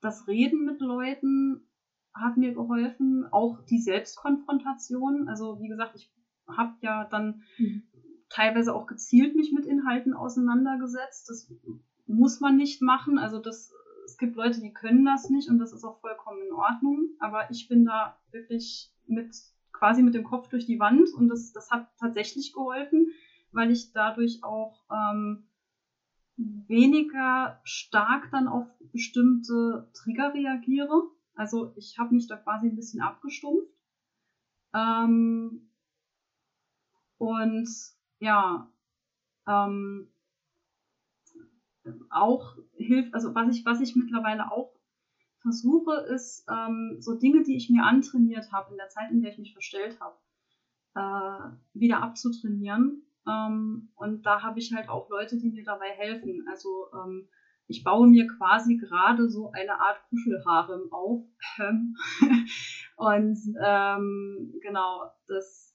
[0.00, 1.68] das Reden mit Leuten
[2.12, 5.28] hat mir geholfen, auch die Selbstkonfrontation.
[5.28, 6.12] Also wie gesagt, ich
[6.48, 7.84] habe ja dann mhm.
[8.28, 11.30] teilweise auch gezielt mich mit Inhalten auseinandergesetzt.
[11.30, 11.52] Das
[12.06, 13.18] muss man nicht machen.
[13.18, 13.72] Also das
[14.06, 17.10] es gibt Leute, die können das nicht und das ist auch vollkommen in Ordnung.
[17.18, 19.34] Aber ich bin da wirklich mit
[19.72, 23.12] quasi mit dem Kopf durch die Wand und das, das hat tatsächlich geholfen,
[23.52, 25.46] weil ich dadurch auch ähm,
[26.36, 31.10] weniger stark dann auf bestimmte Trigger reagiere.
[31.34, 33.70] Also ich habe mich da quasi ein bisschen abgestumpft.
[34.74, 35.68] Ähm,
[37.18, 37.68] und
[38.18, 38.70] ja,
[39.46, 40.08] ähm,
[42.10, 44.72] auch hilft, also was ich, was ich mittlerweile auch
[45.40, 49.32] versuche, ist ähm, so Dinge, die ich mir antrainiert habe in der Zeit, in der
[49.32, 50.16] ich mich verstellt habe,
[50.94, 53.02] äh, wieder abzutrainieren.
[53.26, 56.46] Ähm, und da habe ich halt auch Leute, die mir dabei helfen.
[56.48, 57.28] Also ähm,
[57.68, 61.22] ich baue mir quasi gerade so eine Art Kuschelharem auf.
[62.96, 65.65] und ähm, genau, das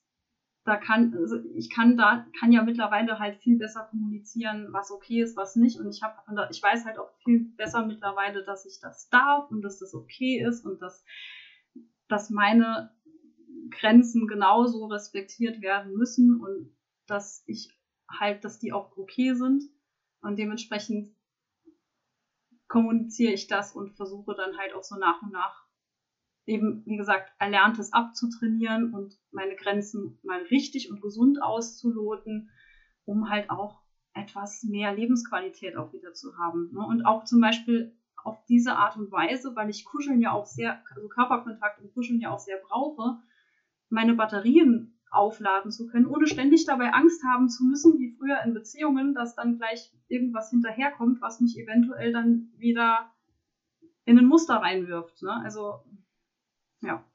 [0.63, 5.21] da kann, also ich kann da, kann ja mittlerweile halt viel besser kommunizieren, was okay
[5.21, 5.79] ist, was nicht.
[5.79, 6.15] Und ich habe,
[6.51, 10.39] ich weiß halt auch viel besser mittlerweile, dass ich das darf und dass das okay
[10.39, 11.03] ist und dass,
[12.07, 12.91] dass meine
[13.71, 16.71] Grenzen genauso respektiert werden müssen und
[17.07, 17.75] dass ich
[18.09, 19.63] halt, dass die auch okay sind.
[20.21, 21.09] Und dementsprechend
[22.67, 25.70] kommuniziere ich das und versuche dann halt auch so nach und nach
[26.45, 32.49] eben, wie gesagt, Erlerntes abzutrainieren und meine Grenzen mal richtig und gesund auszuloten,
[33.05, 33.81] um halt auch
[34.13, 36.71] etwas mehr Lebensqualität auch wieder zu haben.
[36.73, 36.85] Ne?
[36.85, 40.83] Und auch zum Beispiel auf diese Art und Weise, weil ich Kuscheln ja auch sehr,
[40.93, 43.19] also Körperkontakt und Kuscheln ja auch sehr brauche,
[43.89, 48.53] meine Batterien aufladen zu können, ohne ständig dabei Angst haben zu müssen, wie früher in
[48.53, 53.11] Beziehungen, dass dann gleich irgendwas hinterherkommt, was mich eventuell dann wieder
[54.05, 55.21] in ein Muster reinwirft.
[55.21, 55.33] Ne?
[55.43, 55.83] Also
[56.81, 57.05] ja.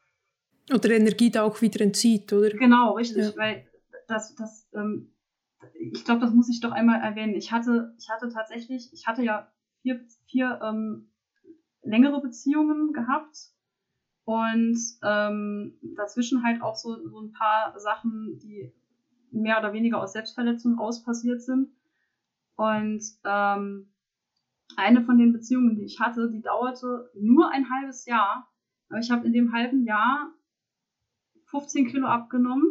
[0.73, 2.51] Oder Energie da auch wieder entzieht, oder?
[2.51, 3.37] Genau, richtig, ja.
[3.37, 3.67] weil
[4.09, 5.13] das, das, ähm,
[5.75, 7.35] ich glaube, das muss ich doch einmal erwähnen.
[7.35, 9.53] Ich hatte, ich hatte tatsächlich, ich hatte ja
[9.83, 11.11] vier, vier ähm,
[11.83, 13.37] längere Beziehungen gehabt
[14.27, 18.73] Und ähm, dazwischen halt auch so, so ein paar Sachen, die
[19.31, 21.69] mehr oder weniger aus Selbstverletzung raus passiert sind.
[22.57, 23.93] Und ähm,
[24.77, 28.51] eine von den Beziehungen, die ich hatte, die dauerte nur ein halbes Jahr.
[28.89, 30.33] Aber ich habe in dem halben Jahr
[31.47, 32.67] 15 Kilo abgenommen,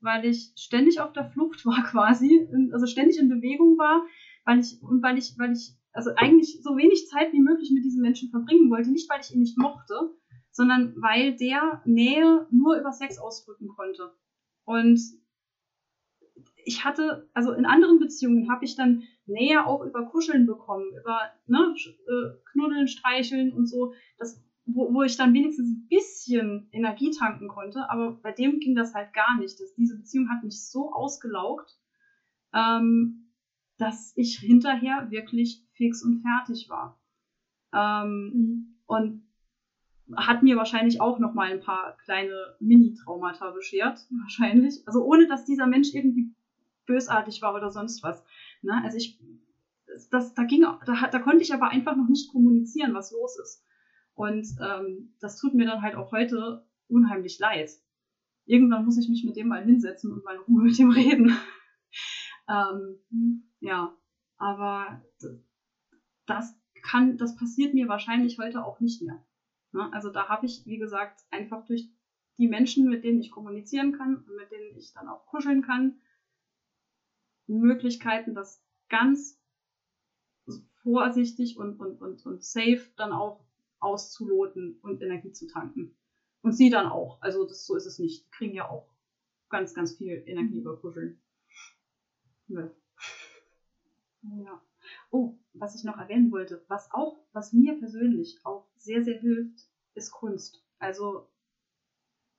[0.00, 4.04] weil ich ständig auf der Flucht war quasi, also ständig in Bewegung war,
[4.44, 7.84] weil ich und weil ich, weil ich also eigentlich so wenig Zeit wie möglich mit
[7.84, 9.94] diesem Menschen verbringen wollte, nicht weil ich ihn nicht mochte,
[10.50, 14.12] sondern weil der Nähe nur über Sex ausdrücken konnte.
[14.64, 15.00] Und
[16.64, 21.20] ich hatte, also in anderen Beziehungen habe ich dann Nähe auch über Kuscheln bekommen, über
[21.46, 27.10] ne, äh, Knuddeln, Streicheln und so, das, wo, wo ich dann wenigstens ein bisschen Energie
[27.10, 29.58] tanken konnte, aber bei dem ging das halt gar nicht.
[29.60, 31.78] Das, diese Beziehung hat mich so ausgelaugt,
[32.54, 33.32] ähm,
[33.78, 37.00] dass ich hinterher wirklich fix und fertig war.
[37.72, 38.78] Ähm, mhm.
[38.86, 39.22] Und
[40.16, 44.86] hat mir wahrscheinlich auch noch mal ein paar kleine Mini-Traumata beschert, wahrscheinlich.
[44.86, 46.34] Also ohne, dass dieser Mensch irgendwie
[46.86, 48.24] bösartig war oder sonst was.
[48.62, 48.80] Ne?
[48.84, 49.20] Also ich,
[50.10, 53.64] das, da ging, da, da konnte ich aber einfach noch nicht kommunizieren, was los ist.
[54.14, 57.70] Und ähm, das tut mir dann halt auch heute unheimlich leid.
[58.44, 61.36] Irgendwann muss ich mich mit dem mal hinsetzen und mal in Ruhe mit dem reden.
[62.48, 63.96] ähm, ja,
[64.36, 65.02] aber
[66.26, 69.24] das kann, das passiert mir wahrscheinlich heute auch nicht mehr.
[69.72, 69.92] Ne?
[69.92, 71.88] Also da habe ich, wie gesagt, einfach durch
[72.38, 76.00] die Menschen, mit denen ich kommunizieren kann und mit denen ich dann auch kuscheln kann,
[77.46, 79.40] Möglichkeiten, das ganz
[80.82, 83.44] vorsichtig und, und, und, und safe dann auch
[83.82, 85.94] auszuloten und Energie zu tanken.
[86.42, 87.20] Und sie dann auch.
[87.20, 88.24] Also das, so ist es nicht.
[88.26, 88.88] Die kriegen ja auch
[89.48, 91.20] ganz, ganz viel Energie über Kuscheln.
[92.48, 92.70] Ja.
[94.22, 94.62] ja.
[95.10, 99.68] Oh, was ich noch erwähnen wollte, was auch, was mir persönlich auch sehr, sehr hilft,
[99.94, 100.64] ist Kunst.
[100.78, 101.28] Also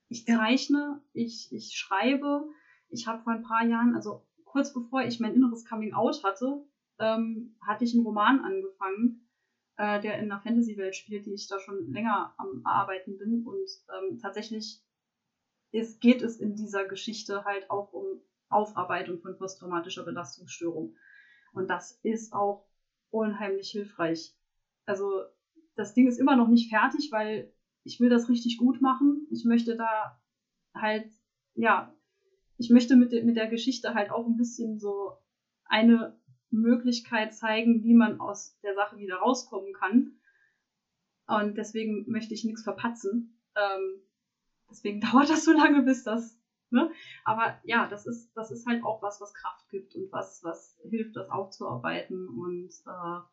[0.10, 2.48] ich zeichne, ich, ich schreibe.
[2.90, 6.64] Ich habe vor ein paar Jahren, also kurz bevor ich mein inneres Coming Out hatte,
[7.00, 9.23] ähm, hatte ich einen Roman angefangen,
[9.78, 13.46] äh, der in einer Fantasy-Welt spielt, die ich da schon länger am Arbeiten bin.
[13.46, 14.82] Und ähm, tatsächlich
[15.72, 20.96] ist, geht es in dieser Geschichte halt auch um Aufarbeitung von posttraumatischer Belastungsstörung.
[21.54, 22.68] Und das ist auch
[23.10, 24.36] unheimlich hilfreich.
[24.86, 25.24] Also
[25.76, 27.52] das Ding ist immer noch nicht fertig, weil
[27.84, 29.28] ich will das richtig gut machen.
[29.32, 30.20] Ich möchte da
[30.74, 31.10] halt,
[31.56, 31.94] ja,
[32.58, 35.18] ich möchte mit, de mit der Geschichte halt auch ein bisschen so
[35.66, 36.18] eine
[36.54, 40.12] Möglichkeit zeigen, wie man aus der Sache wieder rauskommen kann.
[41.28, 43.36] Und deswegen möchte ich nichts verpatzen.
[43.56, 44.02] Ähm,
[44.70, 46.40] deswegen dauert das so lange, bis das.
[46.70, 46.92] Ne?
[47.24, 50.80] Aber ja, das ist, das ist halt auch was, was Kraft gibt und was, was
[50.90, 53.33] hilft, das aufzuarbeiten und äh.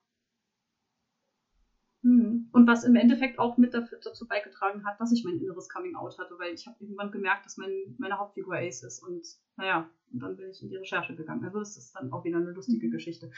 [2.02, 6.18] Und was im Endeffekt auch mit dazu beigetragen hat, dass ich mein inneres Coming Out
[6.18, 10.20] hatte, weil ich habe irgendwann gemerkt, dass mein, meine Hauptfigur Ace ist und naja, und
[10.20, 11.44] dann bin ich in die Recherche gegangen.
[11.44, 12.90] Also das ist dann auch wieder eine lustige mhm.
[12.90, 13.30] Geschichte.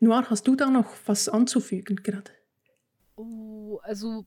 [0.00, 2.30] Noir, hast du da noch was anzufügen gerade?
[3.16, 4.26] Oh, also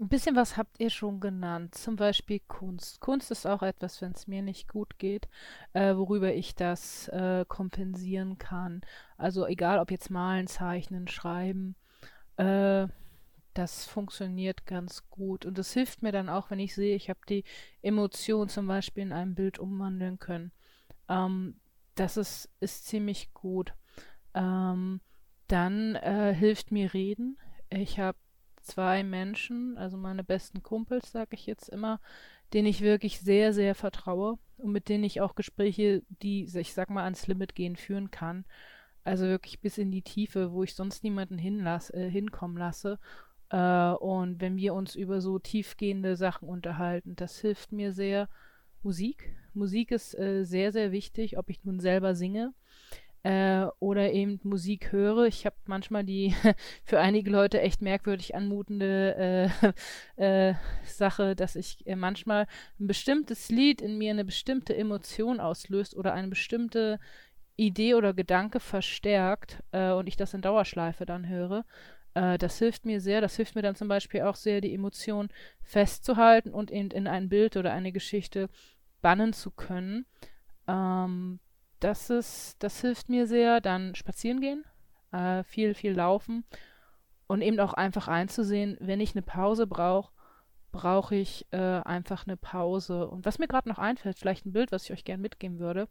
[0.00, 3.00] ein bisschen was habt ihr schon genannt, zum Beispiel Kunst.
[3.00, 5.28] Kunst ist auch etwas, wenn es mir nicht gut geht,
[5.74, 8.80] äh, worüber ich das äh, kompensieren kann.
[9.18, 11.76] Also egal, ob jetzt malen, zeichnen, schreiben,
[12.38, 12.88] äh,
[13.52, 15.44] das funktioniert ganz gut.
[15.44, 17.44] Und das hilft mir dann auch, wenn ich sehe, ich habe die
[17.82, 20.52] Emotion zum Beispiel in einem Bild umwandeln können.
[21.08, 21.60] Ähm,
[21.94, 23.74] das ist, ist ziemlich gut.
[24.32, 25.00] Ähm,
[25.48, 27.38] dann äh, hilft mir Reden.
[27.68, 28.16] Ich habe
[28.62, 32.00] zwei Menschen, also meine besten Kumpels, sage ich jetzt immer,
[32.52, 36.90] denen ich wirklich sehr, sehr vertraue und mit denen ich auch Gespräche, die, ich sag
[36.90, 38.44] mal, ans Limit gehen, führen kann.
[39.04, 42.98] Also wirklich bis in die Tiefe, wo ich sonst niemanden hinlass, äh, hinkommen lasse.
[43.50, 48.28] Äh, und wenn wir uns über so tiefgehende Sachen unterhalten, das hilft mir sehr.
[48.82, 49.34] Musik.
[49.52, 52.54] Musik ist äh, sehr, sehr wichtig, ob ich nun selber singe
[53.22, 55.26] äh, oder eben Musik höre.
[55.26, 56.34] Ich habe manchmal die
[56.84, 59.50] für einige Leute echt merkwürdig anmutende
[60.16, 62.46] äh, äh, Sache, dass ich äh, manchmal
[62.78, 66.98] ein bestimmtes Lied in mir eine bestimmte Emotion auslöst oder eine bestimmte
[67.56, 71.64] Idee oder Gedanke verstärkt äh, und ich das in Dauerschleife dann höre.
[72.12, 73.20] Das hilft mir sehr.
[73.20, 75.28] Das hilft mir dann zum Beispiel auch sehr, die Emotion
[75.62, 78.48] festzuhalten und eben in ein Bild oder eine Geschichte
[79.00, 80.06] bannen zu können.
[80.66, 81.38] Ähm,
[81.80, 83.60] das ist, das hilft mir sehr.
[83.60, 84.64] Dann spazieren gehen,
[85.12, 86.44] äh, viel, viel laufen
[87.26, 90.12] und eben auch einfach einzusehen, wenn ich eine Pause brauche,
[90.72, 93.08] brauche ich äh, einfach eine Pause.
[93.08, 95.88] Und was mir gerade noch einfällt, vielleicht ein Bild, was ich euch gerne mitgeben würde.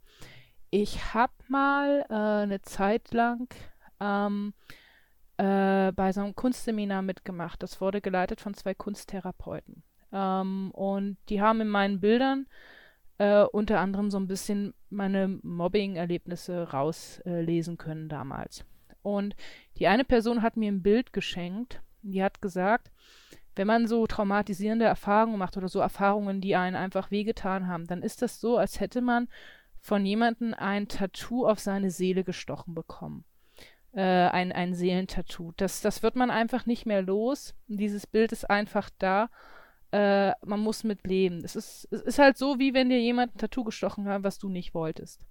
[0.69, 3.47] Ich habe mal äh, eine Zeit lang
[3.99, 4.53] ähm,
[5.37, 7.63] äh, bei so einem Kunstseminar mitgemacht.
[7.63, 9.83] Das wurde geleitet von zwei Kunsttherapeuten.
[10.11, 12.47] Ähm, und die haben in meinen Bildern
[13.17, 18.65] äh, unter anderem so ein bisschen meine Mobbing-Erlebnisse rauslesen äh, können damals.
[19.01, 19.35] Und
[19.77, 22.91] die eine Person hat mir ein Bild geschenkt, die hat gesagt,
[23.55, 28.01] wenn man so traumatisierende Erfahrungen macht oder so Erfahrungen, die einen einfach wehgetan haben, dann
[28.01, 29.27] ist das so, als hätte man
[29.81, 33.25] von jemandem ein Tattoo auf seine Seele gestochen bekommen.
[33.91, 35.53] Äh, ein, ein Seelentattoo.
[35.57, 37.55] Das, das wird man einfach nicht mehr los.
[37.67, 39.29] Dieses Bild ist einfach da
[39.91, 41.41] äh, man muss mit leben.
[41.43, 44.37] Es ist, es ist halt so, wie wenn dir jemand ein Tattoo gestochen hat, was
[44.37, 45.25] du nicht wolltest.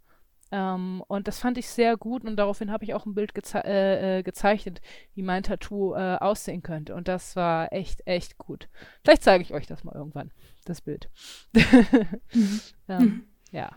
[0.50, 3.62] Ähm, und das fand ich sehr gut und daraufhin habe ich auch ein Bild geze
[3.64, 4.80] äh, äh, gezeichnet,
[5.14, 6.94] wie mein Tattoo äh, aussehen könnte.
[6.94, 8.68] Und das war echt, echt gut.
[9.04, 10.30] Vielleicht zeige ich euch das mal irgendwann,
[10.64, 11.10] das Bild.
[12.32, 12.60] mhm.
[12.88, 13.22] ähm, mhm.
[13.52, 13.70] Ja.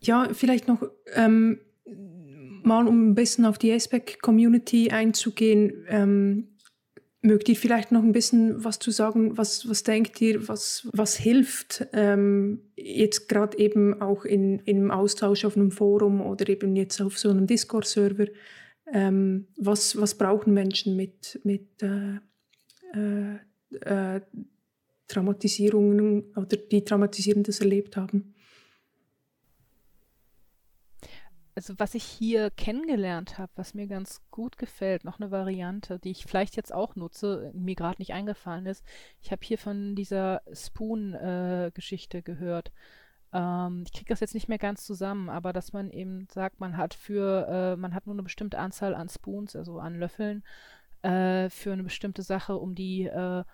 [0.00, 0.82] Ja, vielleicht noch
[1.14, 1.60] ähm,
[2.62, 5.86] mal, um ein bisschen auf die Aspect-Community einzugehen.
[7.26, 9.38] Mögt ihr vielleicht noch ein bisschen was zu sagen?
[9.38, 15.46] Was, was denkt ihr, was, was hilft ähm, jetzt gerade eben auch in, im Austausch
[15.46, 18.26] auf einem Forum oder eben jetzt auf so einem Discord-Server?
[18.92, 22.16] Ähm, was, was brauchen Menschen mit, mit äh,
[22.94, 23.36] äh,
[23.80, 24.20] äh,
[25.08, 28.33] Traumatisierungen oder die Traumatisierendes erlebt haben?
[31.54, 36.10] Also was ich hier kennengelernt habe, was mir ganz gut gefällt, noch eine Variante, die
[36.10, 38.84] ich vielleicht jetzt auch nutze, mir gerade nicht eingefallen ist.
[39.22, 42.72] Ich habe hier von dieser Spoon-Geschichte äh, gehört.
[43.32, 46.76] Ähm, ich kriege das jetzt nicht mehr ganz zusammen, aber dass man eben sagt, man
[46.76, 50.42] hat für, äh, man hat nur eine bestimmte Anzahl an Spoons, also an Löffeln,
[51.02, 53.44] äh, für eine bestimmte Sache, um die äh,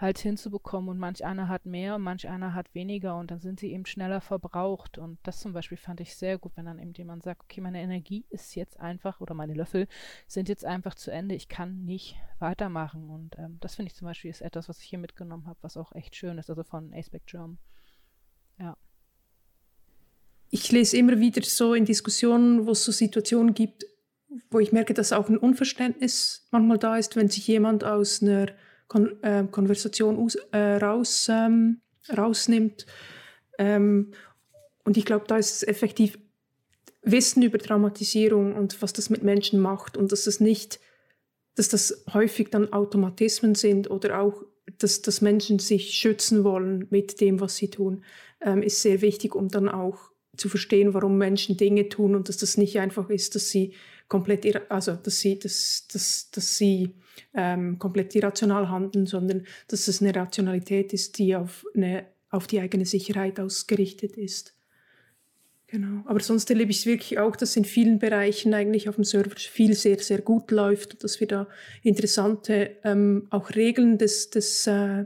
[0.00, 3.58] halt hinzubekommen und manch einer hat mehr und manch einer hat weniger und dann sind
[3.58, 6.92] sie eben schneller verbraucht und das zum Beispiel fand ich sehr gut, wenn dann eben
[6.92, 9.88] jemand sagt, okay, meine Energie ist jetzt einfach oder meine Löffel
[10.28, 14.06] sind jetzt einfach zu Ende, ich kann nicht weitermachen und ähm, das finde ich zum
[14.06, 16.94] Beispiel ist etwas, was ich hier mitgenommen habe, was auch echt schön ist, also von
[16.94, 17.58] Aceback Germ.
[18.60, 18.76] Ja.
[20.50, 23.84] Ich lese immer wieder so in Diskussionen, wo es so Situationen gibt,
[24.50, 28.46] wo ich merke, dass auch ein Unverständnis manchmal da ist, wenn sich jemand aus einer
[28.88, 31.80] Kon äh, Konversation aus, äh, raus, ähm,
[32.16, 32.86] rausnimmt.
[33.58, 34.12] Ähm,
[34.84, 36.18] und ich glaube, da ist es effektiv
[37.02, 40.80] Wissen über Traumatisierung und was das mit Menschen macht und dass es nicht,
[41.54, 44.42] dass das häufig dann Automatismen sind oder auch,
[44.78, 48.04] dass, dass Menschen sich schützen wollen mit dem, was sie tun,
[48.40, 52.36] ähm, ist sehr wichtig, um dann auch zu verstehen, warum Menschen Dinge tun und dass
[52.36, 53.74] das nicht einfach ist, dass sie
[54.08, 56.94] komplett, also dass sie, dass, dass, dass sie
[57.34, 62.60] ähm, komplett irrational handeln, sondern dass es eine Rationalität ist, die auf, eine, auf die
[62.60, 64.58] eigene Sicherheit ausgerichtet ist.
[65.68, 66.02] Genau.
[66.06, 69.36] Aber sonst erlebe ich es wirklich auch, dass in vielen Bereichen eigentlich auf dem Server
[69.36, 71.46] viel sehr, sehr gut läuft und dass wir da
[71.82, 75.04] interessante ähm, auch Regeln des, des, äh,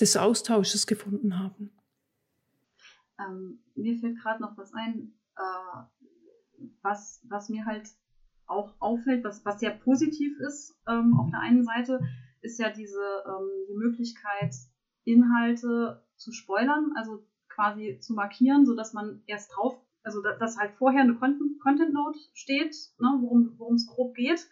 [0.00, 1.70] des Austausches gefunden haben.
[3.20, 7.88] Ähm, mir fällt gerade noch was ein, äh, was, was mir halt
[8.46, 12.00] auch auffällt, was, was sehr positiv ist ähm, auf der einen Seite,
[12.40, 14.54] ist ja diese ähm, die Möglichkeit,
[15.04, 20.72] Inhalte zu spoilern, also quasi zu markieren, sodass man erst drauf, also dass, dass halt
[20.72, 24.46] vorher eine Content, Content Note steht, ne, worum es grob geht,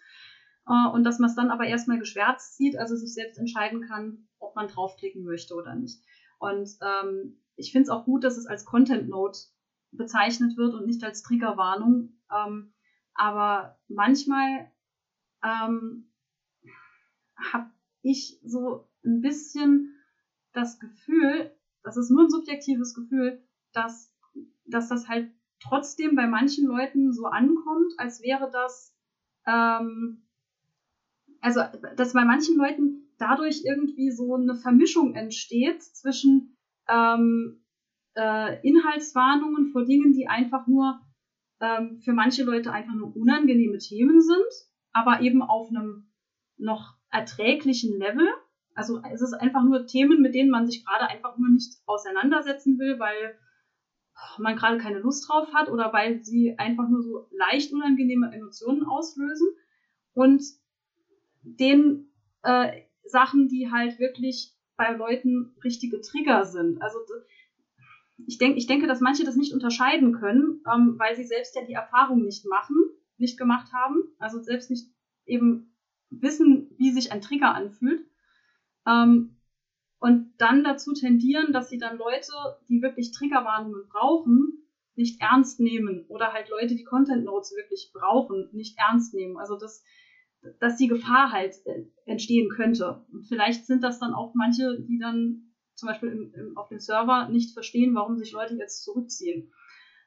[0.67, 4.29] äh, und dass man es dann aber erstmal geschwärzt sieht, also sich selbst entscheiden kann,
[4.39, 6.03] ob man draufklicken möchte oder nicht.
[6.39, 9.39] Und ähm, ich finde es auch gut, dass es als Content Note
[9.93, 12.19] bezeichnet wird und nicht als Triggerwarnung.
[12.35, 12.73] Ähm,
[13.15, 14.71] aber manchmal
[15.43, 16.11] ähm,
[17.37, 17.71] habe
[18.03, 19.95] ich so ein bisschen
[20.53, 21.51] das Gefühl,
[21.83, 24.13] das ist nur ein subjektives Gefühl, dass,
[24.67, 25.31] dass das halt
[25.61, 28.95] trotzdem bei manchen Leuten so ankommt, als wäre das,
[29.47, 30.27] ähm,
[31.41, 31.61] also
[31.97, 36.57] dass bei manchen Leuten dadurch irgendwie so eine Vermischung entsteht zwischen
[36.89, 37.65] ähm,
[38.15, 41.01] äh, Inhaltswarnungen vor Dingen, die einfach nur
[41.63, 44.53] ähm, für manche Leute einfach nur unangenehme Themen sind,
[44.93, 46.05] aber eben auf einem
[46.59, 48.29] noch erträglichen Level.
[48.75, 52.79] Also es ist einfach nur Themen, mit denen man sich gerade einfach nur nicht auseinandersetzen
[52.79, 53.39] will, weil
[54.39, 58.85] man gerade keine Lust drauf hat oder weil sie einfach nur so leicht unangenehme Emotionen
[58.85, 59.49] auslösen.
[60.15, 60.43] Und
[61.43, 62.13] den
[62.43, 66.81] äh, Sachen, die halt wirklich bei Leuten richtige Trigger sind.
[66.83, 66.99] Also
[68.27, 71.63] ich, denk, ich denke, dass manche das nicht unterscheiden können, ähm, weil sie selbst ja
[71.65, 72.77] die Erfahrung nicht machen,
[73.17, 74.87] nicht gemacht haben, also selbst nicht
[75.27, 75.75] eben
[76.11, 78.05] wissen, wie sich ein Trigger anfühlt.
[78.87, 79.37] Ähm,
[79.99, 82.33] und dann dazu tendieren, dass sie dann Leute,
[82.69, 84.63] die wirklich Triggerwarnungen brauchen,
[84.97, 89.39] nicht ernst nehmen oder halt Leute, die Content Notes wirklich brauchen, nicht ernst nehmen.
[89.39, 89.85] Also das,
[90.59, 93.05] dass die Gefahr halt äh, entstehen könnte.
[93.13, 96.81] Und vielleicht sind das dann auch manche, die dann zum Beispiel im, im, auf dem
[96.81, 99.53] Server nicht verstehen, warum sich Leute jetzt zurückziehen.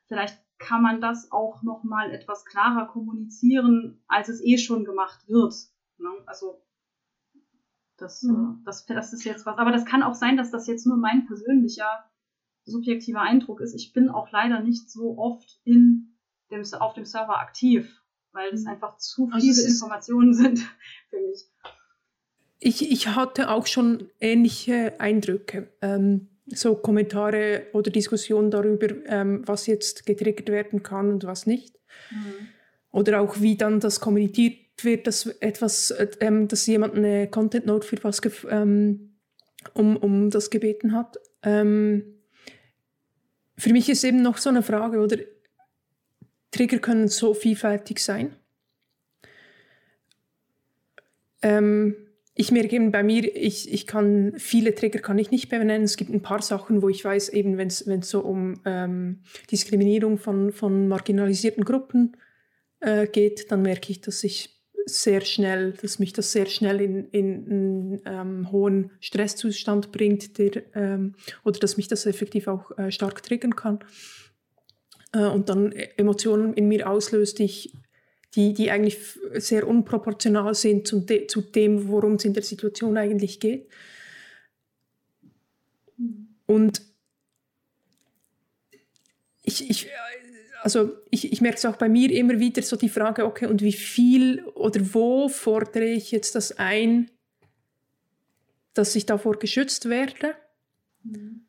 [0.08, 5.28] Vielleicht kann man das auch noch mal etwas klarer kommunizieren, als es eh schon gemacht
[5.28, 5.54] wird.
[5.98, 6.10] Ne?
[6.26, 6.62] Also
[7.98, 8.62] das, mhm.
[8.66, 9.58] das, das ist jetzt was.
[9.58, 12.06] Aber das kann auch sein, dass das jetzt nur mein persönlicher
[12.64, 13.74] subjektiver Eindruck ist.
[13.76, 16.18] Ich bin auch leider nicht so oft in
[16.52, 18.02] dem, auf dem Server aktiv,
[18.32, 18.72] weil es mhm.
[18.72, 20.60] einfach zu also viele also Informationen sind
[21.10, 21.50] für mich.
[22.60, 25.70] Ich, ich hatte auch schon ähnliche Eindrücke.
[25.82, 31.76] Ähm, so Kommentare oder Diskussionen darüber, ähm, was jetzt getriggert werden kann und was nicht.
[32.12, 32.48] Mhm.
[32.92, 37.88] Oder auch wie dann das kommuniziert wird, dass etwas, ähm, dass jemand eine Content Note
[37.88, 39.16] für was ähm,
[39.74, 41.18] um, um das gebeten hat.
[41.42, 42.04] Ähm,
[43.58, 45.18] für mich ist eben noch so eine Frage, oder
[46.52, 48.36] Trigger können so vielfältig sein.
[51.42, 51.96] Ähm,
[52.38, 55.84] ich merke eben bei mir, ich, ich kann viele Trigger kann ich nicht benennen.
[55.84, 60.18] Es gibt ein paar Sachen, wo ich weiß, eben wenn es so um ähm, Diskriminierung
[60.18, 62.18] von, von marginalisierten Gruppen
[62.82, 64.56] äh, geht, dann merke ich, dass ich
[64.86, 70.64] sehr schnell, dass mich das sehr schnell in, in einen ähm, hohen Stresszustand bringt, der,
[70.76, 73.80] ähm, oder dass mich das effektiv auch äh, stark triggern kann
[75.14, 77.74] äh, und dann Emotionen in mir auslöst, die ich
[78.36, 78.98] die, die eigentlich
[79.34, 83.70] sehr unproportional sind zu, de, zu dem, worum es in der Situation eigentlich geht.
[86.46, 86.82] Und
[89.44, 89.90] ich, ich,
[90.62, 93.62] also ich, ich merke es auch bei mir immer wieder so die Frage, okay, und
[93.62, 97.10] wie viel oder wo fordere ich jetzt das ein,
[98.74, 100.36] dass ich davor geschützt werde?
[101.04, 101.46] Mhm.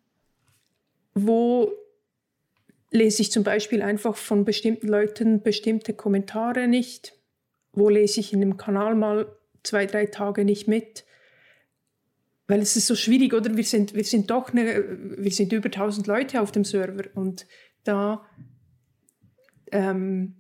[1.14, 1.72] Wo
[2.90, 7.14] lese ich zum Beispiel einfach von bestimmten Leuten bestimmte Kommentare nicht.
[7.72, 11.04] Wo lese ich in dem Kanal mal zwei, drei Tage nicht mit?
[12.48, 13.56] Weil es ist so schwierig, oder?
[13.56, 17.46] Wir sind, wir sind doch eine, wir sind über 1000 Leute auf dem Server und
[17.84, 18.24] da
[19.72, 20.36] ähm,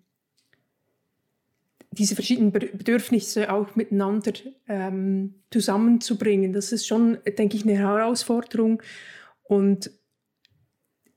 [1.90, 4.32] diese verschiedenen Bedürfnisse auch miteinander
[4.68, 8.82] ähm, zusammenzubringen, das ist schon, denke ich, eine Herausforderung.
[9.44, 9.90] Und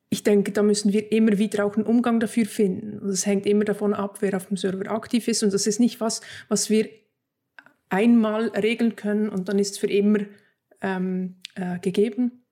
[0.10, 2.98] ich denke, da müssen wir immer wieder auch einen Umgang dafür finden.
[3.00, 5.44] Und es hängt immer davon ab, wer auf dem Server aktiv ist.
[5.44, 6.90] Und das ist nicht was, was wir
[7.90, 10.20] einmal regeln können und dann ist es für immer
[10.82, 12.44] ähm, äh, gegeben,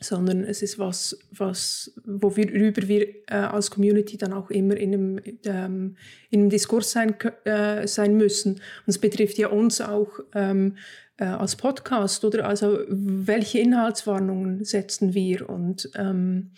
[0.00, 5.20] sondern es ist was, was worüber wir äh, als Community dann auch immer in einem,
[5.44, 5.96] ähm,
[6.30, 7.14] in einem Diskurs sein,
[7.44, 8.54] äh, sein müssen.
[8.54, 10.76] Und es betrifft ja uns auch ähm,
[11.16, 12.46] äh, als Podcast, oder?
[12.46, 16.52] Also welche Inhaltswarnungen setzen wir und ähm,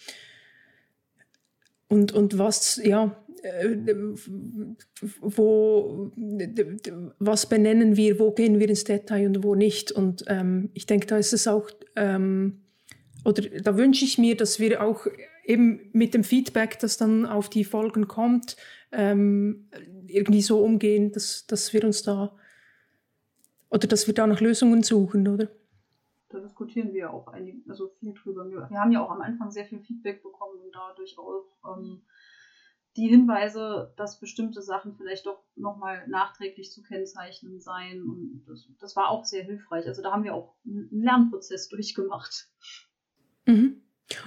[1.89, 3.77] und, und was, ja, äh,
[5.21, 6.11] wo,
[7.19, 9.93] was benennen wir, wo gehen wir ins Detail und wo nicht.
[9.93, 12.63] Und ähm, ich denke, da ist es auch, ähm,
[13.25, 15.07] oder da wünsche ich mir, dass wir auch
[15.45, 18.57] eben mit dem Feedback, das dann auf die Folgen kommt,
[18.93, 19.69] ähm,
[20.07, 22.37] irgendwie so umgehen, dass, dass wir uns da,
[23.71, 25.49] oder dass wir da nach Lösungen suchen, oder?
[26.31, 28.49] Da diskutieren wir auch einige, also viel drüber.
[28.49, 32.03] Wir, wir, haben ja auch am Anfang sehr viel Feedback bekommen und dadurch auch ähm,
[32.97, 38.03] die Hinweise, dass bestimmte Sachen vielleicht doch nochmal nachträglich zu kennzeichnen seien.
[38.03, 39.87] Und das, das, war auch sehr hilfreich.
[39.87, 42.49] Also da haben wir auch einen Lernprozess durchgemacht.
[43.47, 43.83] Mhm.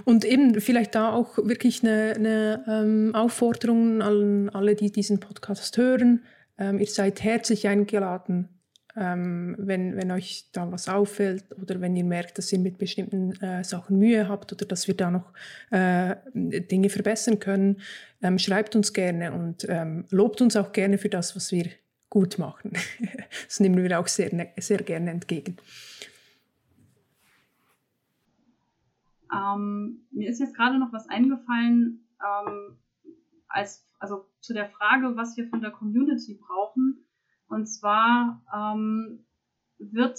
[0.05, 5.77] Und eben vielleicht da auch wirklich eine, eine ähm, Aufforderung an alle, die diesen Podcast
[5.77, 6.23] hören.
[6.57, 8.60] Ähm, ihr seid herzlich eingeladen,
[8.95, 13.31] ähm, wenn, wenn euch da was auffällt oder wenn ihr merkt, dass ihr mit bestimmten
[13.41, 15.33] äh, Sachen Mühe habt oder dass wir da noch
[15.69, 17.81] äh, Dinge verbessern können,
[18.21, 21.69] ähm, schreibt uns gerne und ähm, lobt uns auch gerne für das, was wir
[22.09, 22.73] gut machen.
[23.45, 25.57] das nehmen wir auch sehr, ne, sehr gerne entgegen.
[29.33, 32.77] Ähm, mir ist jetzt gerade noch was eingefallen, ähm,
[33.47, 37.05] als, also zu der Frage, was wir von der Community brauchen
[37.51, 39.25] und zwar ähm,
[39.77, 40.17] wird,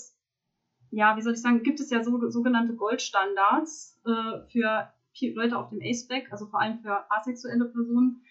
[0.91, 4.93] ja, wie soll ich sagen, gibt es ja so, sogenannte Goldstandards äh, für
[5.35, 8.23] Leute auf dem A-Spec, also vor allem für asexuelle Personen.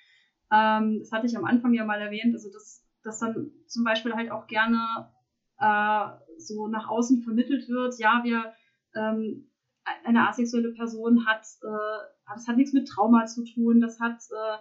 [0.51, 4.13] Ähm, das hatte ich am Anfang ja mal erwähnt, also dass, dass dann zum Beispiel
[4.13, 5.11] halt auch gerne
[5.57, 6.07] äh,
[6.37, 8.53] so nach außen vermittelt wird, ja, wir
[8.93, 9.49] ähm,
[10.03, 14.57] eine asexuelle Person hat, äh, das hat nichts mit Trauma zu tun, das hat, äh,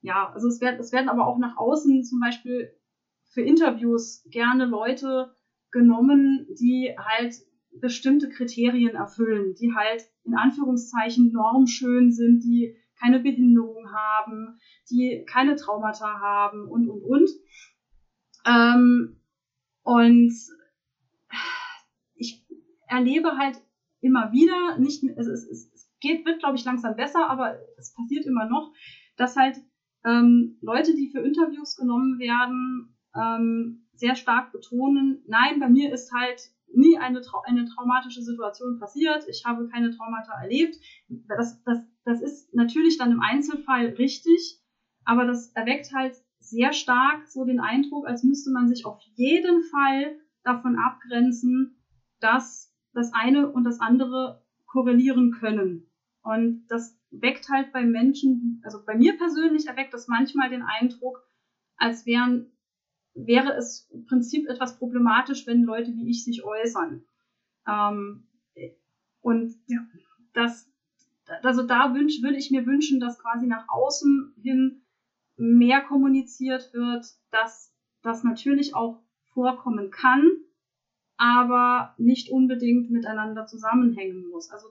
[0.00, 2.74] ja, also es werden, es werden aber auch nach außen zum Beispiel
[3.34, 5.34] für Interviews gerne Leute
[5.72, 7.34] genommen, die halt
[7.80, 15.56] bestimmte Kriterien erfüllen, die halt in Anführungszeichen normschön sind, die keine Behinderung haben, die keine
[15.56, 17.30] Traumata haben und, und, und.
[18.46, 19.20] Ähm,
[19.82, 20.32] und
[22.14, 22.46] ich
[22.86, 23.60] erlebe halt
[24.00, 28.26] immer wieder, nicht, es, es, es geht, wird, glaube ich, langsam besser, aber es passiert
[28.26, 28.72] immer noch,
[29.16, 29.56] dass halt
[30.04, 36.12] ähm, Leute, die für Interviews genommen werden, ähm, sehr stark betonen, nein, bei mir ist
[36.12, 40.76] halt nie eine, Trau eine traumatische Situation passiert, ich habe keine Traumata erlebt.
[41.08, 44.60] Das, das, das ist natürlich dann im Einzelfall richtig,
[45.04, 49.62] aber das erweckt halt sehr stark so den Eindruck, als müsste man sich auf jeden
[49.64, 51.76] Fall davon abgrenzen,
[52.20, 55.90] dass das eine und das andere korrelieren können.
[56.22, 61.22] Und das weckt halt bei Menschen, also bei mir persönlich erweckt das manchmal den Eindruck,
[61.76, 62.53] als wären
[63.14, 67.04] wäre es im Prinzip etwas problematisch, wenn Leute wie ich sich äußern.
[67.66, 68.26] Ähm,
[69.20, 69.78] und ja,
[70.34, 70.70] das,
[71.42, 74.82] also da wünsch, würde ich mir wünschen, dass quasi nach außen hin
[75.36, 80.28] mehr kommuniziert wird, dass das natürlich auch vorkommen kann,
[81.16, 84.50] aber nicht unbedingt miteinander zusammenhängen muss.
[84.50, 84.68] Also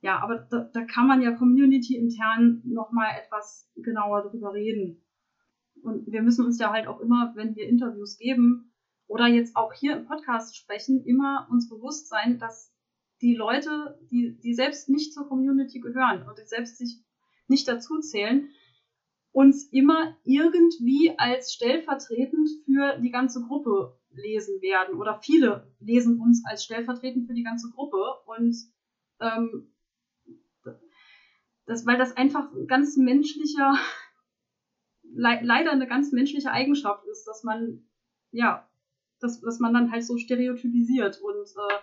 [0.00, 5.04] ja, aber da, da kann man ja community intern nochmal etwas genauer drüber reden.
[5.82, 8.72] Und wir müssen uns ja halt auch immer, wenn wir Interviews geben
[9.06, 12.72] oder jetzt auch hier im Podcast sprechen, immer uns bewusst sein, dass
[13.20, 17.02] die Leute, die, die selbst nicht zur Community gehören und die selbst sich
[17.46, 18.48] nicht dazu zählen,
[19.32, 24.98] uns immer irgendwie als stellvertretend für die ganze Gruppe lesen werden.
[24.98, 28.02] Oder viele lesen uns als stellvertretend für die ganze Gruppe.
[28.26, 28.56] Und
[29.20, 29.72] ähm,
[31.66, 33.74] das, weil das einfach ganz menschlicher
[35.14, 37.84] le leider eine ganz menschliche Eigenschaft ist, dass man,
[38.30, 38.68] ja,
[39.20, 41.20] dass, dass man dann halt so stereotypisiert.
[41.20, 41.74] Und äh,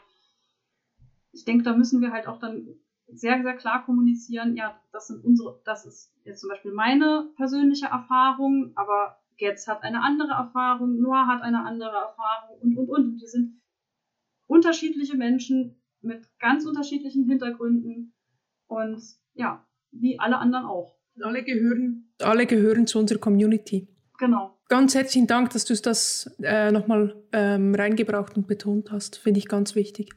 [1.32, 2.68] ich denke, da müssen wir halt auch dann
[3.08, 7.88] sehr, sehr klar kommunizieren, ja, das sind unsere, das ist jetzt zum Beispiel meine persönliche
[7.88, 13.06] Erfahrung, aber Getz hat eine andere Erfahrung, Noah hat eine andere Erfahrung und, und, und.
[13.06, 13.62] Und wir sind
[14.48, 18.14] unterschiedliche Menschen mit ganz unterschiedlichen Hintergründen
[18.68, 19.02] und
[19.34, 20.96] ja, wie alle anderen auch.
[21.22, 23.88] Alle gehören alle gehören zu unserer Community.
[24.18, 24.56] Genau.
[24.68, 29.18] Ganz herzlichen Dank, dass du das äh, nochmal ähm, reingebracht und betont hast.
[29.18, 30.12] Finde ich ganz wichtig.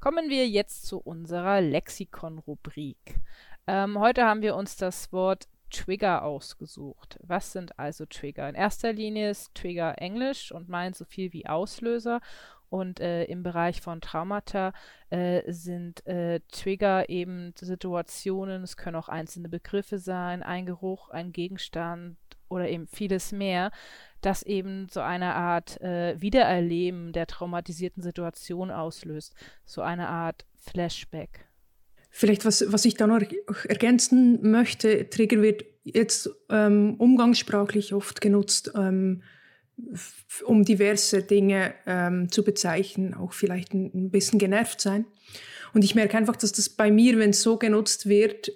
[0.00, 3.20] Kommen wir jetzt zu unserer Lexikon-Rubrik.
[3.68, 7.18] Ähm, heute haben wir uns das Wort Trigger ausgesucht.
[7.22, 8.48] Was sind also Trigger?
[8.48, 12.20] In erster Linie ist Trigger Englisch und meint so viel wie Auslöser.
[12.68, 14.72] Und äh, im Bereich von Traumata
[15.10, 21.32] äh, sind äh, Trigger eben Situationen, es können auch einzelne Begriffe sein, ein Geruch, ein
[21.32, 22.16] Gegenstand
[22.48, 23.72] oder eben vieles mehr,
[24.22, 29.34] das eben so eine Art äh, Wiedererleben der traumatisierten Situation auslöst.
[29.66, 31.51] So eine Art Flashback.
[32.14, 33.22] Vielleicht, was, was ich da noch
[33.66, 39.22] ergänzen möchte, Trigger wird jetzt ähm, umgangssprachlich oft genutzt, ähm,
[40.44, 45.06] um diverse Dinge ähm, zu bezeichnen, auch vielleicht ein, ein, bisschen genervt sein.
[45.72, 48.52] Und ich merke einfach, dass das bei mir, wenn es so genutzt wird,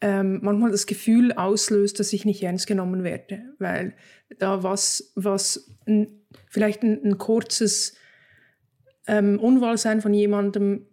[0.00, 3.94] ähm, manchmal das Gefühl auslöst, dass ich nicht ernst genommen werde, weil
[4.40, 7.94] da was, was ein, vielleicht ein, ein kurzes
[9.06, 10.88] ähm, Unwohlsein von jemandem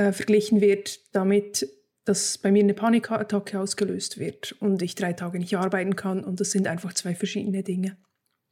[0.00, 1.68] äh, verglichen wird damit,
[2.04, 6.24] dass bei mir eine Panikattacke ausgelöst wird und ich drei Tage nicht arbeiten kann.
[6.24, 7.98] Und das sind einfach zwei verschiedene Dinge.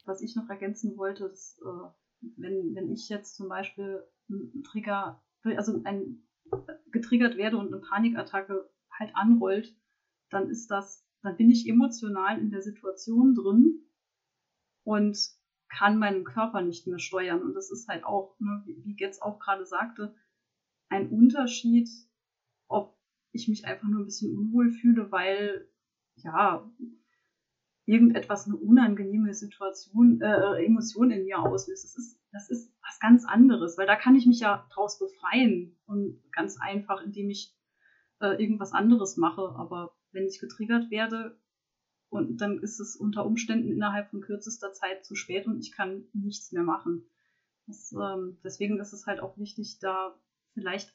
[0.05, 1.89] Was ich noch ergänzen wollte, ist, äh,
[2.37, 6.29] wenn, wenn ich jetzt zum Beispiel einen Trigger, also ein,
[6.93, 8.69] getriggert werde und eine Panikattacke
[8.99, 9.75] halt anrollt,
[10.31, 13.87] dann ist das, dann bin ich emotional in der Situation drin
[14.85, 15.17] und
[15.71, 17.43] kann meinen Körper nicht mehr steuern.
[17.43, 20.15] Und das ist halt auch, ne, wie Getz auch gerade sagte,
[20.89, 21.89] ein Unterschied,
[22.69, 22.97] ob
[23.33, 25.69] ich mich einfach nur ein bisschen unwohl fühle, weil
[26.17, 26.69] ja
[27.87, 31.85] irgendetwas eine unangenehme Situation, äh, Emotion in mir auslöst.
[31.85, 35.79] Das ist, das ist was ganz anderes, weil da kann ich mich ja draus befreien
[35.87, 37.57] und ganz einfach, indem ich
[38.21, 39.55] äh, irgendwas anderes mache.
[39.57, 41.39] Aber wenn ich getriggert werde,
[42.11, 46.05] und dann ist es unter Umständen innerhalb von kürzester Zeit zu spät und ich kann
[46.13, 47.05] nichts mehr machen.
[47.67, 50.19] Das, ähm, deswegen ist es halt auch wichtig, da
[50.59, 50.93] vielleicht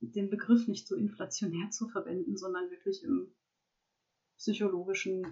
[0.00, 3.32] den Begriff nicht so inflationär zu verwenden, sondern wirklich im
[4.36, 5.26] psychologischen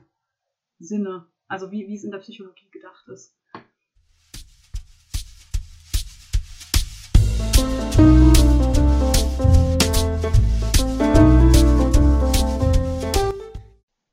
[0.79, 3.37] Sinne, also wie, wie es in der Psychologie gedacht ist.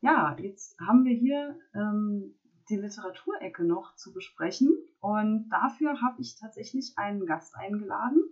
[0.01, 2.35] Ja, jetzt haben wir hier ähm,
[2.69, 4.75] die Literaturecke noch zu besprechen.
[4.99, 8.23] Und dafür habe ich tatsächlich einen Gast eingeladen,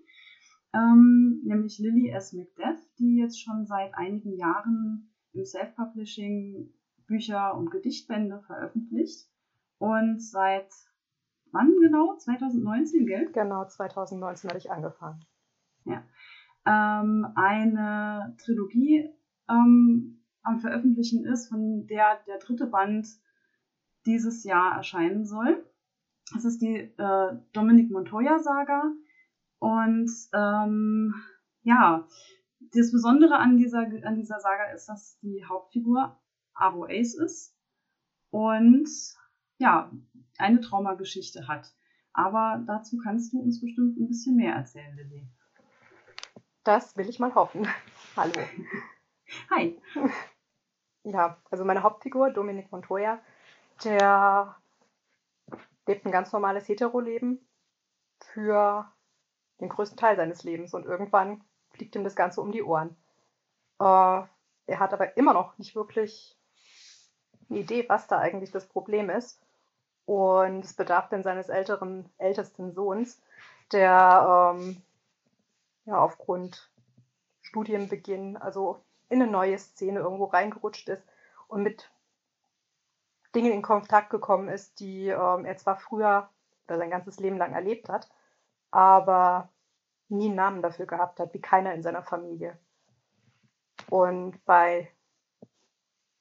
[0.73, 2.33] ähm, nämlich Lily S.
[2.33, 6.73] McDeath, die jetzt schon seit einigen Jahren im Self-Publishing
[7.07, 9.27] Bücher und Gedichtbände veröffentlicht.
[9.79, 10.71] Und seit
[11.51, 12.15] wann genau?
[12.17, 13.31] 2019, gell?
[13.31, 15.25] Genau, 2019 habe ich angefangen.
[15.85, 16.03] Ja.
[16.65, 19.09] Ähm, eine Trilogie
[19.49, 23.07] ähm, am Veröffentlichen ist, von der der dritte Band
[24.05, 25.65] dieses Jahr erscheinen soll.
[26.33, 28.91] Das ist die äh, Dominic Montoya-Saga.
[29.59, 31.13] Und ähm,
[31.63, 32.07] ja,
[32.73, 36.17] das Besondere an dieser, an dieser Saga ist, dass die Hauptfigur
[36.53, 37.55] Avo Ace ist
[38.31, 38.89] und
[39.57, 39.91] ja,
[40.37, 41.73] eine Traumageschichte hat.
[42.13, 45.27] Aber dazu kannst du uns bestimmt ein bisschen mehr erzählen, Lilly.
[46.63, 47.67] Das will ich mal hoffen.
[48.15, 48.33] Hallo.
[49.49, 49.79] Hi.
[51.03, 53.21] Ja, also meine Hauptfigur, Dominic Montoya,
[53.83, 54.55] der
[55.87, 57.39] lebt ein ganz normales Hetero-Leben
[58.19, 58.91] für
[59.59, 62.95] den größten Teil seines Lebens und irgendwann fliegt ihm das Ganze um die Ohren.
[63.79, 66.37] Äh, er hat aber immer noch nicht wirklich
[67.49, 69.41] eine Idee, was da eigentlich das Problem ist.
[70.05, 73.21] Und es bedarf dann seines älteren, ältesten Sohns,
[73.71, 74.81] der ähm,
[75.85, 76.71] ja, aufgrund
[77.41, 78.79] Studienbeginn, also
[79.09, 81.03] in eine neue Szene irgendwo reingerutscht ist
[81.47, 81.91] und mit
[83.35, 86.29] Dingen in Kontakt gekommen ist, die ähm, er zwar früher
[86.67, 88.09] oder sein ganzes Leben lang erlebt hat,
[88.71, 89.49] aber
[90.09, 92.57] nie einen Namen dafür gehabt hat, wie keiner in seiner Familie.
[93.89, 94.91] Und bei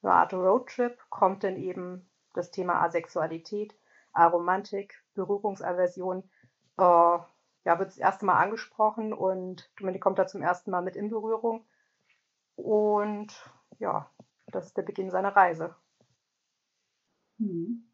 [0.01, 3.75] einer Art Roadtrip kommt dann eben das Thema Asexualität,
[4.13, 6.23] Aromantik, Berührungsaversion,
[6.77, 7.19] äh,
[7.65, 11.09] ja, wird das erste Mal angesprochen und Dominik kommt da zum ersten Mal mit in
[11.09, 11.65] Berührung.
[12.55, 13.33] Und
[13.79, 14.09] ja,
[14.47, 15.75] das ist der Beginn seiner Reise.
[17.39, 17.88] Hm.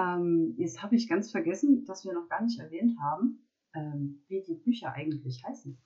[0.00, 4.42] Ähm, jetzt habe ich ganz vergessen, dass wir noch gar nicht erwähnt haben, ähm, wie
[4.42, 5.78] die Bücher eigentlich heißen.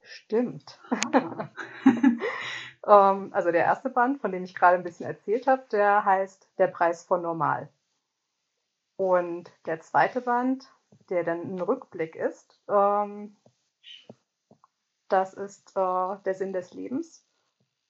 [0.00, 0.80] Stimmt.
[0.90, 1.50] Ah.
[3.14, 6.50] ähm, also der erste Band, von dem ich gerade ein bisschen erzählt habe, der heißt
[6.58, 7.68] Der Preis von Normal.
[8.96, 10.68] Und der zweite Band,
[11.08, 13.36] der dann ein Rückblick ist, ähm,
[15.08, 17.24] das ist äh, Der Sinn des Lebens.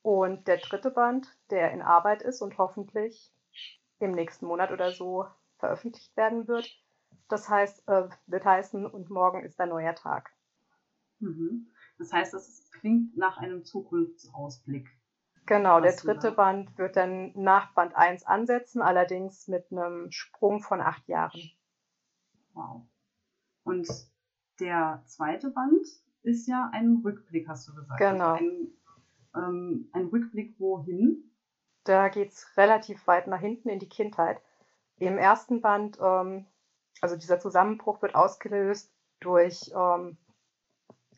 [0.03, 3.32] Und der dritte Band, der in Arbeit ist und hoffentlich
[3.99, 5.27] im nächsten Monat oder so
[5.59, 6.68] veröffentlicht werden wird,
[7.28, 10.31] das heißt, äh, wird heißen, und morgen ist ein neuer Tag.
[11.20, 11.68] Mhm.
[11.98, 14.89] Das heißt, das klingt nach einem Zukunftsausblick.
[15.47, 20.81] Genau, der dritte Band wird dann nach Band 1 ansetzen, allerdings mit einem Sprung von
[20.81, 21.39] acht Jahren.
[22.55, 22.86] Wow.
[23.62, 23.89] Und
[24.59, 25.86] der zweite Band
[26.22, 27.98] ist ja ein Rückblick, hast du gesagt.
[27.98, 28.32] Genau.
[28.32, 28.68] Also ein,
[29.36, 31.31] ähm, ein Rückblick wohin?
[31.85, 34.40] Da geht es relativ weit nach hinten in die Kindheit.
[34.98, 36.46] Im ersten Band, ähm,
[37.00, 40.16] also dieser Zusammenbruch wird ausgelöst durch ähm,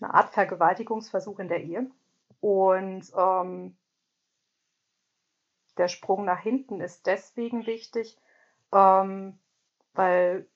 [0.01, 1.91] eine Art Vergewaltigungsversuch in der Ehe.
[2.41, 3.77] Und ähm,
[5.77, 8.19] der Sprung nach hinten ist deswegen wichtig,
[8.73, 9.39] ähm,
[9.95, 10.47] weil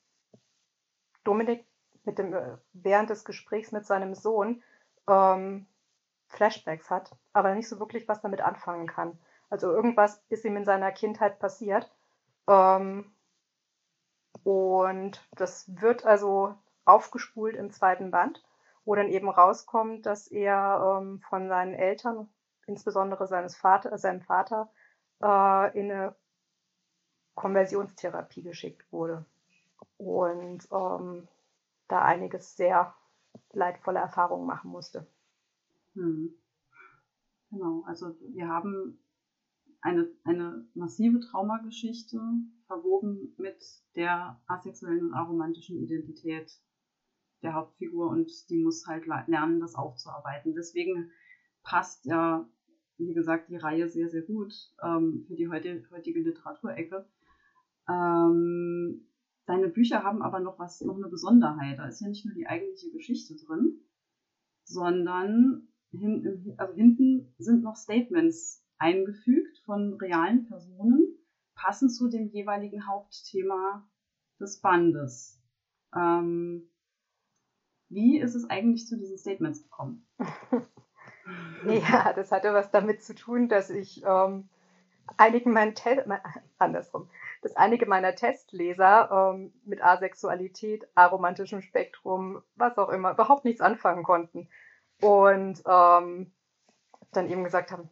[1.25, 1.65] Dominik
[2.05, 4.63] mit dem, äh, während des Gesprächs mit seinem Sohn
[5.09, 5.67] ähm,
[6.29, 9.19] Flashbacks hat, aber nicht so wirklich was damit anfangen kann.
[9.51, 11.91] Also irgendwas ist ihm in seiner Kindheit passiert.
[12.51, 13.05] Ähm,
[14.43, 16.55] und das wird also
[16.85, 18.43] aufgespult im zweiten Band,
[18.85, 22.29] wo dann eben rauskommt, dass er ähm, von seinen Eltern,
[22.67, 24.69] insbesondere seines Vater, seinem Vater,
[25.23, 26.17] äh, in eine
[27.35, 29.25] Konversionstherapie geschickt wurde.
[29.97, 31.29] Und ähm,
[31.87, 32.95] da einiges sehr
[33.53, 35.07] leidvolle Erfahrungen machen musste.
[35.95, 36.35] Hm.
[37.51, 38.99] Genau, also wir haben
[39.83, 42.21] eine, eine massive Traumageschichte
[42.67, 43.65] verwoben mit
[43.97, 46.53] der asexuellen und aromantischen Identität
[47.43, 50.55] der Hauptfigur und die muss halt lernen, das aufzuarbeiten.
[50.55, 51.11] Deswegen
[51.63, 52.49] passt ja,
[52.99, 54.53] wie gesagt, die Reihe sehr, sehr gut
[54.83, 57.09] ähm, für die heutige, heutige Literaturecke.
[57.89, 59.07] Ähm,
[59.47, 61.79] deine Bücher haben aber noch was, noch eine Besonderheit.
[61.79, 63.81] Da ist ja nicht nur die eigentliche Geschichte drin,
[64.65, 71.17] sondern hin, also hinten sind noch Statements eingefügt von realen Personen,
[71.55, 73.89] passend zu dem jeweiligen Hauptthema
[74.41, 75.41] des Bandes.
[75.95, 76.69] Ähm,
[77.89, 80.07] wie ist es eigentlich zu diesen Statements gekommen?
[81.67, 84.49] ja, das hatte was damit zu tun, dass ich ähm,
[85.17, 86.07] einigen meinen Te
[86.59, 87.11] andersrum,
[87.43, 94.05] dass einige meiner Testleser ähm, mit Asexualität, aromantischem Spektrum, was auch immer, überhaupt nichts anfangen
[94.05, 94.49] konnten.
[95.03, 96.33] Und ähm,
[97.13, 97.91] dann eben gesagt haben,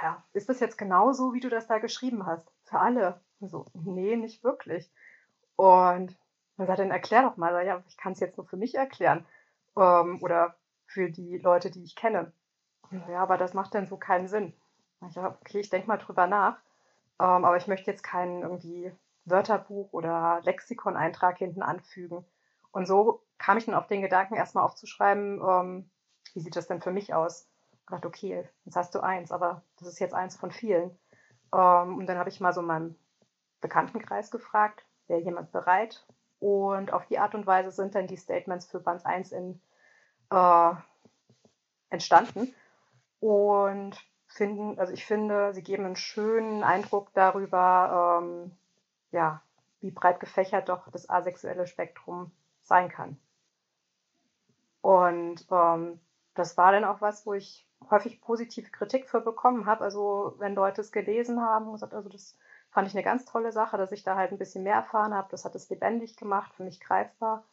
[0.00, 2.48] ja, ist das jetzt genauso, wie du das da geschrieben hast?
[2.64, 3.20] Für alle.
[3.40, 4.90] so, nee, nicht wirklich.
[5.56, 6.16] Und
[6.56, 7.64] dann sagt dann erklär doch mal.
[7.66, 9.26] Ja, ich kann es jetzt nur für mich erklären.
[9.76, 10.56] Ähm, oder
[10.86, 12.32] für die Leute, die ich kenne.
[13.08, 14.54] Ja, aber das macht dann so keinen Sinn.
[15.08, 16.58] Ich okay, ich denke mal drüber nach.
[17.20, 18.92] Ähm, aber ich möchte jetzt keinen irgendwie
[19.24, 22.24] Wörterbuch oder Lexikon-Eintrag hinten anfügen.
[22.70, 25.90] Und so kam ich dann auf den Gedanken, erstmal aufzuschreiben, ähm,
[26.34, 27.48] wie sieht das denn für mich aus?
[27.88, 30.90] Ich dachte, okay, jetzt hast du eins, aber das ist jetzt eins von vielen.
[31.54, 32.98] Ähm, und dann habe ich mal so meinen
[33.62, 36.06] Bekanntenkreis gefragt, wäre jemand bereit?
[36.38, 39.58] Und auf die Art und Weise sind dann die Statements für Band 1 in,
[40.30, 40.72] äh,
[41.88, 42.54] entstanden.
[43.20, 43.96] Und
[44.26, 48.52] finden, also ich finde, sie geben einen schönen Eindruck darüber, ähm,
[49.12, 49.40] ja,
[49.80, 53.18] wie breit gefächert doch das asexuelle Spektrum sein kann.
[54.82, 55.98] Und ähm,
[56.38, 59.84] das war dann auch was, wo ich häufig positive Kritik für bekommen habe.
[59.84, 62.36] Also wenn Leute es gelesen haben gesagt, also das
[62.70, 65.28] fand ich eine ganz tolle Sache, dass ich da halt ein bisschen mehr erfahren habe.
[65.30, 67.44] Das hat es lebendig gemacht, für mich greifbar.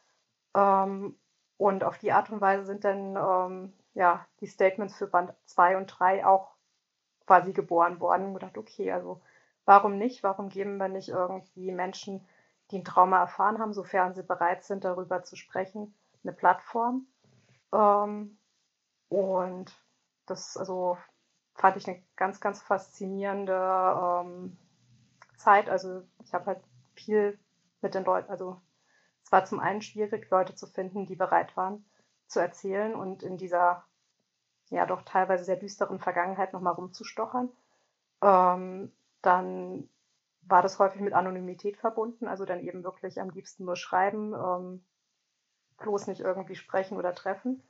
[0.56, 1.18] Ähm,
[1.58, 5.78] und auf die Art und Weise sind dann ähm, ja, die Statements für Band 2
[5.78, 6.54] und 3 auch
[7.26, 9.22] quasi geboren worden und gedacht, okay, also
[9.66, 10.22] warum nicht?
[10.22, 12.28] Warum geben wir nicht irgendwie Menschen,
[12.72, 17.08] die ein Trauma erfahren haben, sofern sie bereit sind, darüber zu sprechen, eine Plattform?
[17.74, 18.38] Ähm,
[19.10, 19.72] und
[20.26, 20.98] das also
[21.54, 24.58] fand ich eine ganz, ganz faszinierende ähm,
[25.38, 25.70] Zeit.
[25.70, 26.64] Also ich habe halt
[26.96, 27.40] viel
[27.82, 28.62] mit den Leuten, also
[29.24, 31.86] es war zum einen schwierig, Leute zu finden, die bereit waren
[32.28, 33.86] zu erzählen und in dieser
[34.70, 37.50] ja doch teilweise sehr düsteren Vergangenheit nochmal rumzustochern.
[38.22, 38.92] Ähm,
[39.22, 39.90] dann
[40.42, 44.86] war das häufig mit Anonymität verbunden, also dann eben wirklich am liebsten nur schreiben, ähm,
[45.78, 47.64] bloß nicht irgendwie sprechen oder treffen.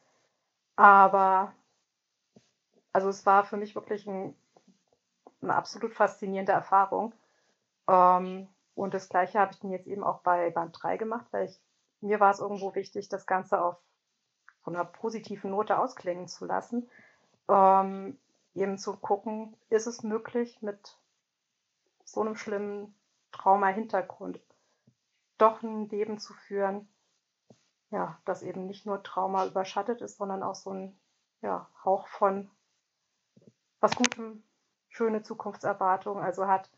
[0.76, 1.53] Aber
[2.93, 4.35] also es war für mich wirklich ein,
[5.41, 7.14] eine absolut faszinierende Erfahrung.
[7.89, 11.45] Ähm, und das gleiche habe ich dann jetzt eben auch bei Band 3 gemacht, weil
[11.45, 11.60] ich,
[12.02, 13.77] mir war es irgendwo wichtig, das Ganze auf
[14.64, 16.89] von einer positiven Note ausklingen zu lassen.
[17.47, 18.18] Ähm,
[18.56, 20.97] eben zu gucken, ist es möglich, mit
[22.03, 22.95] so einem schlimmen
[23.31, 24.39] Trauma-Hintergrund
[25.38, 26.88] doch ein Leben zu führen,
[27.95, 30.99] ja, das eben nicht nur Trauma überschattet ist, sondern auch so ein
[31.41, 32.51] ja, Hauch von
[33.80, 34.43] was Gutem,
[34.89, 36.69] schöne Zukunftserwartungen also hat.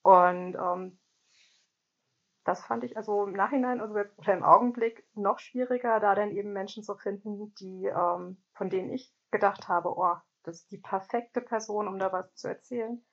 [0.00, 0.98] Und ähm,
[2.44, 6.54] das fand ich also im Nachhinein also oder im Augenblick noch schwieriger, da dann eben
[6.54, 11.42] Menschen zu finden, die, ähm, von denen ich gedacht habe, oh, das ist die perfekte
[11.42, 13.04] Person, um da was zu erzählen.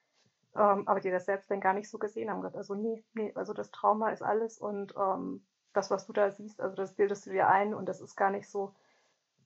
[0.56, 2.46] Ähm, aber die das selbst dann gar nicht so gesehen haben.
[2.56, 6.60] Also nee, nee, also das Trauma ist alles und ähm, das, was du da siehst,
[6.62, 8.74] also das bildest du dir ein und das ist gar nicht so.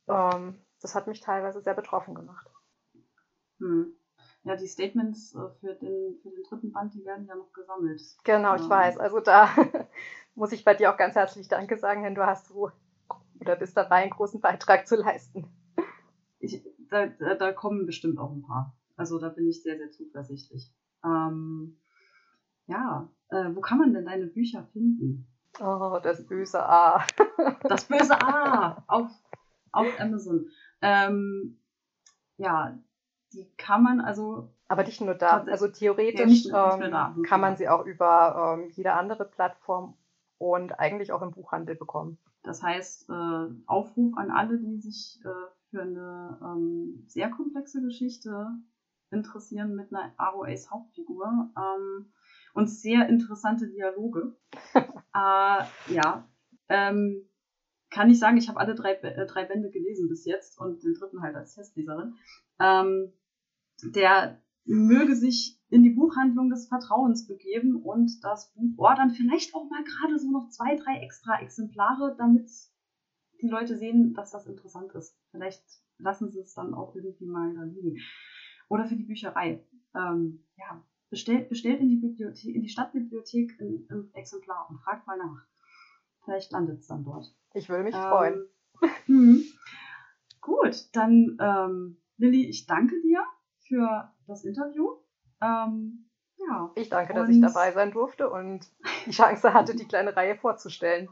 [0.08, 2.50] Ähm, das hat mich teilweise sehr betroffen gemacht.
[3.60, 3.96] Hm.
[4.44, 8.02] Ja, die Statements äh, für den, für den dritten Band, die werden ja noch gesammelt.
[8.24, 8.70] Genau, ich ähm.
[8.70, 8.98] weiß.
[8.98, 9.50] Also da
[10.36, 12.72] muss ich bei dir auch ganz herzlich Danke sagen, denn du hast so
[13.40, 15.48] oder bist dabei, einen großen Beitrag zu leisten.
[16.40, 18.78] Ich, da, da kommen bestimmt auch ein paar.
[18.96, 20.74] Also da bin ich sehr, sehr zuversichtlich.
[21.04, 21.78] Ähm,
[22.68, 25.28] ja, äh, wo kann man denn deine Bücher finden?
[25.60, 27.06] Oh, das böse A.
[27.64, 29.10] das böse A auf,
[29.72, 30.50] auf Amazon.
[30.82, 31.60] Ähm,
[32.38, 32.78] ja,
[33.34, 34.52] die kann man also.
[34.68, 35.44] Aber nicht nur da.
[35.44, 39.96] Also theoretisch ja, ähm, da, kann man sie auch über ähm, jede andere Plattform
[40.38, 42.18] und eigentlich auch im Buchhandel bekommen.
[42.44, 45.30] Das heißt, äh, Aufruf an alle, die sich äh,
[45.70, 48.50] für eine ähm, sehr komplexe Geschichte
[49.12, 52.14] interessieren mit einer ROAs Hauptfigur ähm,
[52.54, 54.36] und sehr interessante Dialoge.
[55.16, 56.30] äh, ja,
[56.68, 57.30] ähm,
[57.90, 60.94] kann ich sagen, ich habe alle drei, äh, drei Bände gelesen bis jetzt und den
[60.94, 62.16] dritten halt als Testleserin.
[62.60, 63.14] Ähm,
[63.84, 69.12] der möge sich in die Buchhandlung des Vertrauens begeben und das Buch ordern.
[69.12, 72.50] Vielleicht auch mal gerade so noch zwei, drei extra Exemplare, damit
[73.42, 75.18] die Leute sehen, dass das interessant ist.
[75.32, 75.64] Vielleicht
[75.98, 77.98] lassen sie es dann auch irgendwie mal da liegen.
[78.68, 79.64] Oder für die Bücherei.
[79.96, 85.08] Ähm, ja, bestellt, bestellt in die Bibliothek, in die Stadtbibliothek ein, ein Exemplar und fragt
[85.08, 85.46] mal nach.
[86.24, 87.34] Vielleicht landet es dann dort.
[87.54, 88.48] Ich würde mich ähm, freuen.
[89.06, 89.44] Hm.
[90.42, 93.24] Gut, dann ähm, Lilly, ich danke dir
[93.60, 94.98] für das Interview.
[95.42, 96.72] Ähm, ja.
[96.76, 98.70] Ich danke, dass ich dabei sein durfte und
[99.06, 101.10] die Chance hatte, die kleine Reihe vorzustellen.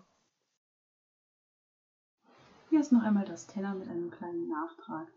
[2.69, 5.07] Hier ist noch einmal das Teller mit einem kleinen Nachtrag.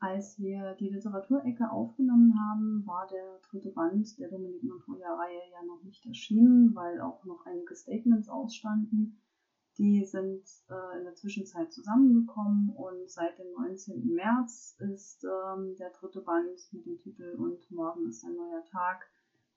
[0.00, 5.82] Als wir die Literaturecke aufgenommen haben, war der dritte Band der Dominik Montoya-Reihe ja noch
[5.82, 9.20] nicht erschienen, weil auch noch einige Statements ausstanden.
[9.76, 14.14] Die sind äh, in der Zwischenzeit zusammengekommen und seit dem 19.
[14.14, 19.08] März ist ähm, der dritte Band mit dem Titel Und morgen ist ein neuer Tag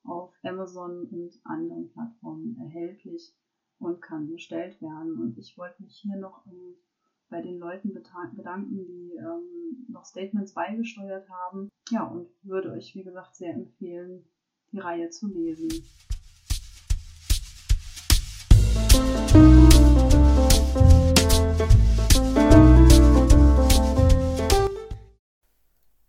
[0.04, 3.36] auf Amazon und anderen Plattformen erhältlich
[3.78, 5.20] und kann bestellt werden.
[5.20, 6.46] Und ich wollte mich hier noch
[7.32, 11.70] bei den Leuten bedanken, die ähm, noch Statements beigesteuert haben.
[11.90, 14.26] Ja, und würde euch, wie gesagt, sehr empfehlen,
[14.72, 15.70] die Reihe zu lesen.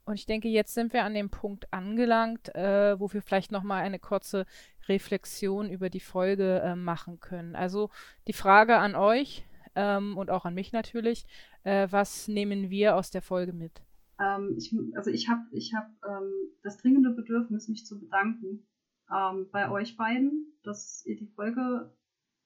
[0.04, 3.82] Und ich denke, jetzt sind wir an dem Punkt angelangt, äh, wo wir vielleicht nochmal
[3.82, 4.44] eine kurze
[4.88, 7.54] Reflexion über die Folge äh, machen können.
[7.54, 7.90] Also
[8.26, 11.26] die Frage an euch ähm, und auch an mich natürlich,
[11.64, 13.82] äh, was nehmen wir aus der Folge mit?
[14.20, 16.32] Ähm, ich, also ich habe ich hab, ähm,
[16.62, 18.66] das dringende Bedürfnis, mich zu bedanken
[19.10, 21.94] ähm, bei euch beiden, dass ihr die Folge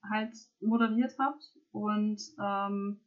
[0.08, 3.00] halt moderiert habt und ähm,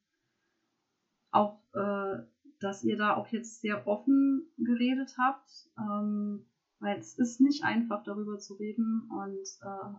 [1.31, 2.23] auch äh,
[2.59, 8.37] dass ihr da auch jetzt sehr offen geredet habt, weil es ist nicht einfach darüber
[8.37, 9.95] zu reden und äh,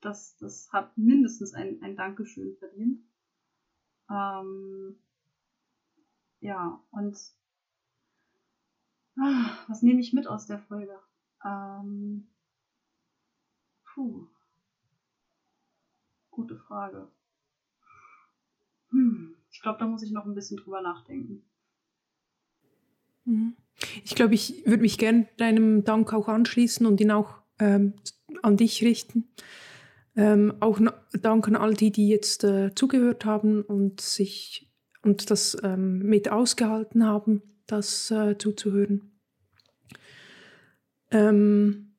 [0.00, 3.02] das, das hat mindestens ein, ein Dankeschön verdient.
[4.10, 4.96] Ähm,
[6.40, 7.16] ja, und
[9.20, 10.98] ah, was nehme ich mit aus der Folge?
[11.44, 12.28] Ähm,
[13.84, 14.26] puh,
[16.30, 17.08] gute Frage.
[18.90, 21.42] Hm, ich glaube, da muss ich noch ein bisschen drüber nachdenken.
[23.24, 23.56] Mhm.
[24.04, 27.94] Ich glaube, ich würde mich gern deinem Dank auch anschließen und ihn auch ähm,
[28.42, 29.28] an dich richten.
[30.18, 30.80] Ähm, auch
[31.22, 34.68] Dank an all die, die jetzt äh, zugehört haben und sich
[35.02, 39.12] und das ähm, mit ausgehalten haben, das äh, zuzuhören.
[41.12, 41.94] Ähm,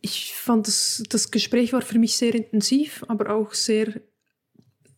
[0.00, 4.00] ich fand das, das Gespräch war für mich sehr intensiv, aber auch sehr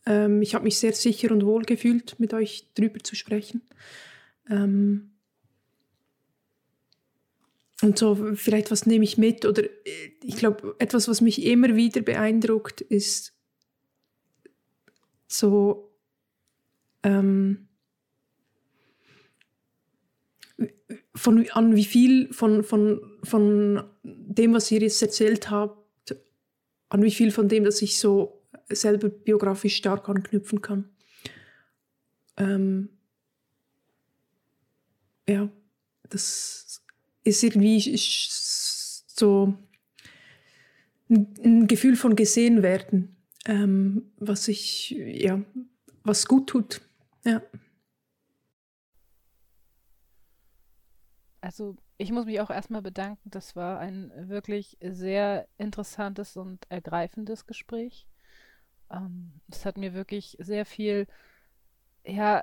[0.07, 3.62] ähm, ich habe mich sehr sicher und wohl gefühlt, mit euch drüber zu sprechen.
[4.49, 5.11] Ähm
[7.82, 9.44] und so, vielleicht was nehme ich mit?
[9.44, 13.34] Oder äh, ich glaube, etwas, was mich immer wieder beeindruckt, ist
[15.26, 15.92] so
[17.02, 17.68] ähm,
[21.14, 26.16] von an wie viel von, von, von dem, was ihr jetzt erzählt habt,
[26.88, 30.90] an wie viel von dem, dass ich so selber biografisch stark anknüpfen kann.
[32.36, 32.90] Ähm,
[35.28, 35.50] ja,
[36.09, 36.81] das
[37.24, 37.81] ist irgendwie
[39.07, 39.55] so
[41.09, 43.16] ein, Gefühl von gesehen werden,
[43.47, 45.43] ähm, was ich, ja,
[46.05, 46.81] was gut tut.
[47.24, 47.43] Ja.
[51.40, 53.31] Also ich muss mich auch erstmal bedanken.
[53.31, 58.07] Das war ein wirklich sehr interessantes und ergreifendes Gespräch.
[58.90, 61.07] Ähm, es hat mir wirklich sehr viel,
[62.05, 62.43] ja,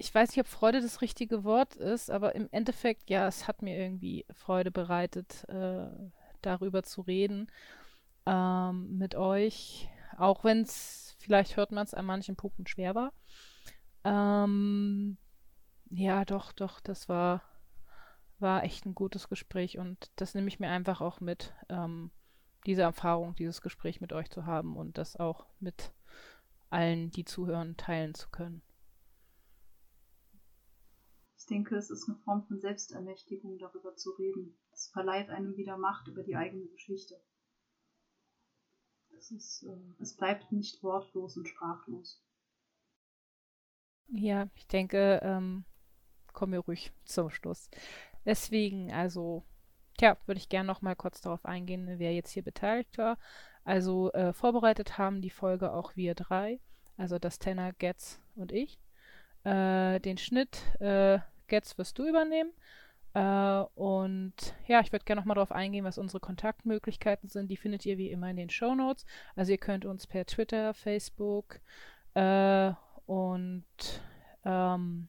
[0.00, 3.60] ich weiß nicht, ob Freude das richtige Wort ist, aber im Endeffekt, ja, es hat
[3.60, 5.88] mir irgendwie Freude bereitet, äh,
[6.40, 7.48] darüber zu reden
[8.24, 13.12] ähm, mit euch, auch wenn es, vielleicht hört man es an manchen Punkten schwer war.
[14.04, 15.18] Ähm,
[15.90, 17.42] ja, doch, doch, das war,
[18.38, 21.52] war echt ein gutes Gespräch und das nehme ich mir einfach auch mit.
[21.68, 22.10] Ähm,
[22.66, 25.92] diese Erfahrung, dieses Gespräch mit euch zu haben und das auch mit
[26.70, 28.62] allen, die zuhören, teilen zu können.
[31.50, 34.56] Ich denke, es ist eine Form von Selbstermächtigung, darüber zu reden.
[34.70, 37.20] Es verleiht einem wieder Macht über die eigene Geschichte.
[39.18, 42.24] Es, ist, äh, es bleibt nicht wortlos und sprachlos.
[44.06, 45.64] Ja, ich denke, ähm,
[46.32, 47.68] kommen wir ruhig zum Schluss.
[48.24, 49.42] Deswegen, also
[49.98, 53.18] Tja, würde ich gerne noch mal kurz darauf eingehen, wer jetzt hier beteiligt war.
[53.64, 56.60] Also äh, vorbereitet haben die Folge auch wir drei,
[56.96, 58.78] also das Tenor, Getz und ich.
[59.42, 61.18] Äh, den Schnitt, äh,
[61.50, 62.52] Getz wirst du übernehmen.
[63.12, 64.34] Äh, und
[64.66, 67.50] ja, ich würde gerne noch mal darauf eingehen, was unsere Kontaktmöglichkeiten sind.
[67.50, 69.04] Die findet ihr wie immer in den Show Notes.
[69.36, 71.60] Also ihr könnt uns per Twitter, Facebook
[72.14, 72.72] äh,
[73.06, 73.64] und
[74.44, 75.08] ähm,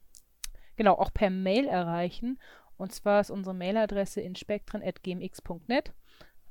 [0.75, 2.39] genau auch per Mail erreichen.
[2.77, 5.93] Und zwar ist unsere Mailadresse inspektren.gmx.net.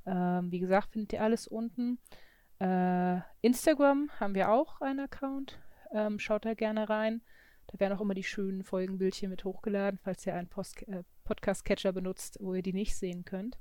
[0.06, 1.98] Ähm, wie gesagt, findet ihr alles unten.
[2.60, 5.58] Äh, Instagram haben wir auch einen Account.
[5.92, 7.22] Ähm, schaut da gerne rein.
[7.72, 10.50] Da werden auch immer die schönen Folgenbildchen mit hochgeladen, falls ihr einen
[10.88, 13.58] äh, Podcast-Catcher benutzt, wo ihr die nicht sehen könnt.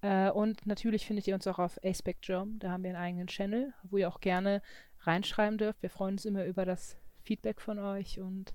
[0.00, 2.58] Äh, und natürlich findet ihr uns auch auf Aspect.jom.
[2.58, 4.60] Da haben wir einen eigenen Channel, wo ihr auch gerne
[5.00, 5.82] reinschreiben dürft.
[5.82, 8.54] Wir freuen uns immer über das Feedback von euch und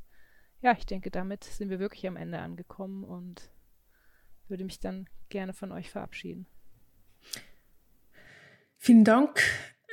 [0.62, 3.50] ja, ich denke, damit sind wir wirklich am Ende angekommen und
[4.50, 6.46] würde mich dann gerne von euch verabschieden.
[8.78, 9.42] Vielen Dank.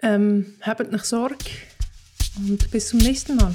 [0.02, 1.44] Ähm, habt noch Sorge
[2.36, 3.54] und bis zum nächsten Mal.